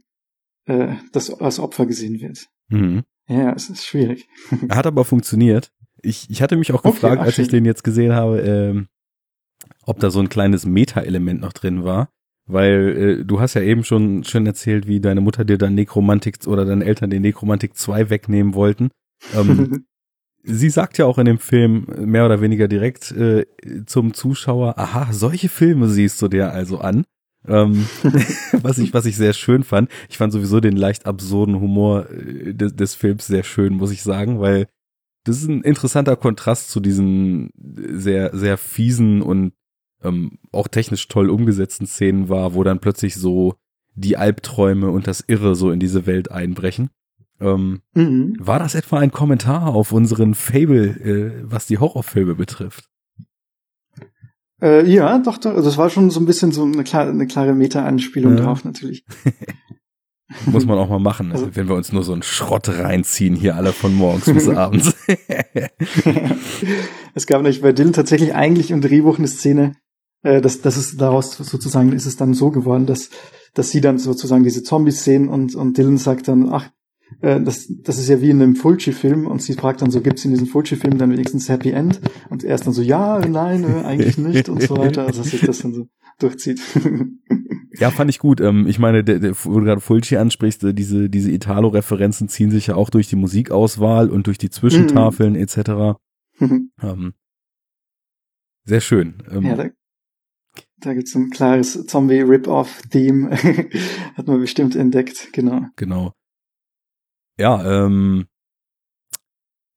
äh, 0.65 0.95
das 1.12 1.30
als 1.30 1.60
Opfer 1.60 1.86
gesehen 1.86 2.21
wird. 2.21 2.47
Mhm. 2.69 3.04
Ja, 3.28 3.54
es 3.54 3.69
ist 3.69 3.86
schwierig. 3.86 4.30
Hat 4.69 4.86
aber 4.86 5.04
funktioniert 5.04 5.73
ich, 6.05 6.29
ich 6.29 6.41
hatte 6.41 6.55
mich 6.55 6.71
auch 6.71 6.83
gefragt, 6.83 7.17
okay, 7.17 7.25
als 7.25 7.37
ich 7.37 7.47
den 7.47 7.65
jetzt 7.65 7.83
gesehen 7.83 8.13
habe, 8.13 8.39
ähm, 8.41 8.87
ob 9.83 9.99
da 9.99 10.11
so 10.11 10.19
ein 10.19 10.29
kleines 10.29 10.65
Meta-Element 10.65 11.41
noch 11.41 11.53
drin 11.53 11.83
war. 11.83 12.09
Weil 12.47 13.19
äh, 13.21 13.25
du 13.25 13.39
hast 13.39 13.55
ja 13.55 13.61
eben 13.61 13.83
schon 13.83 14.23
schön 14.23 14.45
erzählt, 14.45 14.87
wie 14.87 14.99
deine 14.99 15.21
Mutter 15.21 15.45
dir 15.45 15.57
dann 15.57 15.73
Nekromantik 15.73 16.45
oder 16.45 16.63
deine 16.63 16.85
Eltern 16.85 17.09
den 17.09 17.23
Nekromantik 17.23 17.75
2 17.75 18.11
wegnehmen 18.11 18.53
wollten. 18.53 18.91
Ähm, 19.35 19.85
sie 20.43 20.69
sagt 20.69 20.99
ja 20.99 21.05
auch 21.05 21.17
in 21.17 21.25
dem 21.25 21.39
Film 21.39 21.87
mehr 21.97 22.25
oder 22.25 22.41
weniger 22.41 22.67
direkt 22.67 23.11
äh, 23.11 23.45
zum 23.87 24.13
Zuschauer, 24.13 24.77
aha, 24.77 25.11
solche 25.11 25.49
Filme 25.49 25.89
siehst 25.89 26.21
du 26.21 26.27
dir 26.27 26.51
also 26.51 26.77
an. 26.79 27.05
Ähm, 27.47 27.87
was 28.61 28.77
ich 28.77 28.93
was 28.93 29.05
ich 29.05 29.17
sehr 29.17 29.33
schön 29.33 29.63
fand. 29.63 29.89
Ich 30.09 30.17
fand 30.17 30.33
sowieso 30.33 30.59
den 30.59 30.75
leicht 30.75 31.07
absurden 31.07 31.59
Humor 31.59 32.09
äh, 32.11 32.53
des, 32.53 32.75
des 32.75 32.93
Films 32.93 33.25
sehr 33.25 33.43
schön, 33.43 33.73
muss 33.73 33.91
ich 33.91 34.03
sagen, 34.03 34.39
weil 34.39 34.67
das 35.25 35.38
ist 35.38 35.49
ein 35.49 35.63
interessanter 35.63 36.15
Kontrast 36.15 36.69
zu 36.69 36.79
diesen 36.79 37.49
sehr, 37.55 38.35
sehr 38.35 38.57
fiesen 38.57 39.21
und 39.21 39.53
ähm, 40.03 40.38
auch 40.51 40.67
technisch 40.67 41.07
toll 41.07 41.29
umgesetzten 41.29 41.88
Szenen 41.88 42.29
war, 42.29 42.53
wo 42.53 42.63
dann 42.63 42.79
plötzlich 42.79 43.15
so 43.15 43.55
die 43.95 44.17
Albträume 44.17 44.89
und 44.89 45.07
das 45.07 45.21
Irre 45.27 45.55
so 45.55 45.71
in 45.71 45.79
diese 45.79 46.05
Welt 46.05 46.31
einbrechen. 46.31 46.89
Ähm, 47.39 47.81
mhm. 47.93 48.38
War 48.39 48.59
das 48.59 48.75
etwa 48.75 48.99
ein 48.99 49.11
Kommentar 49.11 49.67
auf 49.67 49.91
unseren 49.91 50.35
Fable, 50.35 50.85
äh, 50.85 51.43
was 51.43 51.65
die 51.65 51.79
Horrorfilme 51.79 52.35
betrifft? 52.35 52.89
Äh, 54.61 54.88
ja, 54.89 55.17
doch, 55.19 55.38
doch. 55.39 55.55
Also 55.55 55.69
es 55.69 55.77
war 55.77 55.89
schon 55.89 56.11
so 56.11 56.19
ein 56.19 56.25
bisschen 56.25 56.51
so 56.51 56.63
eine 56.63 56.83
klare, 56.83 57.09
eine 57.09 57.27
klare 57.27 57.53
Meta-Anspielung 57.53 58.38
ja. 58.38 58.43
drauf, 58.43 58.63
natürlich. 58.63 59.05
Muss 60.47 60.65
man 60.65 60.79
auch 60.79 60.89
mal 60.89 60.99
machen, 60.99 61.31
also, 61.31 61.55
wenn 61.55 61.67
wir 61.67 61.75
uns 61.75 61.91
nur 61.91 62.03
so 62.03 62.13
einen 62.13 62.23
Schrott 62.23 62.67
reinziehen, 62.67 63.35
hier 63.35 63.55
alle 63.55 63.73
von 63.73 63.93
morgens 63.93 64.25
bis 64.25 64.49
abends. 64.49 64.95
es 67.13 67.27
gab 67.27 67.43
nämlich 67.43 67.61
bei 67.61 67.73
Dylan 67.73 67.93
tatsächlich 67.93 68.33
eigentlich 68.33 68.71
im 68.71 68.81
Drehbuch 68.81 69.19
eine 69.19 69.27
Szene, 69.27 69.75
äh, 70.23 70.41
dass 70.41 70.61
das 70.61 70.77
ist 70.77 70.99
daraus 70.99 71.38
sozusagen 71.38 71.91
ist 71.91 72.07
es 72.07 72.17
dann 72.17 72.33
so 72.33 72.49
geworden, 72.49 72.88
dass 72.88 73.11
dass 73.53 73.69
sie 73.69 73.81
dann 73.81 73.99
sozusagen 73.99 74.43
diese 74.43 74.63
Zombies 74.63 75.03
sehen 75.03 75.29
und 75.29 75.53
und 75.53 75.77
Dylan 75.77 75.99
sagt 75.99 76.27
dann, 76.27 76.49
ach, 76.51 76.71
äh, 77.21 77.39
das, 77.41 77.67
das 77.83 77.97
ist 77.97 78.10
ja 78.10 78.21
wie 78.21 78.29
in 78.29 78.41
einem 78.41 78.56
Fulci-Film 78.56 79.27
und 79.27 79.41
sie 79.41 79.54
fragt 79.54 79.81
dann 79.81 79.91
so, 79.91 80.02
gibt's 80.02 80.25
in 80.25 80.31
diesem 80.31 80.47
Fulci-Film 80.47 80.97
dann 80.97 81.12
wenigstens 81.12 81.50
Happy 81.50 81.71
End? 81.71 82.02
Und 82.29 82.43
er 82.43 82.56
ist 82.56 82.65
dann 82.65 82.73
so, 82.73 82.81
ja, 82.81 83.19
nein, 83.25 83.63
äh, 83.63 83.85
eigentlich 83.85 84.17
nicht 84.17 84.50
und 84.50 84.62
so 84.62 84.77
weiter, 84.77 85.06
also 85.06 85.21
dass 85.21 85.31
sich 85.31 85.41
das 85.41 85.60
dann 85.60 85.73
so 85.73 85.87
durchzieht. 86.19 86.60
Ja, 87.80 87.92
fand 87.92 88.10
ich 88.10 88.19
gut. 88.19 88.42
Ähm, 88.42 88.67
ich 88.67 88.80
meine, 88.80 89.04
der, 89.04 89.19
der, 89.19 89.36
wo 89.44 89.60
du 89.60 89.65
gerade 89.65 89.82
Fulci 89.82 90.17
ansprichst, 90.17 90.63
äh, 90.63 90.73
diese, 90.73 91.10
diese 91.10 91.32
Italo-Referenzen 91.32 92.30
ziehen 92.30 92.52
sich 92.52 92.67
ja 92.67 92.76
auch 92.76 92.90
durch 92.90 93.08
die 93.08 93.15
Musikauswahl 93.15 94.10
und 94.10 94.28
durch 94.28 94.38
die 94.38 94.50
Zwischentafeln 94.50 95.34
mhm. 95.34 95.40
etc. 95.40 96.00
ähm, 96.40 97.13
sehr 98.65 98.82
schön. 98.82 99.23
Ähm, 99.30 99.44
ja, 99.44 99.56
da, 99.56 99.69
da 100.78 100.94
gibt's 100.94 101.15
ein 101.15 101.30
klares 101.30 101.86
Zombie-Rip-Off-Theme. 101.86 103.32
Hat 104.15 104.28
man 104.28 104.40
bestimmt 104.40 104.76
entdeckt, 104.76 105.30
genau. 105.34 105.65
Genau. 105.76 106.13
Ja, 107.38 107.86
ähm, 107.86 108.28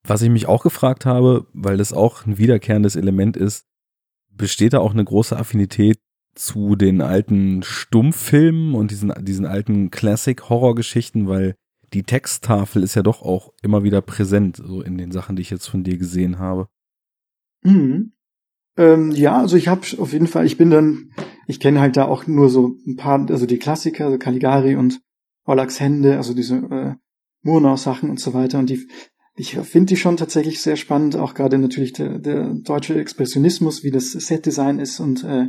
was 0.04 0.22
ich 0.22 0.30
mich 0.30 0.46
auch 0.46 0.62
gefragt 0.62 1.04
habe, 1.06 1.46
weil 1.52 1.76
das 1.76 1.92
auch 1.92 2.24
ein 2.24 2.38
wiederkehrendes 2.38 2.96
Element 2.96 3.36
ist, 3.36 3.66
besteht 4.30 4.72
da 4.72 4.78
auch 4.78 4.92
eine 4.92 5.04
große 5.04 5.36
Affinität 5.36 5.98
zu 6.38 6.76
den 6.76 7.00
alten 7.00 7.62
Stummfilmen 7.62 8.74
und 8.74 8.90
diesen, 8.90 9.12
diesen 9.24 9.44
alten 9.44 9.90
Classic-Horrorgeschichten, 9.90 11.28
weil 11.28 11.56
die 11.92 12.04
Texttafel 12.04 12.82
ist 12.82 12.94
ja 12.94 13.02
doch 13.02 13.22
auch 13.22 13.52
immer 13.62 13.82
wieder 13.82 14.00
präsent, 14.02 14.56
so 14.56 14.80
in 14.80 14.98
den 14.98 15.10
Sachen, 15.10 15.36
die 15.36 15.42
ich 15.42 15.50
jetzt 15.50 15.66
von 15.66 15.82
dir 15.82 15.98
gesehen 15.98 16.38
habe. 16.38 16.68
Mhm. 17.62 18.12
Ähm, 18.76 19.10
ja, 19.10 19.38
also 19.38 19.56
ich 19.56 19.66
habe 19.66 19.82
auf 19.98 20.12
jeden 20.12 20.28
Fall, 20.28 20.46
ich 20.46 20.56
bin 20.56 20.70
dann, 20.70 21.10
ich 21.48 21.58
kenne 21.58 21.80
halt 21.80 21.96
da 21.96 22.04
auch 22.04 22.26
nur 22.28 22.50
so 22.50 22.76
ein 22.86 22.94
paar, 22.96 23.28
also 23.30 23.44
die 23.44 23.58
Klassiker, 23.58 24.06
also 24.06 24.18
Caligari 24.18 24.76
und 24.76 25.00
Pollacks 25.44 25.80
Hände, 25.80 26.18
also 26.18 26.34
diese 26.34 26.56
äh, 26.56 26.94
Murnau-Sachen 27.42 28.10
und 28.10 28.20
so 28.20 28.32
weiter. 28.32 28.60
Und 28.60 28.70
die, 28.70 28.86
ich 29.34 29.56
finde 29.56 29.86
die 29.86 29.96
schon 29.96 30.16
tatsächlich 30.16 30.60
sehr 30.60 30.76
spannend, 30.76 31.16
auch 31.16 31.34
gerade 31.34 31.58
natürlich 31.58 31.94
der, 31.94 32.20
der 32.20 32.54
deutsche 32.54 33.00
Expressionismus, 33.00 33.82
wie 33.82 33.90
das 33.90 34.12
Setdesign 34.12 34.78
ist 34.78 35.00
und 35.00 35.24
äh, 35.24 35.48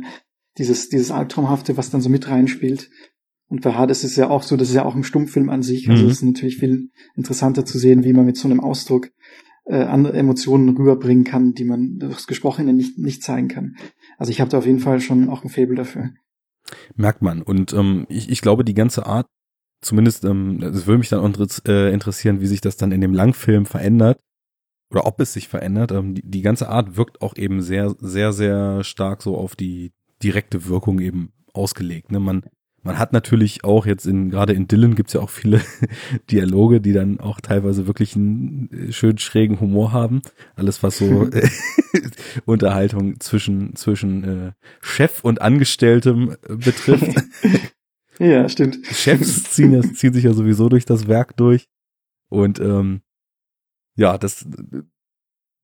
dieses, 0.58 0.88
dieses 0.88 1.10
Albtraumhafte, 1.10 1.76
was 1.76 1.90
dann 1.90 2.00
so 2.00 2.08
mit 2.08 2.28
reinspielt. 2.28 2.90
Und 3.48 3.62
bei 3.62 3.74
Hades 3.74 4.04
ist 4.04 4.12
es 4.12 4.16
ja 4.16 4.30
auch 4.30 4.42
so, 4.42 4.56
das 4.56 4.68
ist 4.68 4.74
ja 4.74 4.84
auch 4.84 4.94
im 4.94 5.02
Stummfilm 5.02 5.50
an 5.50 5.62
sich. 5.62 5.88
Also 5.88 6.04
mhm. 6.04 6.10
es 6.10 6.18
ist 6.18 6.22
natürlich 6.22 6.58
viel 6.58 6.90
interessanter 7.16 7.64
zu 7.64 7.78
sehen, 7.78 8.04
wie 8.04 8.12
man 8.12 8.26
mit 8.26 8.36
so 8.36 8.46
einem 8.46 8.60
Ausdruck 8.60 9.10
äh, 9.64 9.82
andere 9.82 10.16
Emotionen 10.16 10.76
rüberbringen 10.76 11.24
kann, 11.24 11.52
die 11.54 11.64
man 11.64 11.98
durchs 11.98 12.26
Gesprochene 12.26 12.72
nicht, 12.72 12.98
nicht 12.98 13.22
zeigen 13.22 13.48
kann. 13.48 13.76
Also 14.18 14.30
ich 14.30 14.40
habe 14.40 14.50
da 14.50 14.58
auf 14.58 14.66
jeden 14.66 14.78
Fall 14.78 15.00
schon 15.00 15.28
auch 15.28 15.42
ein 15.44 15.50
Faible 15.50 15.76
dafür. 15.76 16.10
Merkt 16.94 17.22
man. 17.22 17.42
Und 17.42 17.72
ähm, 17.72 18.06
ich, 18.08 18.30
ich 18.30 18.40
glaube, 18.40 18.64
die 18.64 18.74
ganze 18.74 19.06
Art, 19.06 19.26
zumindest, 19.80 20.24
ähm, 20.24 20.62
es 20.62 20.86
würde 20.86 20.98
mich 20.98 21.08
dann 21.08 21.34
äh, 21.66 21.92
interessieren, 21.92 22.40
wie 22.40 22.46
sich 22.46 22.60
das 22.60 22.76
dann 22.76 22.92
in 22.92 23.00
dem 23.00 23.14
Langfilm 23.14 23.66
verändert 23.66 24.20
oder 24.90 25.06
ob 25.06 25.20
es 25.20 25.32
sich 25.32 25.48
verändert. 25.48 25.92
Ähm, 25.92 26.14
die, 26.14 26.22
die 26.22 26.42
ganze 26.42 26.68
Art 26.68 26.96
wirkt 26.96 27.22
auch 27.22 27.36
eben 27.36 27.62
sehr, 27.62 27.94
sehr, 27.98 28.32
sehr 28.32 28.84
stark 28.84 29.22
so 29.22 29.36
auf 29.36 29.56
die 29.56 29.92
direkte 30.22 30.66
Wirkung 30.66 31.00
eben 31.00 31.32
ausgelegt. 31.52 32.12
Ne? 32.12 32.20
Man 32.20 32.44
man 32.82 32.98
hat 32.98 33.12
natürlich 33.12 33.62
auch 33.62 33.84
jetzt 33.84 34.06
in, 34.06 34.30
gerade 34.30 34.54
in 34.54 34.66
Dylan 34.66 34.94
gibt's 34.94 35.12
ja 35.12 35.20
auch 35.20 35.30
viele 35.30 35.60
Dialoge, 36.30 36.80
die 36.80 36.92
dann 36.92 37.20
auch 37.20 37.40
teilweise 37.40 37.86
wirklich 37.86 38.16
einen 38.16 38.70
äh, 38.72 38.92
schön 38.92 39.18
schrägen 39.18 39.60
Humor 39.60 39.92
haben. 39.92 40.22
Alles, 40.56 40.82
was 40.82 40.96
so 40.96 41.24
äh, 41.30 41.48
Unterhaltung 42.46 43.20
zwischen, 43.20 43.76
zwischen 43.76 44.24
äh, 44.24 44.52
Chef 44.80 45.22
und 45.22 45.42
Angestelltem 45.42 46.36
äh, 46.48 46.56
betrifft. 46.56 47.22
ja, 48.18 48.48
stimmt. 48.48 48.78
Chefs 48.86 49.50
ziehen, 49.50 49.72
das, 49.72 49.92
ziehen 49.94 50.14
sich 50.14 50.24
ja 50.24 50.32
sowieso 50.32 50.68
durch 50.70 50.86
das 50.86 51.06
Werk 51.06 51.36
durch. 51.36 51.68
Und 52.30 52.60
ähm, 52.60 53.02
ja, 53.96 54.16
das, 54.16 54.46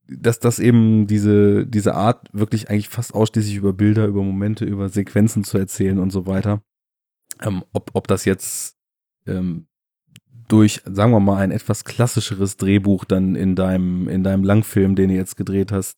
dass 0.08 0.38
das 0.38 0.58
eben 0.58 1.06
diese, 1.06 1.66
diese 1.66 1.94
Art 1.94 2.28
wirklich 2.32 2.70
eigentlich 2.70 2.88
fast 2.88 3.14
ausschließlich 3.14 3.56
über 3.56 3.72
Bilder, 3.72 4.06
über 4.06 4.22
Momente, 4.22 4.64
über 4.64 4.88
Sequenzen 4.88 5.44
zu 5.44 5.58
erzählen 5.58 5.98
und 5.98 6.10
so 6.10 6.26
weiter 6.26 6.62
ähm, 7.42 7.64
ob, 7.72 7.90
ob 7.94 8.08
das 8.08 8.24
jetzt 8.24 8.76
ähm, 9.26 9.66
durch, 10.48 10.82
sagen 10.84 11.12
wir 11.12 11.20
mal, 11.20 11.38
ein 11.38 11.50
etwas 11.50 11.84
klassischeres 11.84 12.56
Drehbuch 12.56 13.04
dann 13.04 13.34
in 13.34 13.56
deinem, 13.56 14.08
in 14.08 14.22
deinem 14.22 14.44
Langfilm, 14.44 14.94
den 14.94 15.08
du 15.08 15.14
jetzt 15.14 15.36
gedreht 15.36 15.72
hast, 15.72 15.96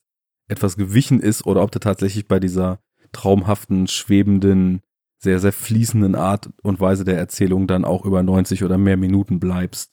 etwas 0.48 0.76
gewichen 0.76 1.20
ist 1.20 1.44
oder 1.44 1.62
ob 1.62 1.70
du 1.70 1.78
tatsächlich 1.78 2.26
bei 2.26 2.40
dieser 2.40 2.80
traumhaften, 3.12 3.86
schwebenden, 3.86 4.80
sehr, 5.18 5.40
sehr 5.40 5.52
fließenden 5.52 6.14
Art 6.14 6.48
und 6.62 6.80
Weise 6.80 7.04
der 7.04 7.18
Erzählung 7.18 7.66
dann 7.66 7.84
auch 7.84 8.04
über 8.04 8.22
90 8.22 8.64
oder 8.64 8.78
mehr 8.78 8.96
Minuten 8.96 9.40
bleibst. 9.40 9.90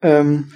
Ähm, 0.00 0.52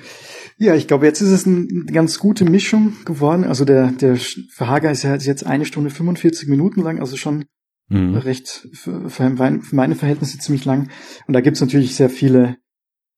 ja, 0.62 0.76
ich 0.76 0.86
glaube, 0.86 1.06
jetzt 1.06 1.20
ist 1.20 1.30
es 1.30 1.46
eine 1.46 1.66
ganz 1.86 2.20
gute 2.20 2.44
Mischung 2.44 2.94
geworden. 3.04 3.44
Also 3.44 3.64
der, 3.64 3.88
der 3.90 4.16
Verhager 4.16 4.92
ist 4.92 5.02
ja 5.02 5.16
jetzt 5.16 5.44
eine 5.44 5.64
Stunde 5.64 5.90
45 5.90 6.48
Minuten 6.48 6.82
lang, 6.82 7.00
also 7.00 7.16
schon 7.16 7.46
mhm. 7.88 8.14
recht 8.14 8.68
für, 8.72 9.10
für 9.10 9.30
meine 9.30 9.94
Verhältnisse 9.96 10.38
ziemlich 10.38 10.64
lang. 10.64 10.88
Und 11.26 11.34
da 11.34 11.40
gibt's 11.40 11.60
natürlich 11.60 11.96
sehr 11.96 12.10
viele, 12.10 12.58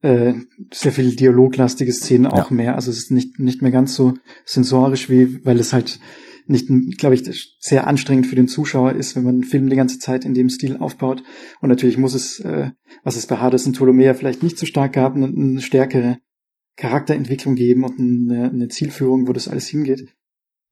äh, 0.01 0.33
sehr 0.73 0.93
viele 0.93 1.11
dialoglastige 1.11 1.93
Szenen 1.93 2.27
auch 2.27 2.51
ja. 2.51 2.57
mehr. 2.57 2.75
Also 2.77 2.91
es 2.91 2.97
ist 2.97 3.11
nicht, 3.11 3.39
nicht 3.39 3.61
mehr 3.61 3.73
ganz 3.73 3.95
so 3.95 4.15
sensorisch 4.47 5.11
wie, 5.11 5.45
weil 5.45 5.61
es 5.61 5.75
halt 5.75 6.01
nicht, 6.47 6.69
glaube 6.97 7.15
ich, 7.15 7.57
sehr 7.61 7.87
anstrengend 7.87 8.27
für 8.27 8.37
den 8.37 8.49
Zuschauer 8.49 8.93
ist, 8.93 9.17
wenn 9.17 9.25
man 9.25 9.35
einen 9.35 9.45
Film 9.45 9.69
die 9.69 9.77
ganze 9.77 9.99
Zeit 9.99 10.25
in 10.25 10.33
dem 10.33 10.49
Stil 10.49 10.79
aufbaut. 10.79 11.23
Und 11.61 11.69
natürlich 11.69 11.99
muss 11.99 12.15
es, 12.15 12.41
äh, 12.41 12.71
was 13.03 13.17
es 13.17 13.27
bei 13.27 13.37
Hades 13.37 13.67
und 13.67 13.77
Ptolomea 13.77 14.15
vielleicht 14.15 14.43
nicht 14.43 14.57
so 14.57 14.65
stark 14.65 14.95
gab, 14.95 15.15
eine, 15.15 15.27
eine 15.27 15.61
stärkere 15.61 16.19
Charakterentwicklung 16.77 17.55
geben 17.55 17.85
und 17.85 17.99
eine, 17.99 18.51
eine 18.51 18.69
Zielführung, 18.69 19.29
wo 19.29 19.33
das 19.33 19.49
alles 19.49 19.69
hingeht. 19.69 20.15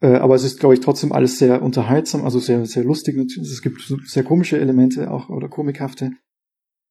Äh, 0.00 0.16
aber 0.16 0.34
es 0.34 0.44
ist, 0.44 0.59
glaube 0.59 0.74
ich, 0.74 0.80
trotzdem 0.80 1.12
alles 1.12 1.38
sehr 1.38 1.62
unterhaltsam, 1.62 2.24
also 2.24 2.40
sehr, 2.40 2.66
sehr 2.66 2.84
lustig. 2.84 3.16
Es 3.16 3.62
gibt 3.62 3.80
sehr 4.07 4.24
komische 4.24 4.59
Elemente 4.59 5.11
auch 5.11 5.28
oder 5.28 5.48
komikhafte. 5.48 6.12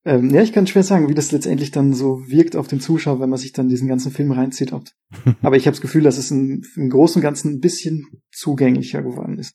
Ähm, 0.04 0.32
ja, 0.32 0.42
ich 0.42 0.54
kann 0.54 0.66
schwer 0.66 0.84
sagen, 0.84 1.10
wie 1.10 1.14
das 1.14 1.32
letztendlich 1.32 1.72
dann 1.72 1.94
so 1.94 2.28
wirkt 2.28 2.56
auf 2.56 2.68
den 2.68 2.80
Zuschauer, 2.80 3.20
wenn 3.20 3.30
man 3.30 3.38
sich 3.38 3.52
dann 3.52 3.70
diesen 3.70 3.88
ganzen 3.88 4.12
Film 4.12 4.32
reinzieht. 4.32 4.72
Aber 5.42 5.58
ich 5.58 5.68
habe 5.68 5.76
das 5.76 5.82
Gefühl, 5.82 6.04
dass 6.04 6.18
es 6.18 6.32
im, 6.32 6.64
im 6.76 6.90
Großen 6.90 7.20
und 7.20 7.24
Ganzen 7.24 7.54
ein 7.54 7.60
bisschen 7.60 8.08
zugänglicher 8.32 9.04
geworden 9.04 9.38
ist. 9.38 9.54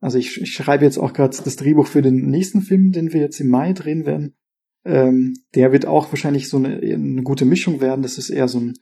Also 0.00 0.18
ich, 0.18 0.40
ich 0.40 0.52
schreibe 0.52 0.84
jetzt 0.84 0.98
auch 0.98 1.12
gerade 1.12 1.36
das 1.36 1.56
Drehbuch 1.56 1.86
für 1.86 2.02
den 2.02 2.30
nächsten 2.30 2.62
Film, 2.62 2.90
den 2.90 3.12
wir 3.12 3.20
jetzt 3.20 3.38
im 3.38 3.48
Mai 3.48 3.74
drehen 3.74 4.06
werden. 4.06 4.34
Ähm, 4.84 5.34
der 5.54 5.72
wird 5.72 5.86
auch 5.86 6.10
wahrscheinlich 6.12 6.48
so 6.48 6.56
eine, 6.56 6.76
eine 6.76 7.22
gute 7.22 7.44
Mischung 7.44 7.80
werden. 7.80 8.02
Das 8.02 8.18
ist 8.18 8.30
eher 8.30 8.48
so 8.48 8.60
ein 8.60 8.74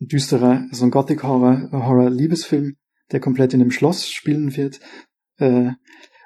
düsterer, 0.00 0.66
so 0.72 0.84
ein 0.84 0.90
Gothic-Horror, 0.90 1.70
Horror-Liebesfilm 1.72 2.76
der 3.12 3.20
komplett 3.20 3.54
in 3.54 3.60
dem 3.60 3.70
Schloss 3.70 4.08
spielen 4.08 4.56
wird. 4.56 4.80
Äh, 5.38 5.72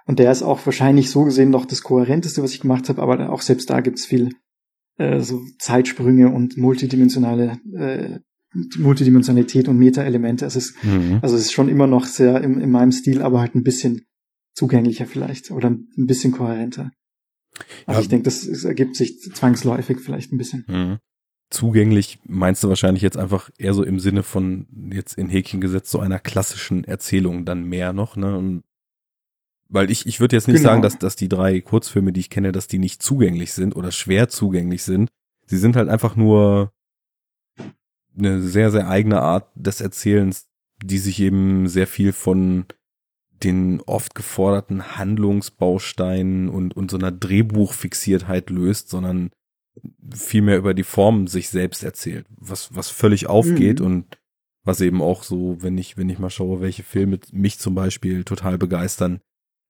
und 0.06 0.18
der 0.18 0.32
ist 0.32 0.42
auch 0.42 0.64
wahrscheinlich 0.64 1.10
so 1.10 1.24
gesehen 1.24 1.50
noch 1.50 1.66
das 1.66 1.82
kohärenteste, 1.82 2.42
was 2.42 2.52
ich 2.52 2.60
gemacht 2.60 2.88
habe, 2.88 3.02
aber 3.02 3.30
auch 3.30 3.42
selbst 3.42 3.68
da 3.68 3.80
gibt's 3.80 4.06
viel 4.06 4.30
äh, 4.96 5.20
so 5.20 5.42
Zeitsprünge 5.58 6.30
und 6.30 6.56
multidimensionale 6.56 7.58
äh, 7.74 8.18
Multidimensionalität 8.78 9.68
und 9.68 9.76
Meta-Elemente. 9.76 10.46
Es 10.46 10.56
ist, 10.56 10.82
mhm. 10.82 11.18
also 11.20 11.36
es 11.36 11.42
ist 11.42 11.52
schon 11.52 11.68
immer 11.68 11.86
noch 11.86 12.06
sehr 12.06 12.42
im, 12.42 12.58
in 12.58 12.70
meinem 12.70 12.92
Stil, 12.92 13.20
aber 13.20 13.40
halt 13.40 13.54
ein 13.54 13.62
bisschen 13.62 14.06
zugänglicher 14.54 15.04
vielleicht 15.04 15.50
oder 15.50 15.68
ein 15.68 16.06
bisschen 16.06 16.32
kohärenter. 16.32 16.90
Also 17.86 17.98
ja. 17.98 18.02
ich 18.02 18.08
denke, 18.08 18.24
das 18.24 18.46
ergibt 18.64 18.96
sich 18.96 19.20
zwangsläufig 19.20 19.98
vielleicht 20.00 20.32
ein 20.32 20.38
bisschen. 20.38 20.64
Mhm 20.68 20.98
zugänglich 21.50 22.18
meinst 22.24 22.62
du 22.62 22.68
wahrscheinlich 22.68 23.02
jetzt 23.02 23.16
einfach 23.16 23.50
eher 23.58 23.74
so 23.74 23.82
im 23.82 24.00
Sinne 24.00 24.22
von 24.22 24.66
jetzt 24.92 25.16
in 25.16 25.28
Häkchen 25.28 25.60
gesetzt 25.60 25.90
so 25.90 26.00
einer 26.00 26.18
klassischen 26.18 26.84
Erzählung 26.84 27.44
dann 27.44 27.64
mehr 27.64 27.92
noch, 27.92 28.16
ne? 28.16 28.36
Und 28.36 28.64
weil 29.70 29.90
ich, 29.90 30.06
ich 30.06 30.20
würde 30.20 30.36
jetzt 30.36 30.48
nicht 30.48 30.58
genau. 30.58 30.70
sagen, 30.70 30.82
dass, 30.82 30.98
dass 30.98 31.16
die 31.16 31.28
drei 31.28 31.60
Kurzfilme, 31.60 32.12
die 32.12 32.20
ich 32.20 32.30
kenne, 32.30 32.52
dass 32.52 32.68
die 32.68 32.78
nicht 32.78 33.02
zugänglich 33.02 33.52
sind 33.52 33.76
oder 33.76 33.92
schwer 33.92 34.28
zugänglich 34.28 34.82
sind. 34.82 35.10
Sie 35.46 35.58
sind 35.58 35.76
halt 35.76 35.88
einfach 35.90 36.16
nur 36.16 36.72
eine 38.16 38.40
sehr, 38.40 38.70
sehr 38.70 38.88
eigene 38.88 39.20
Art 39.20 39.50
des 39.54 39.80
Erzählens, 39.80 40.48
die 40.82 40.98
sich 40.98 41.20
eben 41.20 41.68
sehr 41.68 41.86
viel 41.86 42.12
von 42.12 42.64
den 43.42 43.80
oft 43.82 44.14
geforderten 44.14 44.96
Handlungsbausteinen 44.96 46.48
und, 46.48 46.76
und 46.76 46.90
so 46.90 46.96
einer 46.96 47.12
Drehbuchfixiertheit 47.12 48.50
löst, 48.50 48.88
sondern 48.88 49.30
viel 50.12 50.42
mehr 50.42 50.58
über 50.58 50.74
die 50.74 50.84
Form 50.84 51.26
sich 51.26 51.48
selbst 51.48 51.84
erzählt, 51.84 52.26
was, 52.30 52.74
was 52.74 52.90
völlig 52.90 53.28
aufgeht 53.28 53.80
mhm. 53.80 53.86
und 53.86 54.18
was 54.64 54.80
eben 54.80 55.00
auch 55.00 55.22
so, 55.22 55.56
wenn 55.60 55.78
ich, 55.78 55.96
wenn 55.96 56.08
ich 56.08 56.18
mal 56.18 56.30
schaue, 56.30 56.60
welche 56.60 56.82
Filme 56.82 57.20
mich 57.32 57.58
zum 57.58 57.74
Beispiel 57.74 58.24
total 58.24 58.58
begeistern, 58.58 59.20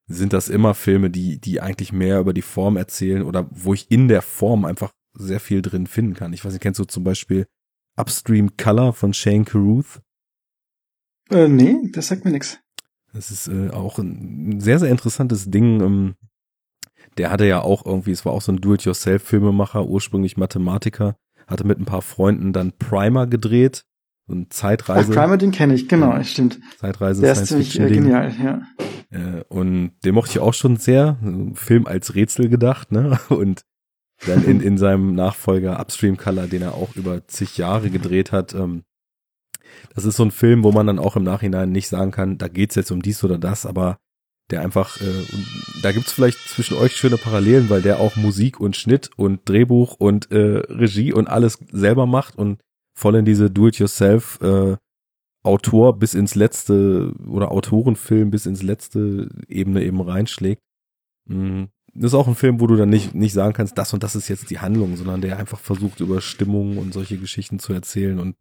sind 0.08 0.32
das 0.32 0.48
immer 0.48 0.74
Filme, 0.74 1.10
die, 1.10 1.38
die 1.38 1.60
eigentlich 1.60 1.92
mehr 1.92 2.18
über 2.18 2.32
die 2.32 2.42
Form 2.42 2.76
erzählen 2.76 3.22
oder 3.22 3.48
wo 3.50 3.74
ich 3.74 3.90
in 3.90 4.08
der 4.08 4.22
Form 4.22 4.64
einfach 4.64 4.90
sehr 5.12 5.40
viel 5.40 5.62
drin 5.62 5.86
finden 5.86 6.14
kann. 6.14 6.32
Ich 6.32 6.44
weiß 6.44 6.52
nicht, 6.52 6.62
kennst 6.62 6.80
du 6.80 6.84
zum 6.84 7.04
Beispiel 7.04 7.46
Upstream 7.96 8.56
Color 8.56 8.92
von 8.92 9.12
Shane 9.12 9.44
Carruth? 9.44 10.00
Äh, 11.30 11.48
nee, 11.48 11.76
das 11.92 12.08
sagt 12.08 12.24
mir 12.24 12.30
nichts. 12.30 12.58
Das 13.12 13.30
ist 13.30 13.48
äh, 13.48 13.70
auch 13.70 13.98
ein 13.98 14.60
sehr, 14.60 14.78
sehr 14.78 14.90
interessantes 14.90 15.50
Ding. 15.50 15.80
Ähm, 15.80 16.14
der 17.16 17.30
hatte 17.30 17.46
ja 17.46 17.60
auch 17.60 17.84
irgendwie, 17.84 18.12
es 18.12 18.24
war 18.24 18.32
auch 18.32 18.42
so 18.42 18.52
ein 18.52 18.60
Do-it-yourself-Filmemacher, 18.60 19.86
ursprünglich 19.86 20.36
Mathematiker, 20.36 21.16
hatte 21.46 21.66
mit 21.66 21.78
ein 21.78 21.84
paar 21.84 22.02
Freunden 22.02 22.52
dann 22.52 22.72
Primer 22.78 23.26
gedreht, 23.26 23.84
so 24.26 24.34
ein 24.34 24.50
Zeitreise. 24.50 25.12
Ach, 25.12 25.22
Primer, 25.22 25.36
den 25.36 25.50
kenne 25.50 25.74
ich, 25.74 25.88
genau, 25.88 26.22
stimmt. 26.22 26.60
Zeitreise, 26.78 27.22
Der 27.22 27.32
ist 27.32 27.46
ziemlich 27.46 27.78
äh, 27.80 27.88
genial, 27.88 28.32
ja. 28.42 28.62
Äh, 29.10 29.42
und 29.48 29.92
den 30.04 30.14
mochte 30.14 30.32
ich 30.32 30.38
auch 30.38 30.54
schon 30.54 30.76
sehr, 30.76 31.18
Film 31.54 31.86
als 31.86 32.14
Rätsel 32.14 32.48
gedacht, 32.48 32.92
ne, 32.92 33.18
und 33.30 33.62
dann 34.26 34.44
in, 34.44 34.60
in 34.60 34.78
seinem 34.78 35.14
Nachfolger 35.14 35.78
Upstream 35.80 36.16
Color, 36.16 36.48
den 36.48 36.62
er 36.62 36.74
auch 36.74 36.96
über 36.96 37.26
zig 37.26 37.56
Jahre 37.56 37.88
gedreht 37.88 38.32
hat, 38.32 38.52
ähm, 38.54 38.82
das 39.98 40.04
ist 40.04 40.16
so 40.16 40.22
ein 40.22 40.30
Film, 40.30 40.62
wo 40.62 40.70
man 40.70 40.86
dann 40.86 41.00
auch 41.00 41.16
im 41.16 41.24
Nachhinein 41.24 41.72
nicht 41.72 41.88
sagen 41.88 42.12
kann, 42.12 42.38
da 42.38 42.46
geht's 42.46 42.76
jetzt 42.76 42.92
um 42.92 43.02
dies 43.02 43.24
oder 43.24 43.36
das, 43.36 43.66
aber 43.66 43.98
der 44.48 44.60
einfach, 44.60 45.00
äh, 45.00 45.24
da 45.82 45.90
gibt's 45.90 46.12
vielleicht 46.12 46.38
zwischen 46.38 46.76
euch 46.76 46.94
schöne 46.94 47.16
Parallelen, 47.16 47.68
weil 47.68 47.82
der 47.82 47.98
auch 47.98 48.14
Musik 48.14 48.60
und 48.60 48.76
Schnitt 48.76 49.10
und 49.16 49.48
Drehbuch 49.48 49.96
und 49.98 50.30
äh, 50.30 50.58
Regie 50.68 51.12
und 51.12 51.26
alles 51.26 51.58
selber 51.72 52.06
macht 52.06 52.38
und 52.38 52.60
voll 52.96 53.16
in 53.16 53.24
diese 53.24 53.50
Do-it-yourself 53.50 54.38
äh, 54.40 54.76
Autor 55.42 55.98
bis 55.98 56.14
ins 56.14 56.36
letzte 56.36 57.12
oder 57.26 57.50
Autorenfilm 57.50 58.30
bis 58.30 58.46
ins 58.46 58.62
letzte 58.62 59.28
Ebene 59.48 59.82
eben 59.82 60.00
reinschlägt. 60.00 60.62
Mhm. 61.26 61.70
Das 61.92 62.12
ist 62.12 62.14
auch 62.14 62.28
ein 62.28 62.36
Film, 62.36 62.60
wo 62.60 62.68
du 62.68 62.76
dann 62.76 62.88
nicht, 62.88 63.16
nicht 63.16 63.32
sagen 63.32 63.52
kannst, 63.52 63.76
das 63.76 63.92
und 63.92 64.04
das 64.04 64.14
ist 64.14 64.28
jetzt 64.28 64.48
die 64.50 64.60
Handlung, 64.60 64.94
sondern 64.94 65.22
der 65.22 65.38
einfach 65.38 65.58
versucht, 65.58 65.98
über 65.98 66.20
Stimmung 66.20 66.78
und 66.78 66.94
solche 66.94 67.18
Geschichten 67.18 67.58
zu 67.58 67.72
erzählen 67.72 68.20
und 68.20 68.36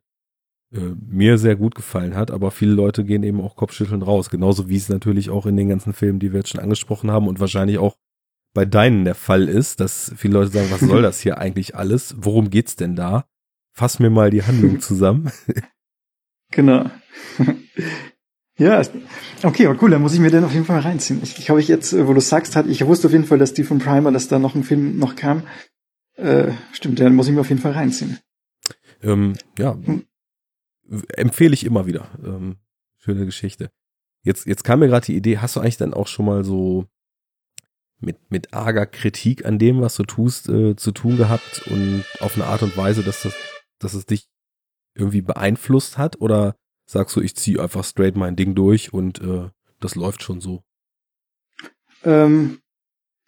äh, 0.74 0.96
mir 1.10 1.38
sehr 1.38 1.56
gut 1.56 1.76
gefallen 1.76 2.16
hat, 2.16 2.30
aber 2.30 2.52
viele 2.52 2.74
Leute 2.74 3.06
gehen 3.06 3.24
eben 3.24 3.40
auch 3.40 3.56
Kopfschütteln 3.56 4.02
raus, 4.02 4.30
genauso 4.30 4.68
wie 4.68 4.76
es 4.76 4.90
natürlich 4.90 5.30
auch 5.30 5.46
in 5.46 5.56
den 5.56 5.70
ganzen 5.70 5.94
Filmen, 5.94 6.20
die 6.20 6.34
wir 6.34 6.40
jetzt 6.40 6.50
schon 6.50 6.60
angesprochen 6.60 7.10
haben 7.10 7.28
und 7.28 7.40
wahrscheinlich 7.40 7.78
auch 7.78 7.96
bei 8.54 8.66
deinen 8.66 9.06
der 9.06 9.16
Fall 9.16 9.48
ist, 9.48 9.80
dass 9.80 10.12
viele 10.18 10.34
Leute 10.34 10.52
sagen, 10.52 10.72
was 10.72 10.82
soll 10.82 11.02
das 11.04 11.22
hier 11.22 11.38
eigentlich 11.38 11.76
alles? 11.76 12.16
Worum 12.18 12.50
geht's 12.50 12.76
denn 12.76 12.96
da? 12.96 13.26
Fass 13.72 14.00
mir 14.00 14.10
mal 14.10 14.30
die 14.30 14.44
Handlung 14.44 14.80
zusammen. 14.82 15.32
genau. 16.52 16.90
ja, 18.58 18.82
okay, 19.44 19.68
aber 19.68 19.82
cool, 19.82 19.92
dann 19.92 20.02
muss 20.02 20.16
ich 20.16 20.20
mir 20.20 20.32
den 20.32 20.44
auf 20.44 20.54
jeden 20.54 20.66
Fall 20.66 20.80
reinziehen. 20.80 21.22
Ich, 21.24 21.50
habe 21.50 21.62
ich 21.62 21.70
jetzt, 21.70 21.96
wo 21.96 22.14
du 22.14 22.20
sagst, 22.20 22.58
hat, 22.58 22.68
ich 22.68 22.86
wusste 22.86 23.08
auf 23.08 23.14
jeden 23.14 23.26
Fall, 23.26 23.38
dass 23.38 23.54
die 23.54 23.64
von 23.64 23.80
Primer, 23.80 24.12
dass 24.12 24.28
da 24.28 24.38
noch 24.38 24.56
ein 24.56 24.64
Film 24.64 24.98
noch 24.98 25.16
kam. 25.16 25.44
Äh, 26.16 26.52
stimmt, 26.74 27.00
dann 27.00 27.16
muss 27.16 27.28
ich 27.28 27.34
mir 27.34 27.42
auf 27.42 27.50
jeden 27.50 27.62
Fall 27.62 27.74
reinziehen. 27.74 28.18
Ähm, 29.04 29.34
ja, 29.58 29.78
hm. 29.82 30.07
Empfehle 31.10 31.54
ich 31.54 31.66
immer 31.66 31.86
wieder. 31.86 32.10
Ähm, 32.24 32.58
schöne 32.98 33.26
Geschichte. 33.26 33.72
Jetzt, 34.24 34.46
jetzt 34.46 34.64
kam 34.64 34.80
mir 34.80 34.88
gerade 34.88 35.06
die 35.06 35.16
Idee, 35.16 35.38
hast 35.38 35.56
du 35.56 35.60
eigentlich 35.60 35.78
dann 35.78 35.94
auch 35.94 36.08
schon 36.08 36.26
mal 36.26 36.44
so 36.44 36.86
mit, 38.00 38.30
mit 38.30 38.54
arger 38.54 38.86
Kritik 38.86 39.46
an 39.46 39.60
dem, 39.60 39.82
was 39.82 39.96
du 39.96 40.04
tust, 40.04 40.50
äh, 40.50 40.76
zu 40.76 40.92
tun 40.92 41.18
gehabt 41.18 41.64
und 41.68 42.04
auf 42.20 42.36
eine 42.36 42.46
Art 42.46 42.62
und 42.64 42.78
Weise, 42.78 43.04
dass 43.04 43.24
das, 43.24 43.36
dass 43.80 43.94
es 43.94 44.06
dich 44.06 44.28
irgendwie 44.94 45.22
beeinflusst 45.22 45.98
hat? 45.98 46.20
Oder 46.22 46.56
sagst 46.86 47.16
du, 47.16 47.22
ich 47.22 47.36
ziehe 47.36 47.62
einfach 47.62 47.84
straight 47.84 48.16
mein 48.16 48.36
Ding 48.36 48.56
durch 48.56 48.94
und 48.94 49.22
äh, 49.22 49.50
das 49.80 49.96
läuft 49.96 50.24
schon 50.24 50.42
so? 50.42 50.64
Ähm, 52.04 52.60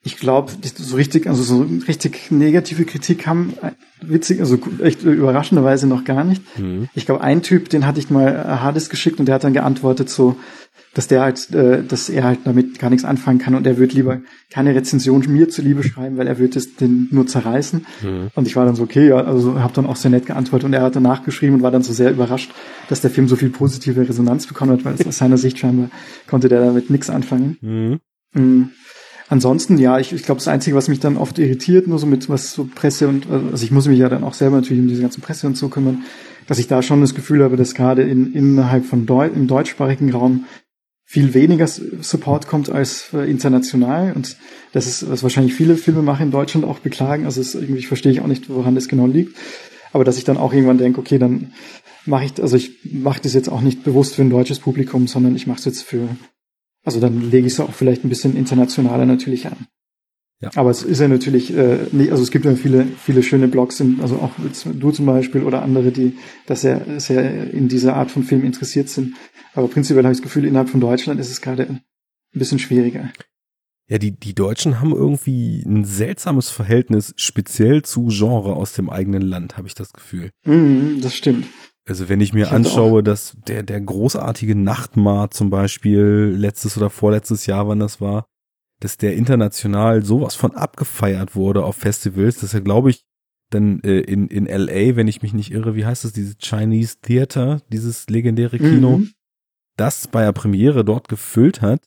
ich 0.02 0.18
glaube, 0.18 0.54
so 0.78 0.96
richtig, 0.96 1.28
also 1.28 1.44
so 1.44 1.68
richtig 1.88 2.32
negative 2.32 2.86
Kritik 2.86 3.28
haben 3.28 3.54
witzig, 4.02 4.40
also 4.40 4.58
echt 4.82 5.04
überraschenderweise 5.04 5.88
noch 5.88 6.06
gar 6.06 6.24
nicht. 6.24 6.42
Mhm. 6.58 6.88
Ich 6.94 7.06
glaube, 7.06 7.22
ein 7.22 7.42
Typ, 7.42 7.70
den 7.70 7.86
hatte 7.86 8.00
ich 8.00 8.10
mal 8.10 8.28
äh, 8.28 8.60
Hades 8.60 8.90
geschickt 8.90 9.20
und 9.20 9.26
der 9.26 9.36
hat 9.36 9.44
dann 9.44 9.54
geantwortet 9.54 10.10
so, 10.10 10.38
dass 10.94 11.08
der 11.08 11.22
halt, 11.22 11.54
äh, 11.54 11.84
dass 11.84 12.10
er 12.10 12.24
halt 12.24 12.40
damit 12.46 12.80
gar 12.80 12.90
nichts 12.90 13.04
anfangen 13.04 13.40
kann 13.40 13.56
und 13.56 13.68
er 13.68 13.78
wird 13.78 13.92
lieber 13.92 14.22
keine 14.50 14.74
Rezension 14.74 15.22
mir 15.28 15.50
zuliebe 15.50 15.84
schreiben, 15.84 16.18
weil 16.18 16.28
er 16.28 16.40
wird 16.40 16.56
es 16.56 16.78
den 16.78 17.10
nur 17.12 17.28
zerreißen. 17.28 17.86
Mhm. 18.02 18.30
Und 18.36 18.48
ich 18.48 18.56
war 18.56 18.66
dann 18.66 18.76
so, 18.76 18.84
okay, 18.84 19.10
ja, 19.10 19.18
also 19.18 19.60
habe 19.60 19.74
dann 19.74 19.86
auch 19.86 19.98
sehr 19.98 20.12
nett 20.12 20.28
geantwortet 20.28 20.66
und 20.66 20.74
er 20.74 20.82
hat 20.82 20.96
danach 20.96 21.24
geschrieben 21.26 21.56
und 21.56 21.62
war 21.62 21.72
dann 21.72 21.84
so 21.84 21.92
sehr 21.92 22.12
überrascht, 22.12 22.52
dass 22.88 23.02
der 23.02 23.12
Film 23.12 23.28
so 23.28 23.36
viel 23.36 23.50
positive 23.50 24.08
Resonanz 24.08 24.48
bekommen 24.48 24.72
hat, 24.72 24.86
weil 24.86 24.96
aus 25.06 25.18
seiner 25.18 25.38
Sicht 25.38 25.60
scheinbar 25.60 25.90
konnte 26.28 26.48
der 26.48 26.64
damit 26.64 26.90
nichts 26.90 27.10
anfangen. 27.10 27.58
Mhm. 28.34 28.70
Ansonsten, 29.30 29.78
ja, 29.78 30.00
ich, 30.00 30.12
ich 30.12 30.24
glaube, 30.24 30.40
das 30.40 30.48
Einzige, 30.48 30.76
was 30.76 30.88
mich 30.88 31.00
dann 31.00 31.16
oft 31.16 31.38
irritiert, 31.38 31.88
nur 31.88 32.00
so 32.00 32.08
mit 32.08 32.30
was 32.30 32.52
so 32.52 32.68
Presse 32.74 33.08
und, 33.08 33.30
also 33.30 33.64
ich 33.64 33.70
muss 33.70 33.88
mich 33.88 34.00
ja 34.00 34.10
dann 34.10 34.24
auch 34.24 34.34
selber 34.34 34.56
natürlich 34.56 34.82
um 34.82 34.88
diese 34.88 35.04
ganze 35.04 35.22
Presse 35.22 35.46
und 35.46 35.56
so 35.56 35.70
kümmern, 35.70 36.04
dass 36.48 36.58
ich 36.58 36.68
da 36.68 36.82
schon 36.82 37.02
das 37.02 37.14
Gefühl 37.14 37.44
habe, 37.44 37.56
dass 37.56 37.76
gerade 37.76 38.02
in, 38.02 38.34
innerhalb 38.34 38.86
von 38.86 39.06
Deu 39.06 39.28
im 39.28 39.46
deutschsprachigen 39.46 40.12
Raum 40.12 40.46
viel 41.06 41.36
weniger 41.36 41.68
Support 41.68 42.48
kommt 42.48 42.72
als 42.72 43.14
äh, 43.14 43.30
international 43.30 44.14
und 44.14 44.36
das 44.74 44.88
ist, 44.88 45.10
was 45.10 45.22
wahrscheinlich 45.22 45.54
viele 45.54 45.76
Filmemacher 45.76 46.24
in 46.24 46.32
Deutschland 46.32 46.66
auch 46.66 46.80
beklagen. 46.80 47.26
Also 47.26 47.40
es, 47.40 47.56
irgendwie 47.56 47.84
verstehe 47.84 48.12
ich 48.12 48.22
auch 48.22 48.28
nicht, 48.28 48.50
woran 48.50 48.76
das 48.76 48.88
genau 48.88 49.08
liegt. 49.08 49.36
Aber 49.92 50.04
dass 50.04 50.18
ich 50.18 50.24
dann 50.24 50.38
auch 50.38 50.54
irgendwann 50.54 50.78
denke, 50.78 51.00
okay, 51.00 51.18
dann 51.18 51.54
mache 52.06 52.26
ich, 52.26 52.42
also 52.42 52.58
ich 52.58 52.80
mache 52.84 53.22
das 53.22 53.34
jetzt 53.34 53.50
auch 53.50 53.62
nicht 53.62 53.84
bewusst 53.84 54.16
für 54.16 54.22
ein 54.22 54.30
deutsches 54.30 54.60
Publikum, 54.60 55.08
sondern 55.08 55.36
ich 55.36 55.48
mache 55.48 55.60
es 55.60 55.66
jetzt 55.66 55.84
für, 55.84 56.10
also 56.90 57.00
dann 57.00 57.30
lege 57.30 57.46
ich 57.46 57.54
es 57.54 57.60
auch 57.60 57.72
vielleicht 57.72 58.04
ein 58.04 58.10
bisschen 58.10 58.36
internationaler 58.36 59.06
natürlich 59.06 59.46
an. 59.46 59.68
Ja. 60.42 60.50
Aber 60.56 60.72
es 60.72 60.82
ist 60.84 61.00
ja 61.00 61.08
natürlich 61.08 61.56
äh, 61.56 61.86
nicht, 61.92 62.12
also 62.12 62.24
es 62.24 62.32
gibt 62.32 62.46
ja 62.46 62.56
viele, 62.56 62.86
viele 62.86 63.22
schöne 63.22 63.48
Blogs, 63.48 63.80
in, 63.80 64.00
also 64.02 64.16
auch 64.16 64.32
du 64.66 64.92
zum 64.92 65.06
Beispiel 65.06 65.44
oder 65.44 65.62
andere, 65.62 65.92
die 65.92 66.18
da 66.48 66.56
sehr, 66.56 67.00
sehr 67.00 67.54
in 67.54 67.68
dieser 67.68 67.96
Art 67.96 68.10
von 68.10 68.24
Film 68.24 68.44
interessiert 68.44 68.90
sind. 68.90 69.16
Aber 69.54 69.68
prinzipiell 69.68 70.04
habe 70.04 70.14
ich 70.14 70.20
das 70.20 70.24
Gefühl, 70.24 70.46
innerhalb 70.46 70.70
von 70.70 70.80
Deutschland 70.80 71.20
ist 71.20 71.30
es 71.30 71.42
gerade 71.42 71.68
ein 71.70 71.82
bisschen 72.32 72.58
schwieriger. 72.58 73.12
Ja, 73.88 73.98
die, 73.98 74.12
die 74.12 74.34
Deutschen 74.34 74.80
haben 74.80 74.96
irgendwie 74.96 75.62
ein 75.64 75.84
seltsames 75.84 76.50
Verhältnis, 76.50 77.14
speziell 77.18 77.84
zu 77.84 78.08
Genre 78.08 78.56
aus 78.56 78.74
dem 78.74 78.90
eigenen 78.90 79.24
Land, 79.24 79.58
habe 79.58 79.68
ich 79.68 79.76
das 79.76 79.94
Gefühl. 79.94 80.30
Mm, 80.46 81.02
das 81.02 81.16
stimmt. 81.16 81.48
Also 81.90 82.08
wenn 82.08 82.22
ich 82.22 82.34
mir 82.34 82.46
ich 82.46 82.52
anschaue, 82.52 83.02
dass 83.02 83.36
der, 83.48 83.64
der 83.64 83.82
großartige 83.82 84.56
Nachtmar 84.56 85.32
zum 85.32 85.50
Beispiel 85.50 86.34
letztes 86.36 86.78
oder 86.78 86.90
vorletztes 86.90 87.48
Jahr, 87.48 87.68
wann 87.68 87.80
das 87.80 88.00
war, 88.00 88.26
dass 88.80 88.98
der 88.98 89.16
international 89.16 90.06
sowas 90.06 90.36
von 90.36 90.56
abgefeiert 90.56 91.36
wurde 91.36 91.64
auf 91.64 91.76
Festivals, 91.76 92.40
dass 92.40 92.54
er, 92.54 92.62
glaube 92.62 92.92
ich, 92.92 93.04
dann 93.50 93.82
äh, 93.82 94.02
in, 94.02 94.28
in 94.28 94.46
LA, 94.46 94.96
wenn 94.96 95.08
ich 95.08 95.24
mich 95.24 95.34
nicht 95.34 95.52
irre, 95.52 95.76
wie 95.76 95.86
heißt 95.86 96.04
das, 96.04 96.14
dieses 96.14 96.38
Chinese 96.38 96.98
Theater, 97.02 97.62
dieses 97.72 98.08
legendäre 98.08 98.60
Kino, 98.60 99.00
mhm. 99.00 99.12
das 99.76 100.08
bei 100.08 100.24
der 100.24 100.34
Premiere 100.34 100.86
dort 100.86 101.10
gefüllt 101.10 101.62
hat 101.62 101.82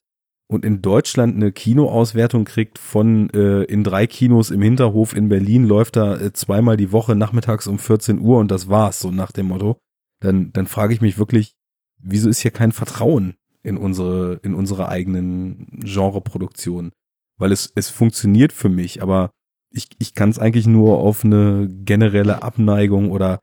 und 0.48 0.64
in 0.64 0.82
Deutschland 0.82 1.36
eine 1.36 1.52
Kinoauswertung 1.52 2.44
kriegt 2.44 2.78
von 2.78 3.30
äh, 3.30 3.62
in 3.64 3.84
drei 3.84 4.08
Kinos 4.08 4.50
im 4.50 4.60
Hinterhof 4.60 5.14
in 5.16 5.28
Berlin 5.28 5.64
läuft 5.64 5.94
da 5.94 6.16
äh, 6.16 6.32
zweimal 6.32 6.76
die 6.76 6.90
Woche 6.90 7.14
nachmittags 7.14 7.68
um 7.68 7.78
14 7.78 8.18
Uhr 8.18 8.38
und 8.38 8.50
das 8.50 8.68
war's, 8.68 9.00
so 9.00 9.12
nach 9.12 9.30
dem 9.30 9.46
Motto, 9.46 9.78
dann, 10.22 10.52
dann 10.52 10.66
frage 10.66 10.94
ich 10.94 11.00
mich 11.00 11.18
wirklich, 11.18 11.56
wieso 11.98 12.28
ist 12.28 12.40
hier 12.40 12.50
kein 12.50 12.72
Vertrauen 12.72 13.34
in 13.62 13.76
unsere, 13.76 14.40
in 14.42 14.54
unsere 14.54 14.88
eigenen 14.88 15.80
Genreproduktionen. 15.82 16.92
Weil 17.38 17.52
es, 17.52 17.72
es 17.74 17.90
funktioniert 17.90 18.52
für 18.52 18.68
mich, 18.68 19.02
aber 19.02 19.30
ich, 19.70 19.88
ich 19.98 20.14
kann 20.14 20.30
es 20.30 20.38
eigentlich 20.38 20.66
nur 20.66 20.98
auf 20.98 21.24
eine 21.24 21.68
generelle 21.68 22.42
Abneigung 22.42 23.10
oder 23.10 23.40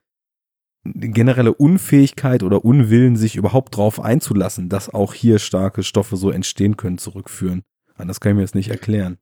generelle 0.85 1.53
Unfähigkeit 1.53 2.43
oder 2.43 2.63
Unwillen, 2.63 3.17
sich 3.17 3.35
überhaupt 3.35 3.75
drauf 3.75 3.99
einzulassen, 3.99 4.69
dass 4.69 4.93
auch 4.93 5.13
hier 5.13 5.39
starke 5.39 5.83
Stoffe 5.83 6.15
so 6.15 6.31
entstehen 6.31 6.77
können, 6.77 6.97
zurückführen. 6.97 7.63
Anders 7.95 8.21
kann 8.21 8.31
ich 8.31 8.35
mir 8.37 8.43
das 8.43 8.53
nicht 8.53 8.69
erklären. 8.69 9.17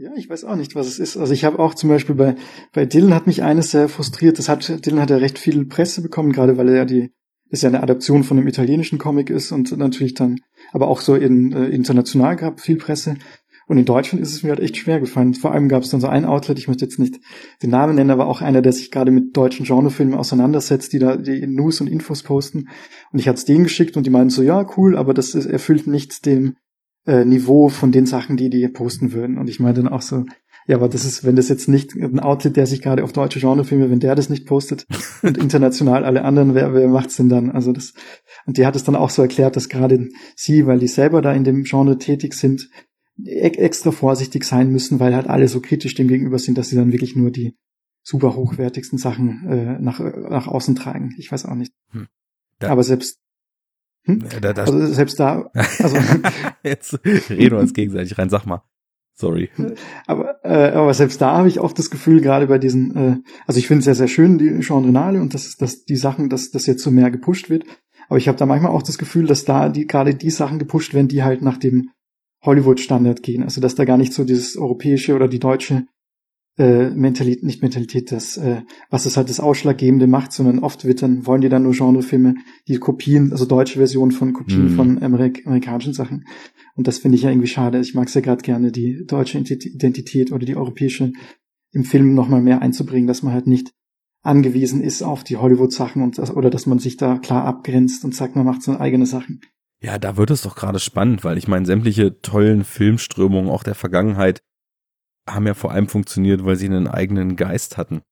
Ja, 0.00 0.12
ich 0.16 0.30
weiß 0.30 0.44
auch 0.44 0.56
nicht, 0.56 0.74
was 0.74 0.86
es 0.86 0.98
ist. 0.98 1.18
Also 1.18 1.34
ich 1.34 1.44
habe 1.44 1.58
auch 1.58 1.74
zum 1.74 1.90
Beispiel 1.90 2.14
bei, 2.14 2.34
bei 2.72 2.86
Dylan 2.86 3.12
hat 3.12 3.26
mich 3.26 3.42
eines 3.42 3.70
sehr 3.70 3.86
frustriert. 3.86 4.38
Das 4.38 4.48
hat, 4.48 4.86
Dylan 4.86 4.98
hat 4.98 5.10
ja 5.10 5.18
recht 5.18 5.38
viel 5.38 5.66
Presse 5.66 6.00
bekommen, 6.00 6.32
gerade 6.32 6.56
weil 6.56 6.70
er 6.70 6.76
ja 6.76 6.84
die 6.86 7.10
das 7.50 7.60
ja 7.60 7.68
eine 7.68 7.82
Adaption 7.82 8.24
von 8.24 8.38
einem 8.38 8.48
italienischen 8.48 8.98
Comic 8.98 9.28
ist 9.28 9.52
und 9.52 9.76
natürlich 9.76 10.14
dann, 10.14 10.38
aber 10.72 10.88
auch 10.88 11.02
so 11.02 11.16
in, 11.16 11.52
äh, 11.52 11.66
international 11.66 12.36
gab, 12.36 12.60
viel 12.60 12.76
Presse. 12.76 13.16
Und 13.66 13.76
in 13.76 13.84
Deutschland 13.84 14.22
ist 14.22 14.32
es 14.32 14.42
mir 14.42 14.50
halt 14.50 14.60
echt 14.60 14.78
schwer 14.78 15.00
gefallen. 15.00 15.34
Vor 15.34 15.52
allem 15.52 15.68
gab 15.68 15.82
es 15.82 15.90
dann 15.90 16.00
so 16.00 16.06
ein 16.06 16.24
Outlet, 16.24 16.58
ich 16.58 16.68
möchte 16.68 16.84
jetzt 16.84 16.98
nicht 16.98 17.20
den 17.62 17.70
Namen 17.70 17.94
nennen, 17.94 18.10
aber 18.10 18.26
auch 18.26 18.40
einer, 18.40 18.62
der 18.62 18.72
sich 18.72 18.90
gerade 18.90 19.10
mit 19.10 19.36
deutschen 19.36 19.66
Genrefilmen 19.66 20.14
auseinandersetzt, 20.14 20.94
die 20.94 20.98
da 20.98 21.16
die 21.16 21.46
News 21.46 21.80
und 21.82 21.88
Infos 21.88 22.22
posten. 22.22 22.68
Und 23.12 23.18
ich 23.18 23.28
hatte 23.28 23.38
es 23.38 23.44
denen 23.44 23.64
geschickt 23.64 23.98
und 23.98 24.06
die 24.06 24.10
meinten 24.10 24.30
so, 24.30 24.42
ja, 24.42 24.66
cool, 24.78 24.96
aber 24.96 25.12
das 25.12 25.34
ist, 25.34 25.44
erfüllt 25.44 25.86
nicht 25.86 26.24
dem 26.24 26.56
äh, 27.06 27.24
Niveau 27.24 27.68
von 27.68 27.92
den 27.92 28.06
Sachen, 28.06 28.36
die 28.36 28.50
die 28.50 28.66
posten 28.68 29.12
würden. 29.12 29.38
Und 29.38 29.48
ich 29.48 29.60
meinte 29.60 29.82
dann 29.82 29.92
auch 29.92 30.02
so, 30.02 30.24
ja, 30.66 30.76
aber 30.76 30.88
das 30.88 31.04
ist, 31.04 31.24
wenn 31.24 31.36
das 31.36 31.48
jetzt 31.48 31.68
nicht 31.68 31.94
ein 31.94 32.20
Outlet, 32.20 32.56
der 32.56 32.66
sich 32.66 32.82
gerade 32.82 33.02
auf 33.02 33.12
deutsche 33.12 33.40
Genrefilme, 33.40 33.90
wenn 33.90 34.00
der 34.00 34.14
das 34.14 34.28
nicht 34.28 34.46
postet 34.46 34.86
und 35.22 35.38
international 35.38 36.04
alle 36.04 36.24
anderen, 36.24 36.54
wer, 36.54 36.74
wer 36.74 36.88
macht's 36.88 37.16
denn 37.16 37.28
dann? 37.28 37.50
Also 37.50 37.72
das, 37.72 37.94
und 38.46 38.56
die 38.56 38.66
hat 38.66 38.76
es 38.76 38.84
dann 38.84 38.96
auch 38.96 39.10
so 39.10 39.22
erklärt, 39.22 39.56
dass 39.56 39.68
gerade 39.68 40.08
sie, 40.36 40.66
weil 40.66 40.78
die 40.78 40.88
selber 40.88 41.22
da 41.22 41.32
in 41.32 41.44
dem 41.44 41.64
Genre 41.64 41.98
tätig 41.98 42.34
sind, 42.34 42.70
e 43.24 43.40
extra 43.40 43.90
vorsichtig 43.90 44.44
sein 44.44 44.70
müssen, 44.70 45.00
weil 45.00 45.14
halt 45.14 45.28
alle 45.28 45.48
so 45.48 45.60
kritisch 45.60 45.94
dem 45.94 46.08
gegenüber 46.08 46.38
sind, 46.38 46.56
dass 46.56 46.68
sie 46.68 46.76
dann 46.76 46.92
wirklich 46.92 47.16
nur 47.16 47.30
die 47.30 47.56
super 48.02 48.36
hochwertigsten 48.36 48.98
Sachen 48.98 49.46
äh, 49.48 49.78
nach, 49.80 50.00
nach 50.00 50.46
außen 50.46 50.74
tragen. 50.74 51.14
Ich 51.18 51.30
weiß 51.32 51.46
auch 51.46 51.54
nicht. 51.54 51.72
Hm. 51.90 52.06
Aber 52.60 52.82
selbst 52.82 53.18
hm? 54.04 54.24
Da, 54.40 54.52
da, 54.52 54.62
also 54.62 54.86
selbst 54.86 55.20
da, 55.20 55.50
also 55.54 55.96
jetzt 56.62 56.98
reden 57.04 57.56
wir 57.56 57.58
uns 57.58 57.74
gegenseitig 57.74 58.18
rein, 58.18 58.30
sag 58.30 58.46
mal. 58.46 58.62
Sorry. 59.14 59.50
Aber, 60.06 60.42
äh, 60.44 60.70
aber 60.70 60.94
selbst 60.94 61.20
da 61.20 61.36
habe 61.36 61.48
ich 61.48 61.60
oft 61.60 61.78
das 61.78 61.90
Gefühl, 61.90 62.22
gerade 62.22 62.46
bei 62.46 62.58
diesen, 62.58 62.96
äh, 62.96 63.16
also 63.46 63.58
ich 63.58 63.66
finde 63.66 63.80
es 63.80 63.86
ja 63.86 63.94
sehr 63.94 64.08
schön, 64.08 64.38
die 64.38 64.48
Genrenale 64.60 65.20
und 65.20 65.34
dass, 65.34 65.56
dass 65.56 65.84
die 65.84 65.96
Sachen, 65.96 66.30
dass 66.30 66.50
das 66.50 66.64
jetzt 66.64 66.82
so 66.82 66.90
mehr 66.90 67.10
gepusht 67.10 67.50
wird. 67.50 67.64
Aber 68.08 68.16
ich 68.16 68.28
habe 68.28 68.38
da 68.38 68.46
manchmal 68.46 68.72
auch 68.72 68.82
das 68.82 68.96
Gefühl, 68.96 69.26
dass 69.26 69.44
da 69.44 69.68
die 69.68 69.86
gerade 69.86 70.14
die 70.14 70.30
Sachen 70.30 70.58
gepusht 70.58 70.94
werden, 70.94 71.08
die 71.08 71.22
halt 71.22 71.42
nach 71.42 71.58
dem 71.58 71.90
Hollywood-Standard 72.42 73.22
gehen. 73.22 73.42
Also 73.42 73.60
dass 73.60 73.74
da 73.74 73.84
gar 73.84 73.98
nicht 73.98 74.14
so 74.14 74.24
dieses 74.24 74.56
europäische 74.56 75.14
oder 75.14 75.28
die 75.28 75.38
deutsche 75.38 75.84
äh, 76.60 76.90
Mentalität, 76.90 77.42
nicht 77.42 77.62
Mentalität, 77.62 78.12
das, 78.12 78.36
äh, 78.36 78.60
was 78.90 79.06
es 79.06 79.16
halt 79.16 79.30
das 79.30 79.40
Ausschlaggebende 79.40 80.06
macht, 80.06 80.30
sondern 80.32 80.58
oft 80.58 80.84
wird 80.84 81.00
dann, 81.00 81.24
wollen 81.24 81.40
die 81.40 81.48
dann 81.48 81.62
nur 81.62 81.72
Genrefilme, 81.72 82.34
die 82.68 82.76
Kopien, 82.76 83.32
also 83.32 83.46
deutsche 83.46 83.78
Versionen 83.78 84.12
von 84.12 84.34
Kopien 84.34 84.74
mm. 84.74 84.76
von 84.76 85.02
Amerik 85.02 85.46
amerikanischen 85.46 85.94
Sachen. 85.94 86.26
Und 86.76 86.86
das 86.86 86.98
finde 86.98 87.16
ich 87.16 87.22
ja 87.22 87.30
irgendwie 87.30 87.48
schade. 87.48 87.80
Ich 87.80 87.94
mag 87.94 88.08
es 88.08 88.14
ja 88.14 88.20
gerade 88.20 88.42
gerne, 88.42 88.72
die 88.72 89.06
deutsche 89.06 89.38
Identität 89.38 90.32
oder 90.32 90.44
die 90.44 90.54
europäische 90.54 91.12
im 91.72 91.84
Film 91.84 92.14
nochmal 92.14 92.42
mehr 92.42 92.60
einzubringen, 92.60 93.06
dass 93.06 93.22
man 93.22 93.32
halt 93.32 93.46
nicht 93.46 93.72
angewiesen 94.22 94.82
ist 94.82 95.02
auf 95.02 95.24
die 95.24 95.38
Hollywood-Sachen 95.38 96.02
und 96.02 96.18
das, 96.18 96.30
oder 96.30 96.50
dass 96.50 96.66
man 96.66 96.78
sich 96.78 96.98
da 96.98 97.16
klar 97.16 97.46
abgrenzt 97.46 98.04
und 98.04 98.14
sagt, 98.14 98.36
man 98.36 98.44
macht 98.44 98.62
so 98.62 98.78
eigene 98.78 99.06
Sachen. 99.06 99.40
Ja, 99.82 99.98
da 99.98 100.18
wird 100.18 100.30
es 100.30 100.42
doch 100.42 100.56
gerade 100.56 100.78
spannend, 100.78 101.24
weil 101.24 101.38
ich 101.38 101.48
meine, 101.48 101.64
sämtliche 101.64 102.20
tollen 102.20 102.64
Filmströmungen 102.64 103.50
auch 103.50 103.62
der 103.62 103.74
Vergangenheit 103.74 104.42
haben 105.34 105.46
ja 105.46 105.54
vor 105.54 105.72
allem 105.72 105.88
funktioniert, 105.88 106.44
weil 106.44 106.56
sie 106.56 106.66
einen 106.66 106.88
eigenen 106.88 107.36
Geist 107.36 107.76
hatten. 107.76 108.02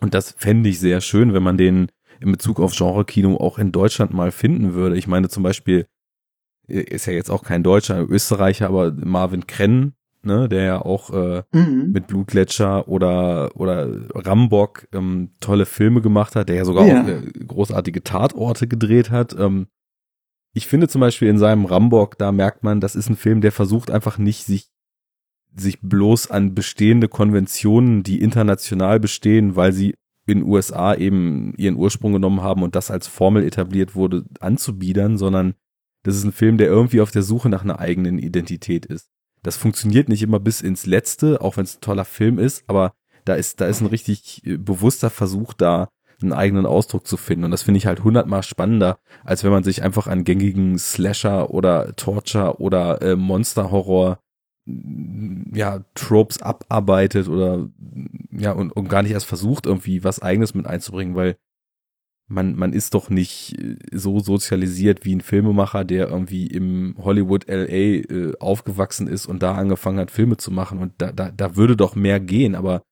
Und 0.00 0.14
das 0.14 0.32
fände 0.32 0.68
ich 0.68 0.80
sehr 0.80 1.00
schön, 1.00 1.34
wenn 1.34 1.42
man 1.42 1.56
den 1.56 1.88
in 2.20 2.32
Bezug 2.32 2.60
auf 2.60 2.74
Genre-Kino 2.74 3.36
auch 3.36 3.58
in 3.58 3.72
Deutschland 3.72 4.12
mal 4.12 4.30
finden 4.30 4.74
würde. 4.74 4.96
Ich 4.96 5.06
meine 5.06 5.28
zum 5.28 5.42
Beispiel, 5.42 5.86
äh, 6.68 6.80
ist 6.80 7.06
ja 7.06 7.12
jetzt 7.12 7.30
auch 7.30 7.42
kein 7.42 7.62
Deutscher, 7.62 8.08
Österreicher, 8.08 8.68
aber 8.68 8.92
Marvin 8.92 9.46
Krenn, 9.46 9.94
ne, 10.22 10.48
der 10.48 10.62
ja 10.64 10.82
auch 10.82 11.10
äh, 11.10 11.42
mhm. 11.52 11.90
mit 11.92 12.06
Blutgletscher 12.06 12.88
oder 12.88 13.50
oder 13.54 13.88
Rambock 14.14 14.88
ähm, 14.92 15.30
tolle 15.40 15.66
Filme 15.66 16.00
gemacht 16.00 16.36
hat, 16.36 16.48
der 16.48 16.56
ja 16.56 16.64
sogar 16.64 16.86
ja. 16.86 17.02
auch 17.02 17.08
äh, 17.08 17.22
großartige 17.46 18.02
Tatorte 18.02 18.66
gedreht 18.66 19.10
hat. 19.10 19.34
Ähm, 19.38 19.68
ich 20.54 20.66
finde 20.66 20.88
zum 20.88 21.00
Beispiel 21.00 21.28
in 21.28 21.38
seinem 21.38 21.66
Rambock, 21.66 22.18
da 22.18 22.32
merkt 22.32 22.64
man, 22.64 22.80
das 22.80 22.96
ist 22.96 23.08
ein 23.08 23.16
Film, 23.16 23.40
der 23.40 23.52
versucht 23.52 23.90
einfach 23.90 24.18
nicht, 24.18 24.44
sich 24.44 24.70
sich 25.60 25.80
bloß 25.80 26.30
an 26.30 26.54
bestehende 26.54 27.08
Konventionen, 27.08 28.02
die 28.02 28.20
international 28.20 29.00
bestehen, 29.00 29.56
weil 29.56 29.72
sie 29.72 29.94
in 30.26 30.42
USA 30.42 30.94
eben 30.94 31.54
ihren 31.56 31.76
Ursprung 31.76 32.12
genommen 32.12 32.42
haben 32.42 32.62
und 32.62 32.76
das 32.76 32.90
als 32.90 33.06
Formel 33.06 33.44
etabliert 33.44 33.94
wurde, 33.94 34.24
anzubiedern, 34.40 35.16
sondern 35.16 35.54
das 36.02 36.16
ist 36.16 36.24
ein 36.24 36.32
Film, 36.32 36.58
der 36.58 36.68
irgendwie 36.68 37.00
auf 37.00 37.10
der 37.10 37.22
Suche 37.22 37.48
nach 37.48 37.64
einer 37.64 37.80
eigenen 37.80 38.18
Identität 38.18 38.86
ist. 38.86 39.08
Das 39.42 39.56
funktioniert 39.56 40.08
nicht 40.08 40.22
immer 40.22 40.40
bis 40.40 40.60
ins 40.60 40.86
Letzte, 40.86 41.40
auch 41.40 41.56
wenn 41.56 41.64
es 41.64 41.76
ein 41.76 41.80
toller 41.80 42.04
Film 42.04 42.38
ist, 42.38 42.64
aber 42.66 42.92
da 43.24 43.34
ist, 43.34 43.60
da 43.60 43.66
ist 43.66 43.80
ein 43.80 43.86
richtig 43.86 44.46
äh, 44.46 44.56
bewusster 44.56 45.10
Versuch 45.10 45.54
da, 45.54 45.88
einen 46.20 46.32
eigenen 46.32 46.66
Ausdruck 46.66 47.06
zu 47.06 47.16
finden. 47.16 47.44
Und 47.44 47.52
das 47.52 47.62
finde 47.62 47.78
ich 47.78 47.86
halt 47.86 48.02
hundertmal 48.02 48.42
spannender, 48.42 48.98
als 49.24 49.44
wenn 49.44 49.52
man 49.52 49.62
sich 49.62 49.82
einfach 49.82 50.08
an 50.08 50.24
gängigen 50.24 50.78
Slasher 50.78 51.50
oder 51.50 51.94
Torture 51.94 52.60
oder 52.60 53.00
äh, 53.02 53.16
Monster-Horror 53.16 54.18
ja, 55.54 55.84
Tropes 55.94 56.42
abarbeitet 56.42 57.28
oder 57.28 57.68
ja, 58.30 58.52
und, 58.52 58.70
und 58.72 58.88
gar 58.88 59.02
nicht 59.02 59.12
erst 59.12 59.26
versucht, 59.26 59.66
irgendwie 59.66 60.04
was 60.04 60.20
eigenes 60.20 60.54
mit 60.54 60.66
einzubringen, 60.66 61.14
weil 61.14 61.36
man, 62.28 62.56
man 62.56 62.72
ist 62.74 62.94
doch 62.94 63.08
nicht 63.08 63.58
äh, 63.58 63.76
so 63.92 64.20
sozialisiert 64.20 65.04
wie 65.04 65.16
ein 65.16 65.22
Filmemacher, 65.22 65.84
der 65.84 66.08
irgendwie 66.08 66.46
im 66.46 66.94
Hollywood 66.98 67.48
LA 67.48 67.64
äh, 67.64 68.32
aufgewachsen 68.38 69.08
ist 69.08 69.26
und 69.26 69.42
da 69.42 69.54
angefangen 69.54 69.98
hat, 69.98 70.10
Filme 70.10 70.36
zu 70.36 70.50
machen. 70.50 70.78
Und 70.78 70.92
da, 70.98 71.10
da, 71.10 71.30
da 71.30 71.56
würde 71.56 71.76
doch 71.76 71.94
mehr 71.94 72.20
gehen, 72.20 72.54
aber 72.54 72.82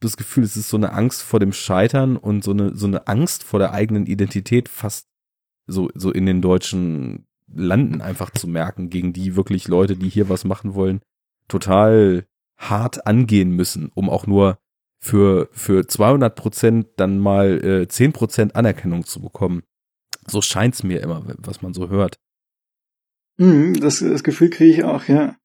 das 0.00 0.16
Gefühl, 0.16 0.44
es 0.44 0.56
ist 0.56 0.68
so 0.68 0.76
eine 0.76 0.92
Angst 0.92 1.22
vor 1.22 1.40
dem 1.40 1.52
Scheitern 1.52 2.16
und 2.16 2.44
so 2.44 2.52
eine, 2.52 2.76
so 2.76 2.86
eine 2.86 3.08
Angst 3.08 3.42
vor 3.42 3.58
der 3.58 3.72
eigenen 3.72 4.06
Identität 4.06 4.68
fast 4.68 5.08
so, 5.66 5.90
so 5.94 6.12
in 6.12 6.26
den 6.26 6.42
deutschen 6.42 7.26
Landen 7.52 8.00
einfach 8.00 8.30
zu 8.30 8.46
merken, 8.46 8.90
gegen 8.90 9.12
die 9.12 9.36
wirklich 9.36 9.68
Leute, 9.68 9.96
die 9.96 10.08
hier 10.08 10.28
was 10.28 10.44
machen 10.44 10.74
wollen, 10.74 11.00
total 11.48 12.26
hart 12.56 13.06
angehen 13.06 13.50
müssen, 13.50 13.90
um 13.94 14.08
auch 14.08 14.26
nur 14.26 14.58
für, 14.98 15.48
für 15.52 15.86
200 15.86 16.34
Prozent 16.34 16.88
dann 16.96 17.18
mal 17.18 17.64
äh, 17.64 17.88
10 17.88 18.12
Prozent 18.12 18.56
Anerkennung 18.56 19.04
zu 19.04 19.20
bekommen. 19.20 19.62
So 20.26 20.40
scheint's 20.40 20.82
mir 20.82 21.00
immer, 21.00 21.24
was 21.38 21.62
man 21.62 21.74
so 21.74 21.88
hört. 21.88 22.16
Mm, 23.38 23.74
das, 23.74 24.00
das 24.00 24.24
Gefühl 24.24 24.50
kriege 24.50 24.72
ich 24.72 24.84
auch, 24.84 25.04
ja. 25.04 25.36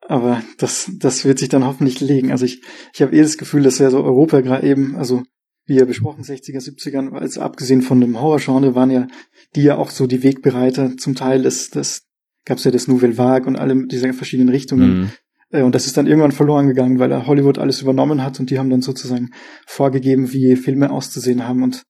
Aber 0.00 0.42
das, 0.56 0.90
das 0.98 1.24
wird 1.24 1.38
sich 1.38 1.50
dann 1.50 1.66
hoffentlich 1.66 2.00
legen. 2.00 2.30
Also 2.30 2.46
ich, 2.46 2.62
ich 2.94 3.02
habe 3.02 3.14
eh 3.14 3.20
das 3.20 3.36
Gefühl, 3.36 3.62
dass 3.62 3.78
ja 3.78 3.90
so 3.90 4.02
Europa 4.02 4.40
gerade 4.40 4.66
eben, 4.66 4.96
also 4.96 5.22
wie 5.66 5.76
ja 5.76 5.84
besprochen, 5.84 6.24
60er, 6.24 6.60
70ern, 6.60 7.12
also 7.12 7.42
abgesehen 7.42 7.82
von 7.82 8.00
dem 8.00 8.18
Horrorgenre 8.18 8.74
waren 8.74 8.90
ja 8.90 9.06
die 9.54 9.64
ja 9.64 9.76
auch 9.76 9.90
so 9.90 10.06
die 10.06 10.22
Wegbereiter 10.22 10.96
zum 10.96 11.14
Teil 11.14 11.42
des, 11.42 11.68
des 11.68 12.07
gab 12.48 12.58
es 12.58 12.64
ja 12.64 12.70
das 12.70 12.88
Nouvelle 12.88 13.18
Vague 13.18 13.46
und 13.46 13.56
alle 13.56 13.86
diese 13.86 14.12
verschiedenen 14.14 14.48
Richtungen. 14.48 15.00
Mhm. 15.00 15.10
Äh, 15.50 15.62
und 15.62 15.74
das 15.74 15.86
ist 15.86 15.96
dann 15.96 16.06
irgendwann 16.06 16.32
verloren 16.32 16.66
gegangen, 16.66 16.98
weil 16.98 17.26
Hollywood 17.26 17.58
alles 17.58 17.82
übernommen 17.82 18.22
hat 18.22 18.40
und 18.40 18.50
die 18.50 18.58
haben 18.58 18.70
dann 18.70 18.82
sozusagen 18.82 19.30
vorgegeben, 19.66 20.32
wie 20.32 20.56
Filme 20.56 20.90
auszusehen 20.90 21.46
haben 21.46 21.62
und, 21.62 21.82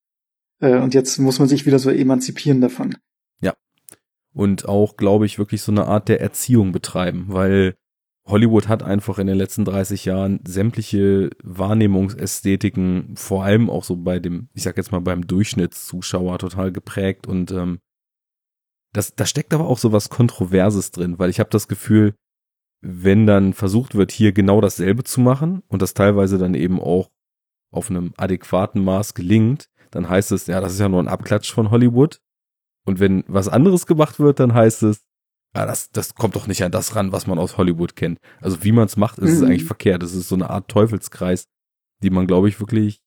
äh, 0.60 0.76
und 0.78 0.94
jetzt 0.94 1.18
muss 1.18 1.38
man 1.38 1.48
sich 1.48 1.64
wieder 1.64 1.78
so 1.78 1.90
emanzipieren 1.90 2.60
davon. 2.60 2.96
Ja. 3.40 3.54
Und 4.34 4.68
auch, 4.68 4.96
glaube 4.96 5.26
ich, 5.26 5.38
wirklich 5.38 5.62
so 5.62 5.72
eine 5.72 5.86
Art 5.86 6.08
der 6.08 6.20
Erziehung 6.20 6.72
betreiben, 6.72 7.26
weil 7.28 7.74
Hollywood 8.26 8.68
hat 8.68 8.82
einfach 8.82 9.18
in 9.18 9.26
den 9.26 9.38
letzten 9.38 9.64
30 9.64 10.04
Jahren 10.04 10.40
sämtliche 10.46 11.30
Wahrnehmungsästhetiken, 11.42 13.14
vor 13.16 13.44
allem 13.44 13.70
auch 13.70 13.84
so 13.84 13.96
bei 13.96 14.18
dem, 14.18 14.48
ich 14.54 14.64
sag 14.64 14.76
jetzt 14.76 14.92
mal 14.92 15.00
beim 15.00 15.26
Durchschnittszuschauer 15.26 16.38
total 16.38 16.70
geprägt 16.70 17.26
und 17.26 17.52
ähm, 17.52 17.78
das, 18.92 19.14
da 19.14 19.26
steckt 19.26 19.52
aber 19.54 19.66
auch 19.66 19.78
so 19.78 19.92
was 19.92 20.08
Kontroverses 20.08 20.90
drin, 20.90 21.18
weil 21.18 21.30
ich 21.30 21.40
habe 21.40 21.50
das 21.50 21.68
Gefühl, 21.68 22.14
wenn 22.80 23.26
dann 23.26 23.54
versucht 23.54 23.94
wird, 23.94 24.12
hier 24.12 24.32
genau 24.32 24.60
dasselbe 24.60 25.04
zu 25.04 25.20
machen 25.20 25.62
und 25.68 25.82
das 25.82 25.94
teilweise 25.94 26.38
dann 26.38 26.54
eben 26.54 26.80
auch 26.80 27.10
auf 27.70 27.90
einem 27.90 28.14
adäquaten 28.16 28.82
Maß 28.82 29.14
gelingt, 29.14 29.68
dann 29.90 30.08
heißt 30.08 30.32
es, 30.32 30.46
ja, 30.46 30.60
das 30.60 30.72
ist 30.72 30.80
ja 30.80 30.88
nur 30.88 31.02
ein 31.02 31.08
Abklatsch 31.08 31.52
von 31.52 31.70
Hollywood. 31.70 32.20
Und 32.84 33.00
wenn 33.00 33.24
was 33.26 33.48
anderes 33.48 33.86
gemacht 33.86 34.18
wird, 34.18 34.40
dann 34.40 34.54
heißt 34.54 34.82
es, 34.84 35.04
ja, 35.54 35.66
das, 35.66 35.90
das 35.90 36.14
kommt 36.14 36.36
doch 36.36 36.46
nicht 36.46 36.62
an 36.62 36.72
das 36.72 36.94
ran, 36.94 37.12
was 37.12 37.26
man 37.26 37.38
aus 37.38 37.56
Hollywood 37.56 37.96
kennt. 37.96 38.18
Also 38.40 38.62
wie 38.64 38.72
man 38.72 38.86
es 38.86 38.96
macht, 38.96 39.18
ist 39.18 39.30
mhm. 39.30 39.36
es 39.36 39.42
eigentlich 39.42 39.64
verkehrt. 39.64 40.02
Das 40.02 40.14
ist 40.14 40.28
so 40.28 40.34
eine 40.34 40.50
Art 40.50 40.68
Teufelskreis, 40.68 41.44
die 42.02 42.10
man, 42.10 42.26
glaube 42.26 42.48
ich, 42.48 42.60
wirklich 42.60 43.00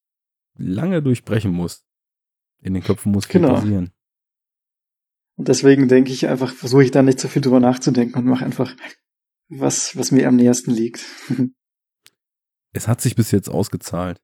lange 0.57 1.01
durchbrechen 1.01 1.51
muss. 1.51 1.83
In 2.61 2.73
den 2.73 2.83
Köpfen 2.83 3.11
muss 3.11 3.27
genau. 3.27 3.55
passieren. 3.55 3.91
Und 5.41 5.47
deswegen 5.47 5.87
denke 5.87 6.11
ich 6.11 6.27
einfach, 6.27 6.53
versuche 6.53 6.83
ich 6.83 6.91
da 6.91 7.01
nicht 7.01 7.19
so 7.19 7.27
viel 7.27 7.41
drüber 7.41 7.59
nachzudenken 7.59 8.19
und 8.19 8.25
mache 8.25 8.45
einfach 8.45 8.75
was, 9.49 9.97
was 9.97 10.11
mir 10.11 10.27
am 10.27 10.35
nähersten 10.35 10.69
liegt. 10.69 11.03
es 12.73 12.87
hat 12.87 13.01
sich 13.01 13.15
bis 13.15 13.31
jetzt 13.31 13.49
ausgezahlt. 13.49 14.21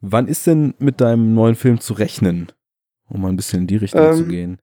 Wann 0.00 0.26
ist 0.26 0.48
denn 0.48 0.74
mit 0.80 1.00
deinem 1.00 1.32
neuen 1.32 1.54
Film 1.54 1.78
zu 1.78 1.92
rechnen? 1.92 2.50
Um 3.08 3.20
mal 3.20 3.28
ein 3.28 3.36
bisschen 3.36 3.60
in 3.60 3.66
die 3.68 3.76
Richtung 3.76 4.00
ähm, 4.00 4.16
zu 4.16 4.26
gehen. 4.26 4.58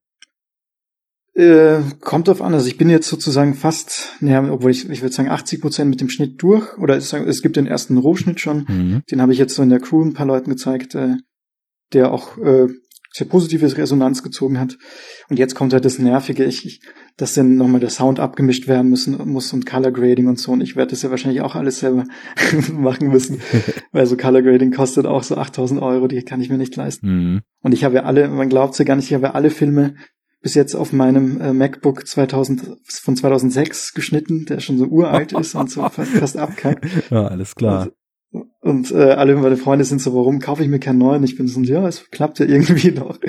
Äh, 1.33 1.79
kommt 2.01 2.27
drauf 2.27 2.41
an. 2.41 2.53
Also 2.53 2.67
ich 2.67 2.77
bin 2.77 2.89
jetzt 2.89 3.07
sozusagen 3.07 3.53
fast, 3.53 4.17
naja, 4.19 4.51
obwohl 4.51 4.71
ich, 4.71 4.89
ich 4.89 5.01
würde 5.01 5.15
sagen 5.15 5.29
80 5.29 5.61
Prozent 5.61 5.89
mit 5.89 6.01
dem 6.01 6.09
Schnitt 6.09 6.43
durch. 6.43 6.77
Oder 6.77 6.97
es, 6.97 7.13
es 7.13 7.41
gibt 7.41 7.55
den 7.55 7.67
ersten 7.67 7.95
Rohschnitt 7.95 8.41
schon. 8.41 8.65
Mhm. 8.67 9.03
Den 9.09 9.21
habe 9.21 9.31
ich 9.31 9.39
jetzt 9.39 9.55
so 9.55 9.63
in 9.63 9.69
der 9.69 9.79
Crew 9.79 10.03
ein 10.03 10.13
paar 10.13 10.25
Leuten 10.25 10.49
gezeigt, 10.49 10.93
äh, 10.95 11.15
der 11.93 12.11
auch 12.11 12.37
äh, 12.37 12.67
sehr 13.11 13.27
positive 13.27 13.77
Resonanz 13.77 14.23
gezogen 14.23 14.59
hat. 14.59 14.77
Und 15.29 15.37
jetzt 15.37 15.55
kommt 15.55 15.73
halt 15.73 15.85
das 15.85 15.99
Nervige, 15.99 16.45
ich, 16.45 16.65
ich 16.65 16.81
dass 17.17 17.33
dann 17.33 17.55
nochmal 17.55 17.81
der 17.81 17.89
Sound 17.89 18.19
abgemischt 18.19 18.67
werden 18.67 18.89
müssen 18.89 19.17
muss 19.29 19.53
und 19.53 19.65
Color 19.65 19.91
Grading 19.91 20.27
und 20.27 20.39
so. 20.39 20.53
Und 20.53 20.61
ich 20.61 20.75
werde 20.75 20.91
das 20.91 21.01
ja 21.01 21.09
wahrscheinlich 21.09 21.41
auch 21.41 21.55
alles 21.55 21.79
selber 21.79 22.05
machen 22.73 23.09
müssen, 23.09 23.41
weil 23.91 24.05
so 24.05 24.17
Color 24.17 24.41
Grading 24.41 24.71
kostet 24.71 25.05
auch 25.05 25.23
so 25.23 25.35
8000 25.35 25.81
Euro, 25.81 26.07
die 26.07 26.23
kann 26.23 26.41
ich 26.41 26.49
mir 26.49 26.57
nicht 26.57 26.75
leisten. 26.75 27.07
Mhm. 27.07 27.41
Und 27.61 27.73
ich 27.73 27.83
habe 27.83 27.95
ja 27.95 28.03
alle, 28.03 28.27
man 28.29 28.49
glaubt 28.49 28.77
ja 28.79 28.85
gar 28.85 28.95
nicht, 28.95 29.05
ich 29.05 29.13
habe 29.13 29.27
ja 29.27 29.33
alle 29.33 29.49
Filme 29.49 29.95
bis 30.41 30.55
jetzt 30.55 30.73
auf 30.73 30.91
meinem 30.91 31.39
äh, 31.39 31.53
MacBook 31.53 32.07
2000 32.07 32.77
von 32.87 33.15
2006 33.15 33.93
geschnitten, 33.93 34.45
der 34.45 34.59
schon 34.59 34.77
so 34.77 34.85
uralt 34.85 35.33
ist 35.33 35.53
und 35.53 35.69
so 35.69 35.87
fast, 35.89 36.11
fast 36.11 36.37
abkackt. 36.37 36.85
Ja, 37.11 37.27
alles 37.27 37.55
klar. 37.55 37.83
Und, 37.83 37.93
und 38.61 38.91
äh, 38.91 39.11
alle 39.11 39.35
meine 39.35 39.57
Freunde 39.57 39.83
sind 39.83 39.99
so, 39.99 40.13
warum 40.15 40.39
kaufe 40.39 40.63
ich 40.63 40.69
mir 40.69 40.79
keinen 40.79 40.99
neuen? 40.99 41.23
Ich 41.23 41.35
bin 41.35 41.47
so, 41.47 41.61
ja, 41.61 41.85
es 41.87 42.09
klappt 42.11 42.39
ja 42.39 42.45
irgendwie 42.45 42.91
noch, 42.95 43.19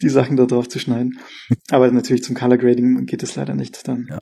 die 0.00 0.08
Sachen 0.08 0.36
da 0.36 0.46
drauf 0.46 0.68
zu 0.68 0.78
schneiden. 0.78 1.18
Aber 1.70 1.90
natürlich 1.90 2.22
zum 2.22 2.36
Color 2.36 2.58
Grading 2.58 3.04
geht 3.06 3.22
es 3.22 3.34
leider 3.34 3.54
nicht 3.54 3.86
dann. 3.88 4.06
Ja. 4.08 4.18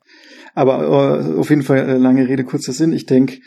Aber 0.55 0.83
äh, 0.83 1.37
auf 1.37 1.49
jeden 1.49 1.61
Fall 1.61 1.87
äh, 1.87 1.97
lange 1.97 2.27
Rede, 2.27 2.43
kurzer 2.43 2.73
Sinn. 2.73 2.93
Ich 2.93 3.05
denke, 3.05 3.39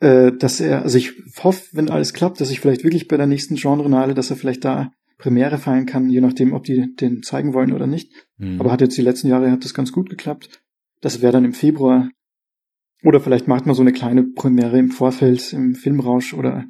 äh, 0.00 0.32
dass 0.32 0.60
er, 0.60 0.82
also 0.82 0.98
ich 0.98 1.12
hoffe, 1.42 1.62
wenn 1.72 1.90
alles 1.90 2.12
klappt, 2.12 2.40
dass 2.40 2.50
ich 2.50 2.58
vielleicht 2.58 2.82
wirklich 2.82 3.06
bei 3.06 3.16
der 3.16 3.26
nächsten 3.26 3.54
Genre-Nale, 3.54 4.14
dass 4.14 4.30
er 4.30 4.36
vielleicht 4.36 4.64
da 4.64 4.90
Premiere 5.18 5.58
feiern 5.58 5.86
kann, 5.86 6.10
je 6.10 6.20
nachdem, 6.20 6.52
ob 6.52 6.64
die 6.64 6.94
den 6.94 7.22
zeigen 7.22 7.54
wollen 7.54 7.72
oder 7.72 7.86
nicht. 7.86 8.12
Mhm. 8.38 8.60
Aber 8.60 8.72
hat 8.72 8.80
jetzt 8.80 8.98
die 8.98 9.02
letzten 9.02 9.28
Jahre 9.28 9.50
hat 9.50 9.64
das 9.64 9.74
ganz 9.74 9.92
gut 9.92 10.10
geklappt. 10.10 10.62
Das 11.00 11.22
wäre 11.22 11.32
dann 11.32 11.44
im 11.44 11.52
Februar 11.52 12.08
oder 13.02 13.20
vielleicht 13.20 13.48
macht 13.48 13.66
man 13.66 13.74
so 13.74 13.82
eine 13.82 13.92
kleine 13.92 14.24
Premiere 14.24 14.78
im 14.78 14.90
Vorfeld 14.90 15.52
im 15.52 15.74
Filmrausch 15.74 16.34
oder 16.34 16.64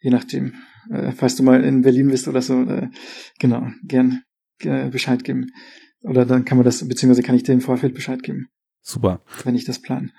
je 0.00 0.10
nachdem. 0.10 0.54
Äh, 0.90 1.12
falls 1.12 1.36
du 1.36 1.42
mal 1.42 1.62
in 1.64 1.82
Berlin 1.82 2.08
bist 2.08 2.28
oder 2.28 2.42
so, 2.42 2.62
äh, 2.62 2.88
genau, 3.38 3.66
gern 3.84 4.22
äh, 4.62 4.88
Bescheid 4.88 5.24
geben. 5.24 5.50
Oder 6.02 6.24
dann 6.24 6.44
kann 6.44 6.58
man 6.58 6.64
das, 6.64 6.86
beziehungsweise 6.86 7.22
kann 7.22 7.34
ich 7.34 7.42
dir 7.42 7.52
im 7.52 7.60
Vorfeld 7.60 7.94
Bescheid 7.94 8.22
geben. 8.22 8.48
Super. 8.82 9.22
Wenn 9.44 9.56
ich 9.56 9.64
das 9.64 9.80
plan. 9.80 10.12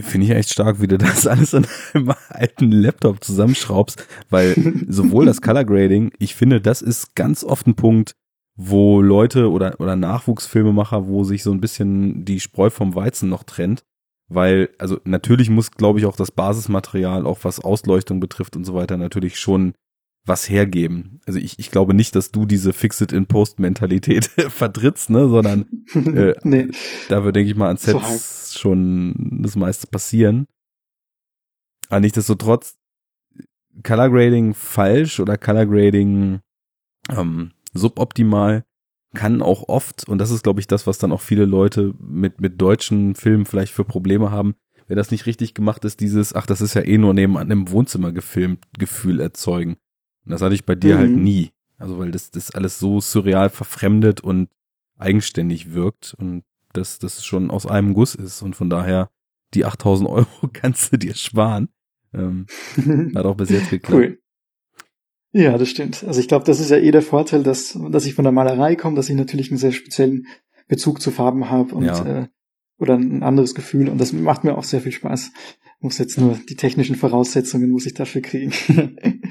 Finde 0.00 0.26
ich 0.26 0.32
echt 0.32 0.50
stark, 0.50 0.80
wie 0.82 0.88
du 0.88 0.98
das 0.98 1.26
alles 1.26 1.54
an 1.54 1.66
einem 1.94 2.12
alten 2.28 2.72
Laptop 2.72 3.22
zusammenschraubst, 3.24 4.06
weil 4.28 4.54
sowohl 4.88 5.24
das 5.24 5.40
Color 5.40 5.64
Grading, 5.64 6.12
ich 6.18 6.34
finde, 6.34 6.60
das 6.60 6.82
ist 6.82 7.14
ganz 7.14 7.44
oft 7.44 7.66
ein 7.66 7.76
Punkt, 7.76 8.14
wo 8.56 9.00
Leute 9.00 9.50
oder, 9.50 9.80
oder 9.80 9.96
Nachwuchsfilmemacher, 9.96 11.06
wo 11.06 11.24
sich 11.24 11.42
so 11.42 11.52
ein 11.52 11.60
bisschen 11.60 12.24
die 12.24 12.40
Spreu 12.40 12.68
vom 12.68 12.94
Weizen 12.94 13.28
noch 13.28 13.44
trennt 13.44 13.84
weil, 14.30 14.70
also 14.78 14.98
natürlich 15.04 15.50
muss, 15.50 15.72
glaube 15.72 15.98
ich, 15.98 16.06
auch 16.06 16.16
das 16.16 16.30
Basismaterial, 16.30 17.26
auch 17.26 17.40
was 17.42 17.60
Ausleuchtung 17.60 18.20
betrifft 18.20 18.56
und 18.56 18.64
so 18.64 18.74
weiter, 18.74 18.96
natürlich 18.96 19.38
schon 19.38 19.74
was 20.24 20.48
hergeben. 20.48 21.20
Also 21.26 21.38
ich, 21.38 21.58
ich 21.58 21.70
glaube 21.70 21.94
nicht, 21.94 22.14
dass 22.14 22.30
du 22.30 22.46
diese 22.46 22.72
Fix-it-in-Post-Mentalität 22.72 24.26
vertrittst, 24.48 25.10
ne, 25.10 25.28
sondern 25.28 25.66
äh, 25.94 26.34
nee. 26.44 26.68
da 27.08 27.24
wird, 27.24 27.36
denke 27.36 27.50
ich 27.50 27.56
mal, 27.56 27.70
an 27.70 27.76
Sets 27.76 28.52
so 28.52 28.58
schon 28.60 29.40
das 29.42 29.56
meiste 29.56 29.88
passieren. 29.88 30.46
Aber 31.88 32.00
nichtsdestotrotz, 32.00 32.76
Color 33.82 34.10
Grading 34.10 34.54
falsch 34.54 35.18
oder 35.18 35.36
Color 35.38 35.66
Grading 35.66 36.40
ähm, 37.08 37.52
suboptimal 37.72 38.64
kann 39.14 39.42
auch 39.42 39.68
oft, 39.68 40.08
und 40.08 40.18
das 40.18 40.30
ist, 40.30 40.42
glaube 40.42 40.60
ich, 40.60 40.66
das, 40.66 40.86
was 40.86 40.98
dann 40.98 41.12
auch 41.12 41.20
viele 41.20 41.44
Leute 41.44 41.94
mit, 41.98 42.40
mit 42.40 42.60
deutschen 42.60 43.14
Filmen 43.14 43.44
vielleicht 43.44 43.72
für 43.72 43.84
Probleme 43.84 44.30
haben, 44.30 44.54
wenn 44.86 44.96
das 44.96 45.10
nicht 45.10 45.26
richtig 45.26 45.54
gemacht 45.54 45.84
ist, 45.84 46.00
dieses, 46.00 46.34
ach, 46.34 46.46
das 46.46 46.60
ist 46.60 46.74
ja 46.74 46.82
eh 46.82 46.98
nur 46.98 47.14
nebenan 47.14 47.50
im 47.50 47.70
Wohnzimmer 47.70 48.12
gefilmt, 48.12 48.64
Gefühl 48.78 49.20
erzeugen. 49.20 49.76
Und 50.24 50.32
das 50.32 50.42
hatte 50.42 50.54
ich 50.54 50.64
bei 50.64 50.74
dir 50.74 50.98
halt 50.98 51.10
mhm. 51.10 51.14
halt 51.14 51.24
nie. 51.24 51.50
Also, 51.78 51.98
weil 51.98 52.10
das, 52.10 52.30
das 52.30 52.50
alles 52.50 52.78
so 52.78 53.00
surreal 53.00 53.50
verfremdet 53.50 54.20
und 54.20 54.48
eigenständig 54.98 55.72
wirkt 55.72 56.14
und 56.18 56.44
das, 56.72 56.98
das 56.98 57.24
schon 57.24 57.50
aus 57.50 57.66
einem 57.66 57.94
Guss 57.94 58.14
ist. 58.14 58.42
Und 58.42 58.54
von 58.54 58.68
daher, 58.68 59.10
die 59.54 59.64
8000 59.64 60.08
Euro 60.08 60.28
kannst 60.52 60.92
du 60.92 60.98
dir 60.98 61.14
sparen. 61.14 61.68
Ähm, 62.12 62.46
hat 63.14 63.24
auch 63.24 63.36
bis 63.36 63.50
jetzt 63.50 63.70
geklappt. 63.70 63.94
Cool. 63.94 64.18
Ja, 65.32 65.56
das 65.58 65.68
stimmt. 65.68 66.04
Also 66.04 66.20
ich 66.20 66.28
glaube, 66.28 66.44
das 66.44 66.58
ist 66.60 66.70
ja 66.70 66.76
eh 66.76 66.90
der 66.90 67.02
Vorteil, 67.02 67.42
dass, 67.42 67.78
dass 67.90 68.06
ich 68.06 68.14
von 68.14 68.24
der 68.24 68.32
Malerei 68.32 68.74
komme, 68.74 68.96
dass 68.96 69.08
ich 69.08 69.16
natürlich 69.16 69.50
einen 69.50 69.58
sehr 69.58 69.72
speziellen 69.72 70.26
Bezug 70.66 71.00
zu 71.00 71.10
Farben 71.10 71.50
habe 71.50 71.74
und 71.74 71.84
ja. 71.84 72.22
äh, 72.22 72.28
oder 72.78 72.94
ein 72.94 73.22
anderes 73.22 73.54
Gefühl 73.54 73.88
und 73.88 73.98
das 73.98 74.12
macht 74.12 74.42
mir 74.42 74.56
auch 74.56 74.64
sehr 74.64 74.80
viel 74.80 74.92
Spaß. 74.92 75.32
Ich 75.76 75.82
muss 75.82 75.98
jetzt 75.98 76.18
nur 76.18 76.38
die 76.48 76.56
technischen 76.56 76.96
Voraussetzungen 76.96 77.70
muss 77.70 77.86
ich 77.86 77.94
dafür 77.94 78.22
kriegen. 78.22 78.52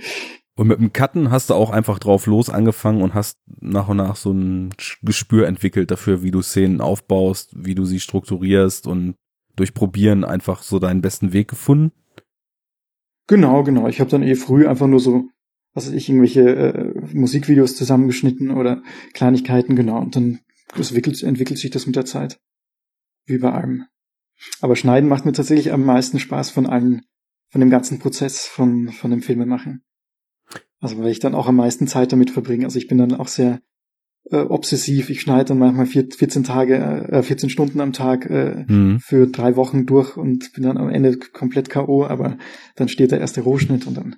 und 0.56 0.68
mit 0.68 0.80
dem 0.80 0.94
Cutten 0.94 1.32
hast 1.32 1.50
du 1.50 1.56
auch 1.56 1.72
einfach 1.72 2.00
drauf 2.00 2.28
los 2.28 2.50
angefangen 2.50 3.02
und 3.02 3.14
hast 3.14 3.40
nach 3.60 3.88
und 3.90 3.98
nach 3.98 4.16
so 4.16 4.32
ein 4.32 4.70
Gespür 5.02 5.48
entwickelt 5.48 5.90
dafür, 5.90 6.22
wie 6.22 6.32
du 6.32 6.42
Szenen 6.42 6.80
aufbaust, 6.80 7.52
wie 7.56 7.76
du 7.76 7.86
sie 7.86 8.00
strukturierst 8.00 8.86
und 8.86 9.16
durch 9.56 9.74
Probieren 9.74 10.24
einfach 10.24 10.62
so 10.62 10.80
deinen 10.80 11.02
besten 11.02 11.34
Weg 11.34 11.48
gefunden. 11.48 11.92
Genau, 13.28 13.64
genau. 13.64 13.88
Ich 13.88 14.00
habe 14.00 14.10
dann 14.10 14.24
eh 14.24 14.36
früh 14.36 14.68
einfach 14.68 14.88
nur 14.88 15.00
so 15.00 15.26
was 15.80 15.88
weiß 15.88 15.94
ich, 15.94 16.10
irgendwelche 16.10 16.42
äh, 16.42 16.94
Musikvideos 17.14 17.76
zusammengeschnitten 17.76 18.52
oder 18.52 18.84
Kleinigkeiten, 19.14 19.78
genau. 19.78 20.02
Und 20.02 20.16
dann 20.18 20.40
entwickelt, 20.76 21.24
entwickelt 21.24 21.58
sich 21.58 21.72
das 21.72 21.86
mit 21.86 21.96
der 21.96 22.06
Zeit. 22.06 22.38
Wie 23.26 23.38
bei 23.38 23.52
allem. 23.52 23.86
Aber 24.60 24.76
Schneiden 24.76 25.08
macht 25.08 25.26
mir 25.26 25.32
tatsächlich 25.32 25.72
am 25.72 25.86
meisten 25.86 26.20
Spaß 26.20 26.50
von 26.50 26.66
allen, 26.66 27.04
von 27.50 27.62
dem 27.62 27.70
ganzen 27.70 28.00
Prozess 28.00 28.46
von, 28.46 28.90
von 28.90 29.10
dem 29.10 29.22
Filmemachen. 29.22 29.84
Also 30.82 30.98
weil 30.98 31.12
ich 31.12 31.20
dann 31.20 31.36
auch 31.36 31.48
am 31.48 31.56
meisten 31.56 31.88
Zeit 31.88 32.12
damit 32.12 32.30
verbringe. 32.30 32.66
Also 32.66 32.78
ich 32.78 32.88
bin 32.88 32.98
dann 32.98 33.14
auch 33.14 33.30
sehr 33.30 33.62
äh, 34.32 34.40
obsessiv. 34.40 35.10
Ich 35.10 35.22
schneide 35.22 35.46
dann 35.46 35.60
manchmal 35.60 35.86
vier, 35.86 36.08
14 36.12 36.44
Tage, 36.44 36.76
äh, 37.10 37.24
14 37.24 37.50
Stunden 37.50 37.80
am 37.80 37.94
Tag 37.94 38.30
äh, 38.30 38.66
mhm. 38.68 39.00
für 39.00 39.28
drei 39.28 39.56
Wochen 39.56 39.86
durch 39.86 40.18
und 40.18 40.52
bin 40.54 40.64
dann 40.64 40.78
am 40.78 40.90
Ende 40.90 41.18
komplett 41.18 41.70
K.O., 41.70 42.06
aber 42.06 42.38
dann 42.76 42.90
steht 42.90 43.12
der 43.12 43.22
erste 43.22 43.42
Rohschnitt 43.42 43.88
und 43.88 43.96
dann 43.96 44.18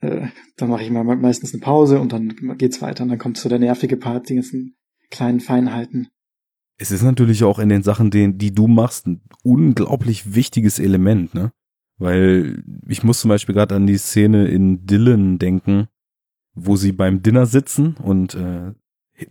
äh, 0.00 0.28
dann 0.56 0.70
mache 0.70 0.82
ich 0.82 0.90
mal 0.90 1.04
meistens 1.04 1.52
eine 1.52 1.60
Pause 1.60 2.00
und 2.00 2.12
dann 2.12 2.56
geht's 2.56 2.82
weiter 2.82 3.02
und 3.02 3.10
dann 3.10 3.18
kommt 3.18 3.36
so 3.36 3.48
der 3.48 3.58
nervige 3.58 3.96
Part, 3.96 4.28
die 4.28 4.36
ganzen 4.36 4.76
kleinen 5.10 5.40
Feinheiten. 5.40 6.08
Es 6.78 6.90
ist 6.90 7.02
natürlich 7.02 7.44
auch 7.44 7.58
in 7.58 7.68
den 7.68 7.82
Sachen, 7.82 8.10
die, 8.10 8.32
die 8.36 8.54
du 8.54 8.66
machst, 8.66 9.06
ein 9.06 9.20
unglaublich 9.42 10.34
wichtiges 10.34 10.78
Element, 10.78 11.34
ne? 11.34 11.52
Weil 11.98 12.64
ich 12.88 13.04
muss 13.04 13.20
zum 13.20 13.28
Beispiel 13.28 13.54
gerade 13.54 13.74
an 13.74 13.86
die 13.86 13.98
Szene 13.98 14.48
in 14.48 14.86
Dylan 14.86 15.38
denken, 15.38 15.88
wo 16.54 16.76
sie 16.76 16.92
beim 16.92 17.22
Dinner 17.22 17.44
sitzen 17.44 17.96
und 17.96 18.34
äh, 18.34 18.72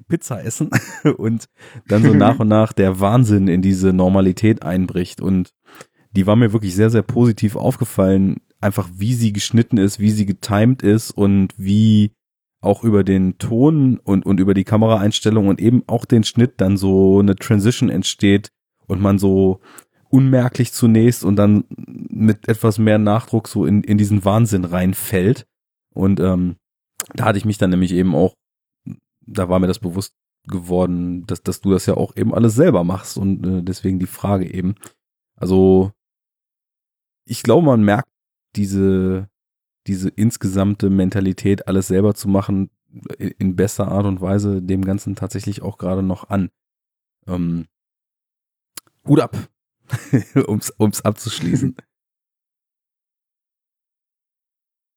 Pizza 0.07 0.43
essen 0.43 0.69
und 1.17 1.49
dann 1.87 2.03
so 2.03 2.13
nach 2.13 2.39
und 2.39 2.47
nach 2.47 2.73
der 2.73 2.99
Wahnsinn 2.99 3.47
in 3.47 3.63
diese 3.63 3.93
Normalität 3.93 4.61
einbricht. 4.61 5.19
Und 5.19 5.55
die 6.11 6.27
war 6.27 6.35
mir 6.35 6.53
wirklich 6.53 6.75
sehr, 6.75 6.91
sehr 6.91 7.01
positiv 7.01 7.55
aufgefallen, 7.55 8.37
einfach 8.59 8.89
wie 8.93 9.13
sie 9.13 9.33
geschnitten 9.33 9.77
ist, 9.77 9.99
wie 9.99 10.11
sie 10.11 10.25
getimed 10.25 10.81
ist 10.81 11.11
und 11.11 11.53
wie 11.57 12.11
auch 12.61 12.83
über 12.83 13.03
den 13.03 13.37
Ton 13.37 13.99
und, 13.99 14.25
und 14.25 14.39
über 14.39 14.53
die 14.53 14.65
Kameraeinstellung 14.65 15.47
und 15.47 15.61
eben 15.61 15.83
auch 15.87 16.05
den 16.05 16.23
Schnitt 16.23 16.55
dann 16.57 16.75
so 16.75 17.19
eine 17.19 17.35
Transition 17.35 17.89
entsteht 17.89 18.49
und 18.87 19.01
man 19.01 19.17
so 19.17 19.61
unmerklich 20.09 20.73
zunächst 20.73 21.23
und 21.23 21.35
dann 21.37 21.63
mit 21.77 22.49
etwas 22.49 22.79
mehr 22.79 22.97
Nachdruck 22.97 23.47
so 23.47 23.65
in, 23.65 23.83
in 23.83 23.97
diesen 23.97 24.25
Wahnsinn 24.25 24.65
reinfällt. 24.65 25.45
Und 25.93 26.19
ähm, 26.19 26.57
da 27.13 27.25
hatte 27.25 27.37
ich 27.37 27.45
mich 27.45 27.57
dann 27.57 27.69
nämlich 27.69 27.93
eben 27.93 28.15
auch, 28.15 28.33
da 29.25 29.47
war 29.47 29.59
mir 29.59 29.67
das 29.67 29.79
bewusst 29.79 30.13
geworden, 30.47 31.25
dass, 31.27 31.43
dass 31.43 31.61
du 31.61 31.71
das 31.71 31.85
ja 31.85 31.95
auch 31.95 32.15
eben 32.17 32.33
alles 32.33 32.55
selber 32.55 32.83
machst 32.83 33.17
und 33.17 33.45
äh, 33.45 33.61
deswegen 33.61 33.99
die 33.99 34.07
Frage 34.07 34.51
eben. 34.51 34.75
Also 35.35 35.91
ich 37.25 37.43
glaube, 37.43 37.67
man 37.67 37.83
merkt 37.83 38.08
diese, 38.59 39.29
diese 39.87 40.09
insgesamte 40.09 40.89
Mentalität, 40.89 41.67
alles 41.67 41.87
selber 41.87 42.13
zu 42.13 42.27
machen, 42.27 42.69
in 43.17 43.55
bester 43.55 43.87
Art 43.87 44.05
und 44.05 44.19
Weise 44.19 44.61
dem 44.61 44.83
Ganzen 44.83 45.15
tatsächlich 45.15 45.61
auch 45.61 45.77
gerade 45.77 46.03
noch 46.03 46.29
an. 46.29 46.49
Ähm, 47.25 47.67
Hut 49.07 49.21
ab, 49.21 49.37
um's, 50.47 50.71
um's 50.77 51.01
abzuschließen. 51.01 51.75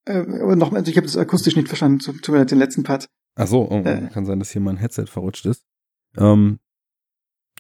Äh, 0.05 0.19
aber 0.19 0.57
nochmal, 0.57 0.81
also 0.81 0.91
ich 0.91 0.97
habe 0.97 1.07
das 1.07 1.17
akustisch 1.17 1.55
nicht 1.55 1.69
verstanden, 1.69 2.01
tut 2.01 2.29
mir 2.31 2.45
den 2.45 2.59
letzten 2.59 2.83
Part. 2.83 3.09
Ach 3.37 3.47
so, 3.47 3.71
oh, 3.71 3.85
äh. 3.85 4.09
kann 4.13 4.27
sein, 4.27 4.41
dass 4.41 4.51
hier 4.51 4.61
mein 4.61 4.77
Headset 4.77 5.07
verrutscht 5.07 5.47
ist. 5.47 5.65
Ähm, 6.17 6.59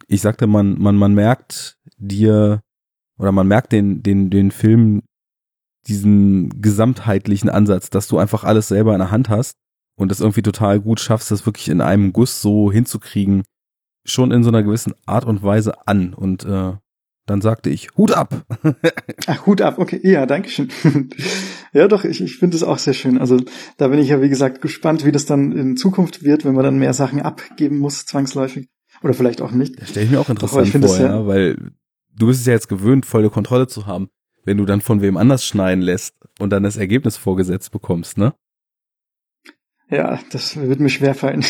ich 0.08 0.22
sagte, 0.22 0.48
man, 0.48 0.76
man, 0.76 0.96
man 0.96 1.14
merkt 1.14 1.78
dir 1.98 2.64
oder 3.16 3.30
man 3.30 3.46
merkt 3.46 3.70
den, 3.70 4.02
den, 4.02 4.28
den 4.28 4.50
Film 4.50 5.04
diesen 5.88 6.60
gesamtheitlichen 6.60 7.48
Ansatz, 7.48 7.90
dass 7.90 8.08
du 8.08 8.18
einfach 8.18 8.44
alles 8.44 8.68
selber 8.68 8.92
in 8.92 9.00
der 9.00 9.10
Hand 9.10 9.28
hast 9.28 9.56
und 9.96 10.10
das 10.10 10.20
irgendwie 10.20 10.42
total 10.42 10.80
gut 10.80 11.00
schaffst, 11.00 11.30
das 11.30 11.46
wirklich 11.46 11.68
in 11.68 11.80
einem 11.80 12.12
Guss 12.12 12.40
so 12.40 12.70
hinzukriegen, 12.70 13.42
schon 14.04 14.32
in 14.32 14.42
so 14.42 14.50
einer 14.50 14.62
gewissen 14.62 14.94
Art 15.06 15.24
und 15.24 15.42
Weise 15.42 15.86
an. 15.86 16.14
Und 16.14 16.44
äh, 16.44 16.72
dann 17.26 17.40
sagte 17.40 17.70
ich, 17.70 17.88
Hut 17.96 18.12
ab. 18.12 18.44
Ach, 19.26 19.46
Hut 19.46 19.60
ab, 19.60 19.78
okay, 19.78 20.00
ja, 20.02 20.26
danke 20.26 20.48
schön. 20.48 20.68
ja, 21.72 21.88
doch, 21.88 22.04
ich, 22.04 22.20
ich 22.20 22.36
finde 22.36 22.56
es 22.56 22.62
auch 22.62 22.78
sehr 22.78 22.94
schön. 22.94 23.18
Also 23.18 23.38
da 23.76 23.88
bin 23.88 23.98
ich 23.98 24.08
ja, 24.08 24.20
wie 24.20 24.28
gesagt, 24.28 24.60
gespannt, 24.60 25.04
wie 25.04 25.12
das 25.12 25.26
dann 25.26 25.52
in 25.52 25.76
Zukunft 25.76 26.22
wird, 26.22 26.44
wenn 26.44 26.54
man 26.54 26.64
dann 26.64 26.78
mehr 26.78 26.94
Sachen 26.94 27.20
abgeben 27.20 27.78
muss, 27.78 28.06
zwangsläufig. 28.06 28.68
Oder 29.02 29.14
vielleicht 29.14 29.42
auch 29.42 29.50
nicht. 29.50 29.80
Das 29.80 29.90
stelle 29.90 30.06
ich 30.06 30.12
mir 30.12 30.20
auch 30.20 30.28
interessant 30.28 30.68
vor, 30.68 30.98
ja, 30.98 31.26
weil 31.26 31.72
du 32.14 32.26
bist 32.26 32.40
es 32.40 32.46
ja 32.46 32.52
jetzt 32.52 32.68
gewöhnt, 32.68 33.04
volle 33.04 33.30
Kontrolle 33.30 33.66
zu 33.66 33.86
haben 33.86 34.08
wenn 34.44 34.58
du 34.58 34.64
dann 34.64 34.80
von 34.80 35.00
wem 35.00 35.16
anders 35.16 35.44
schneiden 35.44 35.82
lässt 35.82 36.14
und 36.38 36.50
dann 36.50 36.62
das 36.62 36.76
Ergebnis 36.76 37.16
vorgesetzt 37.16 37.72
bekommst, 37.72 38.18
ne? 38.18 38.34
Ja, 39.88 40.20
das 40.30 40.56
wird 40.56 40.80
mir 40.80 40.88
schwerfallen. 40.88 41.44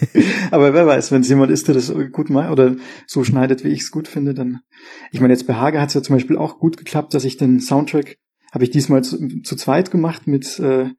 Aber 0.52 0.72
wer 0.72 0.86
weiß, 0.86 1.10
wenn 1.10 1.22
es 1.22 1.28
jemand 1.28 1.50
ist, 1.50 1.66
der 1.66 1.74
das 1.74 1.92
gut 2.12 2.30
macht 2.30 2.50
oder 2.50 2.76
so 3.08 3.24
schneidet, 3.24 3.64
wie 3.64 3.70
ich 3.70 3.80
es 3.80 3.90
gut 3.90 4.06
finde, 4.06 4.34
dann. 4.34 4.60
Ich 5.10 5.20
meine, 5.20 5.32
jetzt 5.32 5.48
bei 5.48 5.54
Hage 5.54 5.80
hat 5.80 5.88
es 5.88 5.94
ja 5.94 6.02
zum 6.02 6.14
Beispiel 6.14 6.36
auch 6.36 6.60
gut 6.60 6.76
geklappt, 6.76 7.12
dass 7.12 7.24
ich 7.24 7.38
den 7.38 7.60
Soundtrack 7.60 8.16
habe 8.52 8.64
ich 8.64 8.70
diesmal 8.70 9.02
zu, 9.02 9.42
zu 9.42 9.56
zweit 9.56 9.90
gemacht 9.90 10.26
mit 10.26 10.58
äh, 10.60 10.90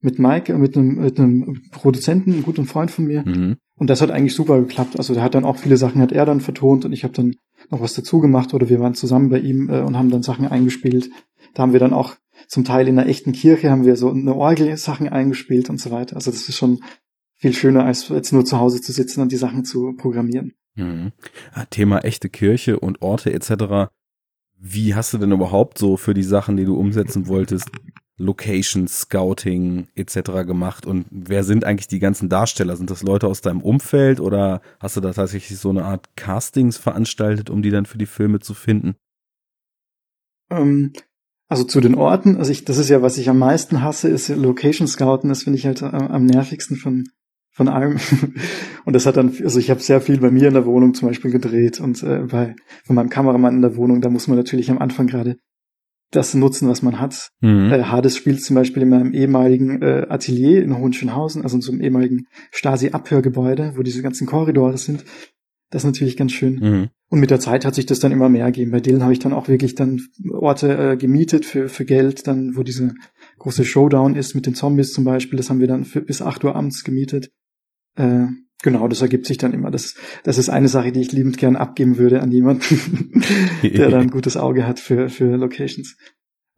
mit 0.00 0.18
Mike, 0.18 0.56
mit 0.56 0.76
einem, 0.76 0.96
mit 0.96 1.18
einem 1.18 1.62
Produzenten, 1.72 2.32
einem 2.32 2.42
guten 2.42 2.66
Freund 2.66 2.90
von 2.90 3.04
mir. 3.06 3.24
Mhm. 3.26 3.56
Und 3.76 3.90
das 3.90 4.00
hat 4.00 4.10
eigentlich 4.10 4.34
super 4.34 4.60
geklappt. 4.60 4.96
Also 4.96 5.14
der 5.14 5.22
hat 5.22 5.34
dann 5.34 5.44
auch 5.44 5.56
viele 5.56 5.76
Sachen 5.76 6.00
hat 6.00 6.12
er 6.12 6.24
dann 6.24 6.40
vertont 6.40 6.84
und 6.84 6.92
ich 6.92 7.04
habe 7.04 7.14
dann 7.14 7.34
noch 7.70 7.80
was 7.80 7.94
dazu 7.94 8.20
gemacht 8.20 8.54
oder 8.54 8.68
wir 8.68 8.80
waren 8.80 8.94
zusammen 8.94 9.28
bei 9.28 9.38
ihm 9.38 9.68
äh, 9.68 9.80
und 9.80 9.96
haben 9.96 10.10
dann 10.10 10.22
Sachen 10.22 10.46
eingespielt. 10.46 11.10
Da 11.54 11.62
haben 11.62 11.72
wir 11.72 11.80
dann 11.80 11.92
auch 11.92 12.16
zum 12.46 12.64
Teil 12.64 12.86
in 12.88 12.98
einer 12.98 13.08
echten 13.08 13.32
Kirche 13.32 13.70
haben 13.70 13.84
wir 13.84 13.96
so 13.96 14.10
eine 14.10 14.34
Orgel 14.34 14.76
Sachen 14.76 15.08
eingespielt 15.08 15.70
und 15.70 15.80
so 15.80 15.90
weiter. 15.90 16.16
Also 16.16 16.30
das 16.30 16.48
ist 16.48 16.56
schon 16.56 16.80
viel 17.34 17.52
schöner, 17.52 17.84
als 17.84 18.08
jetzt 18.08 18.32
nur 18.32 18.44
zu 18.44 18.58
Hause 18.58 18.80
zu 18.80 18.92
sitzen 18.92 19.20
und 19.20 19.32
die 19.32 19.36
Sachen 19.36 19.64
zu 19.64 19.94
programmieren. 19.96 20.54
Mhm. 20.74 21.12
Ah, 21.52 21.64
Thema 21.66 22.04
echte 22.04 22.28
Kirche 22.28 22.78
und 22.78 23.02
Orte 23.02 23.32
etc. 23.32 23.90
Wie 24.56 24.94
hast 24.94 25.12
du 25.12 25.18
denn 25.18 25.32
überhaupt 25.32 25.78
so 25.78 25.96
für 25.96 26.14
die 26.14 26.22
Sachen, 26.22 26.56
die 26.56 26.64
du 26.64 26.76
umsetzen 26.76 27.26
wolltest, 27.26 27.70
Location 28.18 28.88
Scouting 28.88 29.86
etc. 29.94 30.44
gemacht 30.44 30.86
und 30.86 31.06
wer 31.10 31.44
sind 31.44 31.64
eigentlich 31.64 31.88
die 31.88 32.00
ganzen 32.00 32.28
Darsteller? 32.28 32.76
Sind 32.76 32.90
das 32.90 33.02
Leute 33.02 33.28
aus 33.28 33.40
deinem 33.40 33.62
Umfeld 33.62 34.20
oder 34.20 34.60
hast 34.80 34.96
du 34.96 35.00
da 35.00 35.12
tatsächlich 35.12 35.58
so 35.58 35.70
eine 35.70 35.84
Art 35.84 36.16
Castings 36.16 36.76
veranstaltet, 36.76 37.48
um 37.48 37.62
die 37.62 37.70
dann 37.70 37.86
für 37.86 37.98
die 37.98 38.06
Filme 38.06 38.40
zu 38.40 38.54
finden? 38.54 38.96
Ähm, 40.50 40.92
also 41.48 41.64
zu 41.64 41.80
den 41.80 41.94
Orten, 41.94 42.36
also 42.36 42.50
ich, 42.50 42.64
das 42.64 42.76
ist 42.76 42.88
ja, 42.88 43.02
was 43.02 43.18
ich 43.18 43.28
am 43.30 43.38
meisten 43.38 43.82
hasse, 43.82 44.08
ist 44.08 44.28
Location 44.28 44.88
Scouten, 44.88 45.28
das 45.28 45.44
finde 45.44 45.58
ich 45.58 45.66
halt 45.66 45.82
am, 45.82 46.08
am 46.08 46.26
nervigsten 46.26 46.76
von, 46.76 47.04
von 47.50 47.68
allem. 47.68 47.98
Und 48.84 48.92
das 48.94 49.06
hat 49.06 49.16
dann, 49.16 49.32
also 49.42 49.58
ich 49.58 49.70
habe 49.70 49.80
sehr 49.80 50.00
viel 50.00 50.18
bei 50.18 50.30
mir 50.30 50.48
in 50.48 50.54
der 50.54 50.66
Wohnung 50.66 50.94
zum 50.94 51.08
Beispiel 51.08 51.30
gedreht 51.30 51.78
und 51.78 52.02
äh, 52.02 52.20
bei 52.20 52.56
von 52.84 52.96
meinem 52.96 53.10
Kameramann 53.10 53.56
in 53.56 53.62
der 53.62 53.76
Wohnung, 53.76 54.00
da 54.00 54.08
muss 54.08 54.26
man 54.26 54.38
natürlich 54.38 54.70
am 54.70 54.78
Anfang 54.78 55.06
gerade 55.06 55.38
das 56.10 56.34
nutzen, 56.34 56.68
was 56.68 56.82
man 56.82 57.00
hat. 57.00 57.30
Mhm. 57.40 57.70
Äh, 57.72 57.82
Hades 57.84 58.16
spielt 58.16 58.42
zum 58.42 58.56
Beispiel 58.56 58.82
in 58.82 58.88
meinem 58.88 59.12
ehemaligen 59.12 59.82
äh, 59.82 60.06
Atelier 60.08 60.62
in 60.62 60.76
Hohenschönhausen, 60.76 61.42
also 61.42 61.56
in 61.56 61.62
so 61.62 61.72
einem 61.72 61.80
ehemaligen 61.80 62.26
Stasi-Abhörgebäude, 62.50 63.74
wo 63.76 63.82
diese 63.82 64.02
ganzen 64.02 64.26
Korridore 64.26 64.78
sind. 64.78 65.04
Das 65.70 65.82
ist 65.82 65.86
natürlich 65.86 66.16
ganz 66.16 66.32
schön. 66.32 66.54
Mhm. 66.54 66.88
Und 67.10 67.20
mit 67.20 67.30
der 67.30 67.40
Zeit 67.40 67.64
hat 67.64 67.74
sich 67.74 67.86
das 67.86 68.00
dann 68.00 68.12
immer 68.12 68.28
mehr 68.28 68.46
gegeben. 68.46 68.70
Bei 68.70 68.80
Dylan 68.80 69.02
habe 69.02 69.12
ich 69.12 69.18
dann 69.18 69.32
auch 69.32 69.48
wirklich 69.48 69.74
dann 69.74 70.00
Orte 70.30 70.92
äh, 70.92 70.96
gemietet 70.96 71.44
für, 71.44 71.68
für 71.68 71.84
Geld, 71.84 72.26
dann 72.26 72.56
wo 72.56 72.62
diese 72.62 72.94
große 73.38 73.64
Showdown 73.64 74.14
ist 74.14 74.34
mit 74.34 74.46
den 74.46 74.54
Zombies 74.54 74.92
zum 74.92 75.04
Beispiel. 75.04 75.36
Das 75.36 75.50
haben 75.50 75.60
wir 75.60 75.68
dann 75.68 75.84
für, 75.84 76.00
bis 76.00 76.22
acht 76.22 76.44
Uhr 76.44 76.54
abends 76.54 76.84
gemietet. 76.84 77.30
Äh, 77.96 78.26
genau, 78.62 78.88
das 78.88 79.02
ergibt 79.02 79.26
sich 79.26 79.38
dann 79.38 79.52
immer. 79.52 79.70
Das, 79.70 79.94
das 80.24 80.38
ist 80.38 80.48
eine 80.48 80.68
Sache, 80.68 80.92
die 80.92 81.00
ich 81.00 81.12
liebend 81.12 81.38
gern 81.38 81.56
abgeben 81.56 81.98
würde 81.98 82.20
an 82.20 82.30
jemanden, 82.30 83.22
der 83.62 83.90
dann 83.90 84.02
ein 84.02 84.10
gutes 84.10 84.36
Auge 84.36 84.66
hat 84.66 84.80
für, 84.80 85.08
für 85.08 85.36
Locations. 85.36 85.96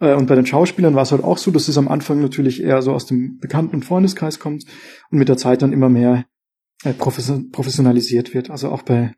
Äh, 0.01 0.14
und 0.14 0.26
bei 0.26 0.34
den 0.34 0.46
Schauspielern 0.46 0.94
war 0.94 1.03
es 1.03 1.12
halt 1.12 1.22
auch 1.22 1.38
so, 1.38 1.51
dass 1.51 1.68
es 1.68 1.78
am 1.78 1.88
Anfang 1.88 2.20
natürlich 2.20 2.62
eher 2.62 2.82
so 2.82 2.92
aus 2.92 3.07
dem 3.07 3.38
bekannten 3.38 3.82
Freundeskreis 3.82 4.38
kommt 4.38 4.64
und 5.11 5.18
mit 5.18 5.28
der 5.28 5.36
Zeit 5.36 5.62
dann 5.62 5.72
immer 5.72 5.88
mehr 5.88 6.24
äh, 6.84 6.94
professionalisiert 6.94 8.34
wird. 8.34 8.51
Also 8.51 8.70
auch 8.70 8.82
bei, 8.82 9.14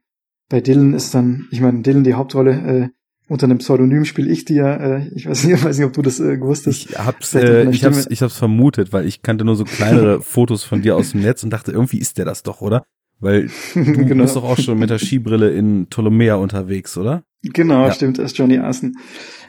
bei 0.48 0.60
Dylan 0.60 0.94
ist 0.94 1.14
dann, 1.14 1.48
ich 1.50 1.60
meine, 1.60 1.82
Dylan 1.82 2.04
die 2.04 2.14
Hauptrolle, 2.14 2.52
äh, 2.52 2.88
unter 3.32 3.46
einem 3.46 3.58
Pseudonym 3.58 4.04
spiele 4.04 4.30
ich 4.30 4.46
ja, 4.50 4.76
äh, 4.76 5.08
ich 5.14 5.26
weiß 5.26 5.44
nicht, 5.44 5.64
weiß 5.64 5.78
nicht, 5.78 5.86
ob 5.86 5.94
du 5.94 6.02
das 6.02 6.20
äh, 6.20 6.36
gewusst 6.36 6.66
hast. 6.66 6.90
Ich 6.90 6.98
hab's, 6.98 7.34
äh, 7.34 7.68
ich 7.70 7.84
hab's, 7.84 8.06
ich 8.10 8.20
hab's 8.20 8.36
vermutet, 8.36 8.92
weil 8.92 9.06
ich 9.06 9.22
kannte 9.22 9.44
nur 9.46 9.56
so 9.56 9.64
kleinere 9.64 10.20
Fotos 10.22 10.64
von 10.64 10.82
dir 10.82 10.96
aus 10.96 11.12
dem 11.12 11.22
Netz 11.22 11.42
und 11.42 11.50
dachte, 11.50 11.72
irgendwie 11.72 11.98
ist 11.98 12.18
der 12.18 12.26
das 12.26 12.42
doch, 12.42 12.60
oder? 12.60 12.84
Weil 13.20 13.48
du 13.74 13.82
genau. 14.04 14.24
bist 14.24 14.36
doch 14.36 14.44
auch 14.44 14.58
schon 14.58 14.78
mit 14.78 14.90
der 14.90 14.98
Skibrille 14.98 15.50
in 15.50 15.86
Ptolomea 15.86 16.34
unterwegs, 16.34 16.98
oder? 16.98 17.24
Genau, 17.42 17.86
ja. 17.86 17.92
stimmt, 17.92 18.20
als 18.20 18.36
Johnny 18.36 18.58
Arson. 18.58 18.96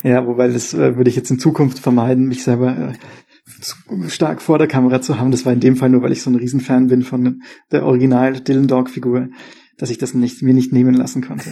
Ja, 0.02 0.26
wobei 0.26 0.48
das 0.48 0.74
äh, 0.74 0.96
würde 0.96 1.10
ich 1.10 1.18
jetzt 1.18 1.30
in 1.30 1.40
Zukunft 1.40 1.80
vermeiden, 1.80 2.28
mich 2.28 2.44
selber 2.44 2.94
äh, 2.94 4.10
stark 4.10 4.42
vor 4.42 4.60
der 4.60 4.68
Kamera 4.68 5.02
zu 5.02 5.20
haben. 5.20 5.32
Das 5.32 5.46
war 5.46 5.52
in 5.52 5.60
dem 5.60 5.76
Fall 5.76 5.90
nur, 5.90 6.02
weil 6.04 6.14
ich 6.14 6.22
so 6.22 6.30
ein 6.30 6.36
Riesenfan 6.36 6.88
bin 6.88 7.04
von 7.04 7.42
der 7.72 7.86
Original 7.86 8.40
Dylan 8.40 8.68
Dog 8.68 8.90
Figur, 8.90 9.28
dass 9.78 9.90
ich 9.90 9.98
das 9.98 10.14
nicht, 10.14 10.42
mir 10.42 10.54
nicht 10.54 10.72
nehmen 10.72 10.94
lassen 10.96 11.22
konnte. 11.22 11.50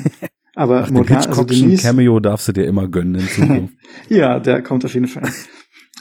Aber 0.62 0.84
Ach, 0.84 0.92
Morgana, 0.92 1.26
also 1.26 1.44
Denise, 1.44 1.82
Cameo 1.82 2.20
darfst 2.20 2.48
du 2.48 2.52
dir 2.52 2.66
immer 2.66 2.88
gönnen 2.88 3.16
in 3.16 3.28
Zukunft. 3.28 3.74
ja, 4.10 4.40
der 4.40 4.62
kommt 4.62 4.86
auf 4.86 4.94
jeden 4.94 5.08
Fall. 5.08 5.28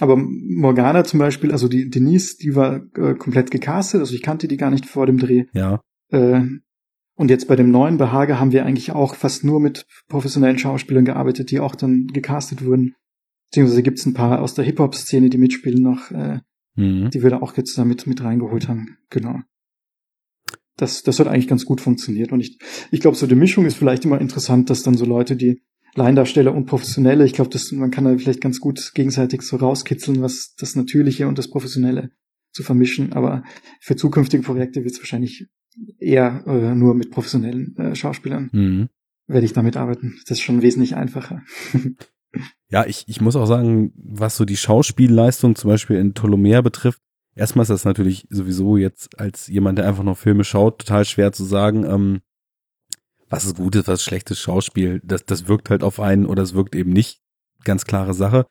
Aber 0.00 0.16
Morgana 0.18 1.02
zum 1.02 1.18
Beispiel, 1.18 1.50
also 1.50 1.66
die 1.66 1.88
Denise, 1.88 2.36
die 2.36 2.54
war 2.54 2.82
äh, 2.94 3.14
komplett 3.14 3.50
gecastet, 3.50 4.00
also 4.00 4.14
ich 4.14 4.20
kannte 4.20 4.48
die 4.48 4.58
gar 4.58 4.70
nicht 4.70 4.84
vor 4.84 5.06
dem 5.06 5.16
Dreh. 5.16 5.46
Ja. 5.54 5.80
Äh, 6.10 6.42
und 7.14 7.30
jetzt 7.30 7.48
bei 7.48 7.56
dem 7.56 7.70
neuen 7.70 7.96
Behager 7.96 8.38
haben 8.38 8.52
wir 8.52 8.66
eigentlich 8.66 8.92
auch 8.92 9.14
fast 9.14 9.44
nur 9.44 9.60
mit 9.60 9.86
professionellen 10.08 10.58
Schauspielern 10.58 11.06
gearbeitet, 11.06 11.50
die 11.50 11.60
auch 11.60 11.74
dann 11.74 12.08
gecastet 12.08 12.62
wurden. 12.62 12.96
Beziehungsweise 13.48 13.82
gibt 13.82 13.98
es 13.98 14.04
ein 14.04 14.12
paar 14.12 14.42
aus 14.42 14.52
der 14.52 14.66
Hip-Hop-Szene, 14.66 15.30
die 15.30 15.38
mitspielen 15.38 15.82
noch, 15.82 16.10
äh, 16.10 16.40
mhm. 16.76 17.08
die 17.08 17.22
wir 17.22 17.30
da 17.30 17.40
auch 17.40 17.56
jetzt 17.56 17.78
damit 17.78 18.06
mit 18.06 18.22
reingeholt 18.22 18.68
haben. 18.68 18.98
Genau 19.08 19.40
das, 20.80 21.02
das 21.02 21.18
hat 21.18 21.28
eigentlich 21.28 21.48
ganz 21.48 21.64
gut 21.64 21.80
funktioniert. 21.80 22.32
Und 22.32 22.40
ich, 22.40 22.58
ich 22.90 23.00
glaube, 23.00 23.16
so 23.16 23.26
die 23.26 23.34
Mischung 23.34 23.66
ist 23.66 23.76
vielleicht 23.76 24.04
immer 24.04 24.20
interessant, 24.20 24.70
dass 24.70 24.82
dann 24.82 24.94
so 24.94 25.04
Leute, 25.04 25.36
die 25.36 25.62
Laiendarsteller 25.94 26.54
und 26.54 26.66
Professionelle, 26.66 27.24
ich 27.24 27.32
glaube, 27.32 27.50
man 27.72 27.90
kann 27.90 28.04
da 28.04 28.16
vielleicht 28.16 28.40
ganz 28.40 28.60
gut 28.60 28.92
gegenseitig 28.94 29.42
so 29.42 29.56
rauskitzeln, 29.56 30.22
was 30.22 30.54
das 30.56 30.76
Natürliche 30.76 31.26
und 31.26 31.38
das 31.38 31.50
Professionelle 31.50 32.10
zu 32.52 32.62
vermischen. 32.62 33.12
Aber 33.12 33.42
für 33.80 33.96
zukünftige 33.96 34.42
Projekte 34.42 34.84
wird 34.84 34.94
es 34.94 35.00
wahrscheinlich 35.00 35.48
eher 35.98 36.44
äh, 36.46 36.74
nur 36.74 36.94
mit 36.94 37.10
professionellen 37.10 37.76
äh, 37.76 37.94
Schauspielern 37.94 38.50
mhm. 38.52 38.88
werde 39.26 39.44
ich 39.44 39.52
damit 39.52 39.76
arbeiten. 39.76 40.18
Das 40.26 40.38
ist 40.38 40.42
schon 40.42 40.62
wesentlich 40.62 40.96
einfacher. 40.96 41.42
ja, 42.70 42.86
ich, 42.86 43.04
ich 43.06 43.20
muss 43.20 43.36
auch 43.36 43.46
sagen, 43.46 43.92
was 43.96 44.36
so 44.36 44.44
die 44.44 44.56
Schauspielleistung 44.56 45.56
zum 45.56 45.70
Beispiel 45.70 45.96
in 45.96 46.12
Ptolomea 46.12 46.60
betrifft, 46.60 47.00
erstmal 47.40 47.62
ist 47.62 47.70
das 47.70 47.84
natürlich 47.84 48.26
sowieso 48.30 48.76
jetzt 48.76 49.18
als 49.18 49.46
jemand, 49.46 49.78
der 49.78 49.88
einfach 49.88 50.04
noch 50.04 50.18
Filme 50.18 50.44
schaut, 50.44 50.78
total 50.78 51.04
schwer 51.06 51.32
zu 51.32 51.44
sagen, 51.44 51.84
ähm, 51.84 52.20
was 53.28 53.46
ist 53.46 53.56
gutes, 53.56 53.86
was 53.86 54.00
ist 54.00 54.04
schlechtes 54.04 54.38
Schauspiel. 54.38 55.00
Das, 55.02 55.24
das 55.24 55.48
wirkt 55.48 55.70
halt 55.70 55.82
auf 55.82 56.00
einen 56.00 56.26
oder 56.26 56.42
es 56.42 56.54
wirkt 56.54 56.74
eben 56.74 56.92
nicht. 56.92 57.22
Ganz 57.64 57.84
klare 57.84 58.14
Sache. 58.14 58.46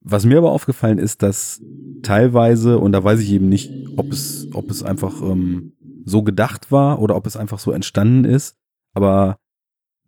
Was 0.00 0.24
mir 0.24 0.38
aber 0.38 0.52
aufgefallen 0.52 0.98
ist, 0.98 1.22
dass 1.22 1.60
teilweise, 2.02 2.78
und 2.78 2.92
da 2.92 3.04
weiß 3.04 3.20
ich 3.20 3.30
eben 3.30 3.48
nicht, 3.48 3.70
ob 3.96 4.10
es, 4.10 4.48
ob 4.54 4.70
es 4.70 4.82
einfach 4.82 5.20
ähm, 5.20 5.74
so 6.04 6.22
gedacht 6.22 6.72
war 6.72 7.00
oder 7.00 7.16
ob 7.16 7.26
es 7.26 7.36
einfach 7.36 7.58
so 7.58 7.72
entstanden 7.72 8.24
ist, 8.24 8.56
aber 8.94 9.36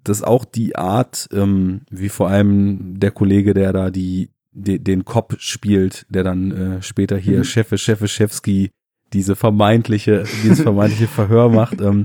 dass 0.04 0.22
auch 0.22 0.46
die 0.46 0.76
Art, 0.76 1.28
ähm, 1.32 1.82
wie 1.90 2.08
vor 2.08 2.28
allem 2.28 2.98
der 2.98 3.10
Kollege, 3.10 3.52
der 3.52 3.72
da 3.72 3.90
die 3.90 4.30
de, 4.52 4.78
den 4.78 5.04
Cop 5.04 5.36
spielt, 5.38 6.06
der 6.08 6.24
dann 6.24 6.50
äh, 6.52 6.82
später 6.82 7.16
hier 7.16 7.38
mhm. 7.38 7.44
Chefe 7.44 7.78
Chefeschewski 7.78 8.70
diese 9.12 9.36
vermeintliche, 9.36 10.24
dieses 10.42 10.60
vermeintliche 10.62 11.08
Verhör 11.08 11.48
macht, 11.48 11.80
ähm, 11.80 12.04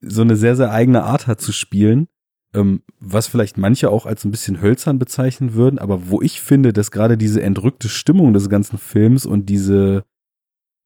so 0.00 0.22
eine 0.22 0.36
sehr, 0.36 0.56
sehr 0.56 0.72
eigene 0.72 1.04
Art 1.04 1.26
hat 1.26 1.40
zu 1.40 1.52
spielen, 1.52 2.08
ähm, 2.54 2.82
was 2.98 3.26
vielleicht 3.26 3.58
manche 3.58 3.90
auch 3.90 4.06
als 4.06 4.24
ein 4.24 4.30
bisschen 4.30 4.60
hölzern 4.60 4.98
bezeichnen 4.98 5.54
würden, 5.54 5.78
aber 5.78 6.08
wo 6.08 6.20
ich 6.20 6.40
finde, 6.40 6.72
dass 6.72 6.90
gerade 6.90 7.16
diese 7.16 7.42
entrückte 7.42 7.88
Stimmung 7.88 8.32
des 8.32 8.48
ganzen 8.48 8.78
Films 8.78 9.26
und 9.26 9.46
diese 9.46 10.04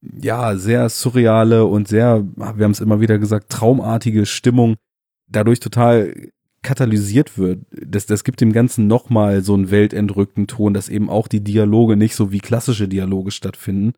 ja, 0.03 0.57
sehr 0.57 0.89
surreale 0.89 1.64
und 1.64 1.89
sehr, 1.89 2.24
wir 2.37 2.64
haben 2.64 2.70
es 2.70 2.80
immer 2.80 3.01
wieder 3.01 3.18
gesagt, 3.18 3.51
traumartige 3.51 4.26
Stimmung 4.26 4.76
dadurch 5.26 5.59
total 5.59 6.30
katalysiert 6.66 7.38
wird. 7.38 7.60
Das, 7.70 8.06
das 8.06 8.24
gibt 8.24 8.40
dem 8.40 8.52
Ganzen 8.52 8.88
nochmal 8.88 9.42
so 9.42 9.54
einen 9.54 9.70
weltentrückten 9.70 10.48
Ton, 10.48 10.74
dass 10.74 10.88
eben 10.88 11.08
auch 11.08 11.28
die 11.28 11.44
Dialoge 11.44 11.96
nicht 11.96 12.16
so 12.16 12.32
wie 12.32 12.40
klassische 12.40 12.88
Dialoge 12.88 13.30
stattfinden. 13.30 13.92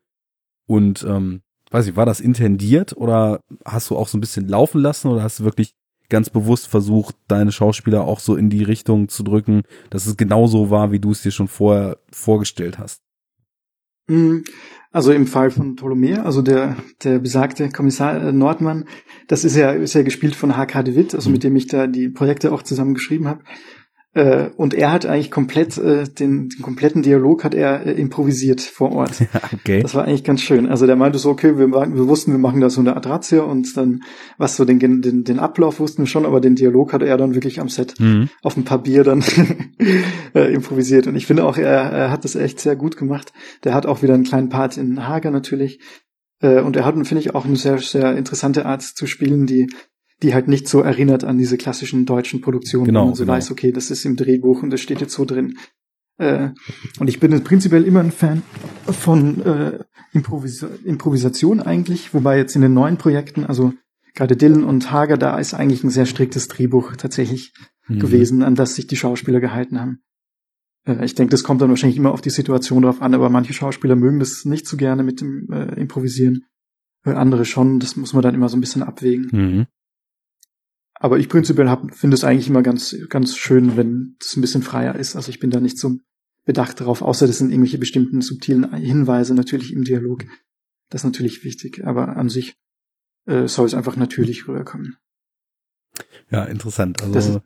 Und 0.67 1.03
ähm, 1.03 1.41
weiß 1.71 1.87
ich, 1.87 1.95
war 1.95 2.05
das 2.05 2.19
intendiert 2.19 2.95
oder 2.95 3.41
hast 3.65 3.89
du 3.89 3.97
auch 3.97 4.07
so 4.07 4.19
ein 4.19 4.21
bisschen 4.21 4.47
laufen 4.47 4.81
lassen 4.81 5.07
oder 5.07 5.23
hast 5.23 5.39
du 5.39 5.45
wirklich 5.45 5.73
ganz 6.09 6.29
bewusst 6.29 6.67
versucht, 6.67 7.15
deine 7.27 7.51
Schauspieler 7.51 8.03
auch 8.03 8.19
so 8.19 8.35
in 8.35 8.51
die 8.51 8.63
Richtung 8.63 9.09
zu 9.09 9.23
drücken, 9.23 9.63
dass 9.89 10.05
es 10.05 10.15
genauso 10.15 10.69
war, 10.69 10.91
wie 10.91 10.99
du 10.99 11.11
es 11.11 11.23
dir 11.23 11.31
schon 11.31 11.47
vorher 11.47 11.97
vorgestellt 12.11 12.77
hast? 12.77 13.01
Mhm. 14.07 14.43
Also 14.91 15.11
im 15.11 15.27
Fall 15.27 15.49
von 15.51 15.75
Ptolomä, 15.75 16.17
also 16.17 16.41
der, 16.41 16.75
der 17.03 17.19
besagte 17.19 17.69
Kommissar 17.69 18.21
äh, 18.21 18.31
Nordmann, 18.31 18.85
das 19.29 19.45
ist 19.45 19.55
ja, 19.55 19.71
ist 19.71 19.93
ja 19.93 20.01
gespielt 20.01 20.35
von 20.35 20.57
H.K. 20.57 20.83
de 20.83 20.95
Witt, 20.95 21.13
also 21.13 21.29
mit 21.29 21.43
dem 21.43 21.55
ich 21.55 21.67
da 21.67 21.85
die 21.85 22.09
Projekte 22.09 22.51
auch 22.51 22.63
zusammen 22.63 22.95
geschrieben 22.95 23.27
habe. 23.27 23.43
Äh, 24.15 24.49
und 24.57 24.73
er 24.73 24.91
hat 24.91 25.05
eigentlich 25.05 25.29
komplett 25.29 25.77
äh, 25.77 26.05
den, 26.05 26.49
den 26.49 26.61
kompletten 26.63 27.03
Dialog 27.03 27.43
hat 27.43 27.53
er 27.53 27.85
äh, 27.85 27.91
improvisiert 27.91 28.59
vor 28.59 28.91
Ort. 28.91 29.21
okay. 29.53 29.83
Das 29.83 29.93
war 29.93 30.05
eigentlich 30.05 30.23
ganz 30.23 30.41
schön. 30.41 30.65
Also 30.65 30.87
der 30.87 30.95
meinte 30.95 31.19
so, 31.19 31.29
okay, 31.29 31.59
wir, 31.59 31.69
wir 31.69 32.07
wussten, 32.07 32.31
wir 32.31 32.39
machen 32.39 32.59
da 32.59 32.71
so 32.71 32.81
eine 32.81 32.95
Adratio 32.95 33.45
und 33.45 33.77
dann 33.77 34.01
was 34.39 34.55
so 34.55 34.65
den, 34.65 34.79
den, 34.79 35.23
den 35.23 35.37
Ablauf 35.37 35.79
wussten 35.79 36.01
wir 36.01 36.07
schon, 36.07 36.25
aber 36.25 36.41
den 36.41 36.55
Dialog 36.55 36.91
hat 36.91 37.03
er 37.03 37.17
dann 37.17 37.35
wirklich 37.35 37.61
am 37.61 37.69
Set 37.69 37.99
mhm. 37.99 38.29
auf 38.41 38.57
ein 38.57 38.63
Papier 38.63 39.03
dann 39.03 39.23
äh, 40.33 40.51
improvisiert. 40.51 41.05
Und 41.05 41.15
ich 41.15 41.27
finde 41.27 41.43
auch, 41.43 41.57
er, 41.57 41.91
er 41.91 42.09
hat 42.09 42.25
das 42.25 42.33
echt 42.33 42.59
sehr 42.59 42.75
gut 42.75 42.97
gemacht. 42.97 43.31
Der 43.63 43.75
hat 43.75 43.85
auch 43.85 44.01
wieder 44.01 44.15
einen 44.15 44.23
kleinen 44.23 44.49
Part 44.49 44.77
in 44.77 45.07
Hager 45.07 45.29
natürlich. 45.29 45.81
Äh, 46.41 46.61
und 46.61 46.75
er 46.75 46.85
hat, 46.85 46.95
finde 47.07 47.19
ich, 47.19 47.35
auch 47.35 47.45
eine 47.45 47.55
sehr, 47.55 47.79
sehr 47.79 48.15
interessante 48.15 48.65
Art 48.65 48.81
zu 48.81 49.07
spielen, 49.07 49.45
die 49.45 49.67
die 50.21 50.33
halt 50.33 50.47
nicht 50.47 50.67
so 50.67 50.81
erinnert 50.81 51.23
an 51.23 51.37
diese 51.37 51.57
klassischen 51.57 52.05
deutschen 52.05 52.41
Produktionen, 52.41 52.85
genau, 52.85 53.01
wo 53.01 53.05
man 53.05 53.15
so 53.15 53.23
genau. 53.23 53.33
weiß, 53.33 53.51
okay, 53.51 53.71
das 53.71 53.89
ist 53.89 54.05
im 54.05 54.15
Drehbuch 54.15 54.63
und 54.63 54.69
das 54.69 54.81
steht 54.81 55.01
jetzt 55.01 55.13
so 55.13 55.25
drin. 55.25 55.57
Äh, 56.17 56.49
und 56.99 57.07
ich 57.07 57.19
bin 57.19 57.43
prinzipiell 57.43 57.85
immer 57.85 58.01
ein 58.01 58.11
Fan 58.11 58.43
von 58.85 59.41
äh, 59.45 59.79
Improvis 60.11 60.65
Improvisation 60.83 61.61
eigentlich, 61.61 62.13
wobei 62.13 62.37
jetzt 62.37 62.55
in 62.55 62.61
den 62.61 62.73
neuen 62.73 62.97
Projekten, 62.97 63.45
also 63.45 63.73
gerade 64.13 64.35
Dylan 64.35 64.65
und 64.65 64.91
Hager, 64.91 65.17
da 65.17 65.37
ist 65.37 65.53
eigentlich 65.53 65.83
ein 65.83 65.89
sehr 65.89 66.05
striktes 66.05 66.49
Drehbuch 66.49 66.97
tatsächlich 66.97 67.53
mhm. 67.87 67.99
gewesen, 67.99 68.43
an 68.43 68.55
das 68.55 68.75
sich 68.75 68.87
die 68.87 68.97
Schauspieler 68.97 69.39
gehalten 69.39 69.79
haben. 69.79 70.01
Äh, 70.89 71.05
ich 71.05 71.15
denke, 71.15 71.31
das 71.31 71.43
kommt 71.43 71.61
dann 71.61 71.69
wahrscheinlich 71.69 71.97
immer 71.97 72.11
auf 72.11 72.21
die 72.21 72.29
Situation 72.29 72.81
drauf 72.83 73.01
an, 73.01 73.13
aber 73.13 73.29
manche 73.29 73.53
Schauspieler 73.53 73.95
mögen 73.95 74.19
das 74.19 74.45
nicht 74.45 74.67
so 74.67 74.77
gerne 74.77 75.03
mit 75.03 75.21
dem 75.21 75.47
äh, 75.51 75.79
Improvisieren. 75.79 76.45
Äh, 77.05 77.11
andere 77.11 77.45
schon, 77.45 77.79
das 77.79 77.95
muss 77.95 78.13
man 78.13 78.23
dann 78.23 78.35
immer 78.35 78.49
so 78.49 78.57
ein 78.57 78.61
bisschen 78.61 78.83
abwägen. 78.83 79.29
Mhm. 79.31 79.67
Aber 80.95 81.17
ich 81.17 81.29
prinzipiell 81.29 81.73
finde 81.93 82.15
es 82.15 82.25
eigentlich 82.25 82.49
immer 82.49 82.61
ganz, 82.61 82.95
ganz 83.07 83.37
schön, 83.37 83.77
wenn 83.77 84.17
es 84.19 84.35
ein 84.35 84.41
bisschen 84.41 84.63
freier 84.63 84.95
ist. 84.95 85.15
Also 85.15 85.29
ich 85.29 85.39
bin 85.39 85.49
da 85.49 85.61
nicht 85.61 85.77
so 85.77 85.95
bedacht 86.43 86.81
darauf, 86.81 87.01
außer 87.01 87.25
das 87.25 87.37
sind 87.37 87.51
irgendwelche 87.51 87.77
bestimmten 87.77 88.21
subtilen 88.21 88.73
Hinweise 88.75 89.33
natürlich 89.33 89.71
im 89.71 89.85
Dialog. 89.85 90.25
Das 90.89 91.01
ist 91.01 91.05
natürlich 91.05 91.45
wichtig, 91.45 91.85
aber 91.85 92.17
an 92.17 92.27
sich 92.27 92.55
äh, 93.27 93.47
soll 93.47 93.67
es 93.67 93.75
einfach 93.75 93.95
natürlich 93.95 94.47
rüberkommen. 94.47 94.97
Ja, 96.31 96.43
interessant. 96.43 97.01
Also 97.01 97.41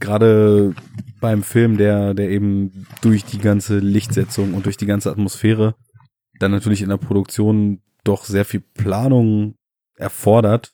gerade 0.00 0.74
beim 1.20 1.42
Film, 1.42 1.76
der, 1.76 2.14
der 2.14 2.30
eben 2.30 2.86
durch 3.02 3.24
die 3.24 3.38
ganze 3.38 3.78
Lichtsetzung 3.78 4.54
und 4.54 4.66
durch 4.66 4.76
die 4.76 4.86
ganze 4.86 5.10
Atmosphäre 5.10 5.74
dann 6.38 6.50
natürlich 6.50 6.82
in 6.82 6.88
der 6.88 6.96
Produktion 6.96 7.82
doch 8.02 8.24
sehr 8.24 8.44
viel 8.44 8.60
Planung 8.60 9.54
erfordert, 9.96 10.72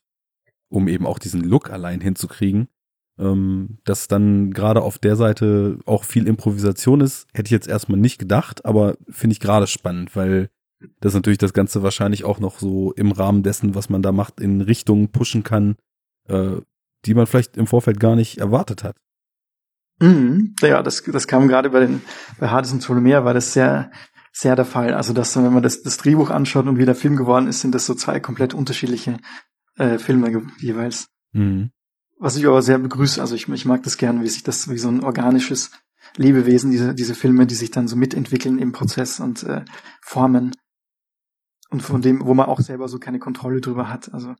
um 0.68 0.88
eben 0.88 1.06
auch 1.06 1.18
diesen 1.18 1.42
Look 1.42 1.70
allein 1.70 2.00
hinzukriegen. 2.00 2.68
Ähm, 3.18 3.78
dass 3.84 4.08
dann 4.08 4.52
gerade 4.52 4.82
auf 4.82 4.98
der 4.98 5.16
Seite 5.16 5.78
auch 5.86 6.04
viel 6.04 6.26
Improvisation 6.26 7.00
ist, 7.00 7.26
hätte 7.32 7.48
ich 7.48 7.52
jetzt 7.52 7.66
erstmal 7.66 7.98
nicht 7.98 8.18
gedacht, 8.18 8.66
aber 8.66 8.96
finde 9.08 9.32
ich 9.32 9.40
gerade 9.40 9.66
spannend, 9.66 10.14
weil 10.14 10.50
das 11.00 11.14
natürlich 11.14 11.38
das 11.38 11.54
Ganze 11.54 11.82
wahrscheinlich 11.82 12.24
auch 12.24 12.40
noch 12.40 12.58
so 12.58 12.92
im 12.92 13.12
Rahmen 13.12 13.42
dessen, 13.42 13.74
was 13.74 13.88
man 13.88 14.02
da 14.02 14.12
macht, 14.12 14.38
in 14.40 14.60
Richtungen 14.60 15.08
pushen 15.08 15.42
kann, 15.42 15.76
äh, 16.28 16.60
die 17.06 17.14
man 17.14 17.26
vielleicht 17.26 17.56
im 17.56 17.66
Vorfeld 17.66 18.00
gar 18.00 18.16
nicht 18.16 18.36
erwartet 18.36 18.84
hat. 18.84 18.96
Mhm. 20.00 20.54
Ja, 20.60 20.82
das, 20.82 21.02
das 21.04 21.26
kam 21.26 21.48
gerade 21.48 21.70
bei 21.70 21.80
den, 21.80 22.02
bei 22.38 22.48
Hades 22.48 22.72
und 22.72 22.82
Ptolemea 22.82 23.24
war 23.24 23.34
das 23.34 23.52
sehr, 23.52 23.90
sehr 24.32 24.56
der 24.56 24.64
Fall. 24.64 24.92
Also, 24.92 25.12
dass, 25.12 25.36
wenn 25.36 25.52
man 25.52 25.62
das, 25.62 25.82
das 25.82 25.96
Drehbuch 25.96 26.30
anschaut 26.30 26.66
und 26.66 26.78
wie 26.78 26.84
der 26.84 26.94
Film 26.94 27.16
geworden 27.16 27.46
ist, 27.46 27.60
sind 27.60 27.74
das 27.74 27.86
so 27.86 27.94
zwei 27.94 28.20
komplett 28.20 28.52
unterschiedliche 28.52 29.16
äh, 29.76 29.98
Filme 29.98 30.50
jeweils. 30.58 31.08
Mhm. 31.32 31.70
Was 32.18 32.36
ich 32.36 32.46
aber 32.46 32.62
sehr 32.62 32.78
begrüße. 32.78 33.20
Also, 33.20 33.34
ich, 33.34 33.48
ich 33.48 33.64
mag 33.64 33.82
das 33.82 33.96
gerne, 33.96 34.22
wie 34.22 34.28
sich 34.28 34.42
das, 34.42 34.68
wie 34.68 34.78
so 34.78 34.88
ein 34.88 35.02
organisches 35.02 35.70
Lebewesen, 36.16 36.70
diese, 36.70 36.94
diese 36.94 37.14
Filme, 37.14 37.46
die 37.46 37.54
sich 37.54 37.70
dann 37.70 37.88
so 37.88 37.96
mitentwickeln 37.96 38.58
im 38.58 38.72
Prozess 38.72 39.20
und 39.20 39.42
äh, 39.44 39.64
formen. 40.02 40.54
Und 41.70 41.82
von 41.82 42.00
dem, 42.00 42.24
wo 42.24 42.34
man 42.34 42.46
auch 42.46 42.60
selber 42.60 42.88
so 42.88 42.98
keine 42.98 43.18
Kontrolle 43.18 43.60
drüber 43.60 43.88
hat. 43.88 44.12
Also, 44.12 44.34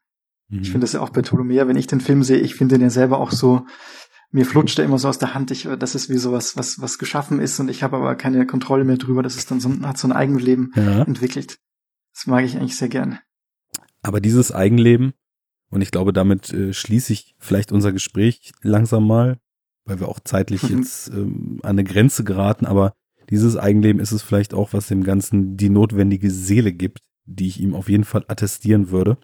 mhm. 0.49 0.61
ich 0.61 0.71
finde 0.71 0.85
das 0.85 0.93
ja 0.93 1.01
auch 1.01 1.11
bei 1.11 1.23
Ptolemea, 1.23 1.67
wenn 1.67 1.77
ich 1.77 1.87
den 1.87 2.01
Film 2.01 2.23
sehe, 2.23 2.39
ich 2.39 2.55
finde 2.55 2.75
den 2.75 2.83
ja 2.83 2.91
selber 2.91 3.19
auch 3.19 3.33
so, 3.33 3.67
mir 4.31 4.45
flutscht 4.45 4.79
er 4.79 4.85
immer 4.85 4.99
so 4.99 5.09
aus 5.09 5.18
der 5.18 5.35
Hand. 5.35 5.51
Ich, 5.51 5.68
das 5.79 5.95
ist 5.95 6.11
wie 6.11 6.18
sowas, 6.18 6.57
was, 6.57 6.81
was 6.81 6.99
geschaffen 6.99 7.41
ist 7.41 7.59
und 7.61 7.70
ich 7.70 7.83
habe 7.83 7.97
aber 7.97 8.14
keine 8.16 8.47
Kontrolle 8.47 8.85
mehr 8.85 8.97
drüber. 8.97 9.22
Das 9.22 9.37
ist 9.37 9.51
dann 9.51 9.61
so, 9.61 9.70
hat 9.83 9.99
so 9.99 10.09
ein 10.09 10.12
Eigenleben 10.12 10.72
ja. 10.74 11.03
entwickelt. 11.03 11.59
Das 12.14 12.27
mag 12.27 12.45
ich 12.45 12.57
eigentlich 12.57 12.77
sehr 12.77 12.89
gerne. 12.89 13.20
Aber 14.03 14.20
dieses 14.20 14.53
Eigenleben, 14.53 15.12
und 15.70 15.83
ich 15.83 15.91
glaube, 15.91 16.12
damit 16.12 16.53
äh, 16.53 16.72
schließe 16.72 17.12
ich 17.12 17.35
vielleicht 17.39 17.72
unser 17.72 17.93
Gespräch 17.93 18.53
langsam 18.62 19.07
mal, 19.07 19.39
weil 19.85 20.01
wir 20.01 20.09
auch 20.09 20.20
zeitlich 20.20 20.62
mhm. 20.64 20.79
jetzt 20.79 21.09
ähm, 21.09 21.61
an 21.62 21.70
eine 21.70 21.85
Grenze 21.85 22.24
geraten, 22.24 22.66
aber 22.66 22.93
dieses 23.31 23.57
Eigenleben 23.57 24.01
ist 24.01 24.12
es 24.12 24.22
vielleicht 24.22 24.55
auch, 24.55 24.72
was 24.72 24.87
dem 24.87 25.03
Ganzen 25.03 25.57
die 25.57 25.70
notwendige 25.70 26.31
Seele 26.31 26.72
gibt, 26.72 27.01
die 27.24 27.49
ich 27.49 27.61
ihm 27.61 27.74
auf 27.74 27.89
jeden 27.89 28.05
Fall 28.05 28.24
attestieren 28.29 28.91
würde. 28.91 29.18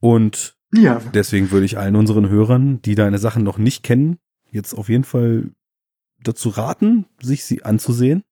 Und 0.00 0.56
ja. 0.74 1.00
Deswegen 1.14 1.50
würde 1.50 1.66
ich 1.66 1.78
allen 1.78 1.96
unseren 1.96 2.28
Hörern, 2.28 2.80
die 2.82 2.94
deine 2.94 3.18
Sachen 3.18 3.44
noch 3.44 3.58
nicht 3.58 3.82
kennen, 3.82 4.18
jetzt 4.50 4.74
auf 4.74 4.88
jeden 4.88 5.04
Fall 5.04 5.50
dazu 6.22 6.48
raten, 6.48 7.06
sich 7.20 7.44
sie 7.44 7.64
anzusehen. 7.64 8.22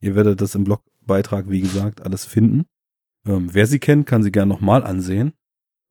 Ihr 0.00 0.14
werdet 0.14 0.40
das 0.40 0.54
im 0.54 0.64
Blogbeitrag, 0.64 1.50
wie 1.50 1.60
gesagt, 1.60 2.00
alles 2.02 2.24
finden. 2.24 2.64
Ähm, 3.26 3.52
wer 3.52 3.66
sie 3.66 3.78
kennt, 3.78 4.06
kann 4.06 4.22
sie 4.22 4.32
gerne 4.32 4.48
nochmal 4.48 4.84
ansehen. 4.84 5.32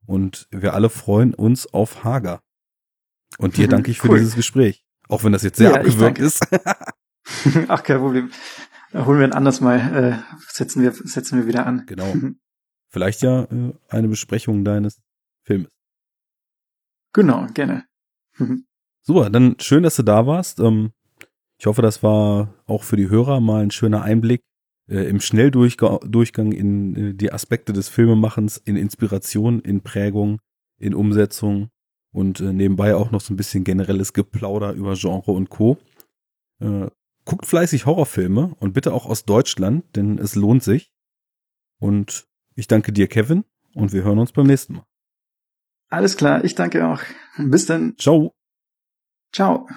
Und 0.06 0.48
wir 0.50 0.74
alle 0.74 0.90
freuen 0.90 1.34
uns 1.34 1.72
auf 1.72 2.02
Hager. 2.02 2.40
Und 3.38 3.56
dir 3.56 3.68
danke 3.68 3.90
ich 3.90 4.00
für 4.00 4.08
cool. 4.08 4.18
dieses 4.18 4.34
Gespräch. 4.34 4.84
Auch 5.08 5.22
wenn 5.22 5.32
das 5.32 5.42
jetzt 5.42 5.58
sehr 5.58 5.70
ja, 5.70 5.76
abgewürgt 5.76 6.18
ist. 6.18 6.46
Ach, 7.68 7.82
kein 7.82 7.98
Problem. 7.98 8.30
Holen 8.92 9.18
wir 9.20 9.26
ein 9.26 9.32
anderes 9.32 9.60
Mal, 9.60 9.78
äh, 9.78 10.34
setzen 10.48 10.82
wir, 10.82 10.92
setzen 10.92 11.38
wir 11.38 11.46
wieder 11.46 11.66
an. 11.66 11.84
Genau. 11.86 12.12
Vielleicht 12.88 13.22
ja 13.22 13.44
äh, 13.44 13.72
eine 13.88 14.08
Besprechung 14.08 14.64
deines 14.64 15.00
Filmes. 15.44 15.79
Genau, 17.12 17.46
gerne. 17.54 17.84
Mhm. 18.38 18.64
Super, 19.02 19.30
dann 19.30 19.56
schön, 19.58 19.82
dass 19.82 19.96
du 19.96 20.02
da 20.02 20.26
warst. 20.26 20.60
Ähm, 20.60 20.92
ich 21.58 21.66
hoffe, 21.66 21.82
das 21.82 22.02
war 22.02 22.54
auch 22.66 22.84
für 22.84 22.96
die 22.96 23.10
Hörer 23.10 23.40
mal 23.40 23.62
ein 23.62 23.70
schöner 23.70 24.02
Einblick 24.02 24.42
äh, 24.88 25.08
im 25.08 25.20
Schnelldurchgang 25.20 26.52
in 26.52 26.96
äh, 26.96 27.14
die 27.14 27.32
Aspekte 27.32 27.72
des 27.72 27.88
Filmemachens, 27.88 28.56
in 28.58 28.76
Inspiration, 28.76 29.60
in 29.60 29.82
Prägung, 29.82 30.40
in 30.78 30.94
Umsetzung 30.94 31.70
und 32.12 32.40
äh, 32.40 32.52
nebenbei 32.52 32.94
auch 32.94 33.10
noch 33.10 33.20
so 33.20 33.32
ein 33.32 33.36
bisschen 33.36 33.64
generelles 33.64 34.12
Geplauder 34.12 34.72
über 34.72 34.94
Genre 34.94 35.32
und 35.32 35.50
Co. 35.50 35.78
guckt 37.24 37.46
fleißig 37.46 37.86
Horrorfilme 37.86 38.54
und 38.58 38.74
bitte 38.74 38.92
auch 38.92 39.06
aus 39.06 39.24
Deutschland, 39.24 39.96
denn 39.96 40.18
es 40.18 40.34
lohnt 40.34 40.62
sich. 40.62 40.92
Und 41.78 42.28
ich 42.54 42.66
danke 42.66 42.92
dir, 42.92 43.08
Kevin, 43.08 43.44
und 43.74 43.92
wir 43.92 44.02
hören 44.04 44.18
uns 44.18 44.32
beim 44.32 44.46
nächsten 44.46 44.74
Mal. 44.74 44.89
Alles 45.90 46.16
klar, 46.16 46.44
ich 46.44 46.54
danke 46.54 46.86
auch. 46.86 47.00
Bis 47.36 47.66
dann. 47.66 47.96
Ciao. 47.98 48.32
Ciao. 49.32 49.68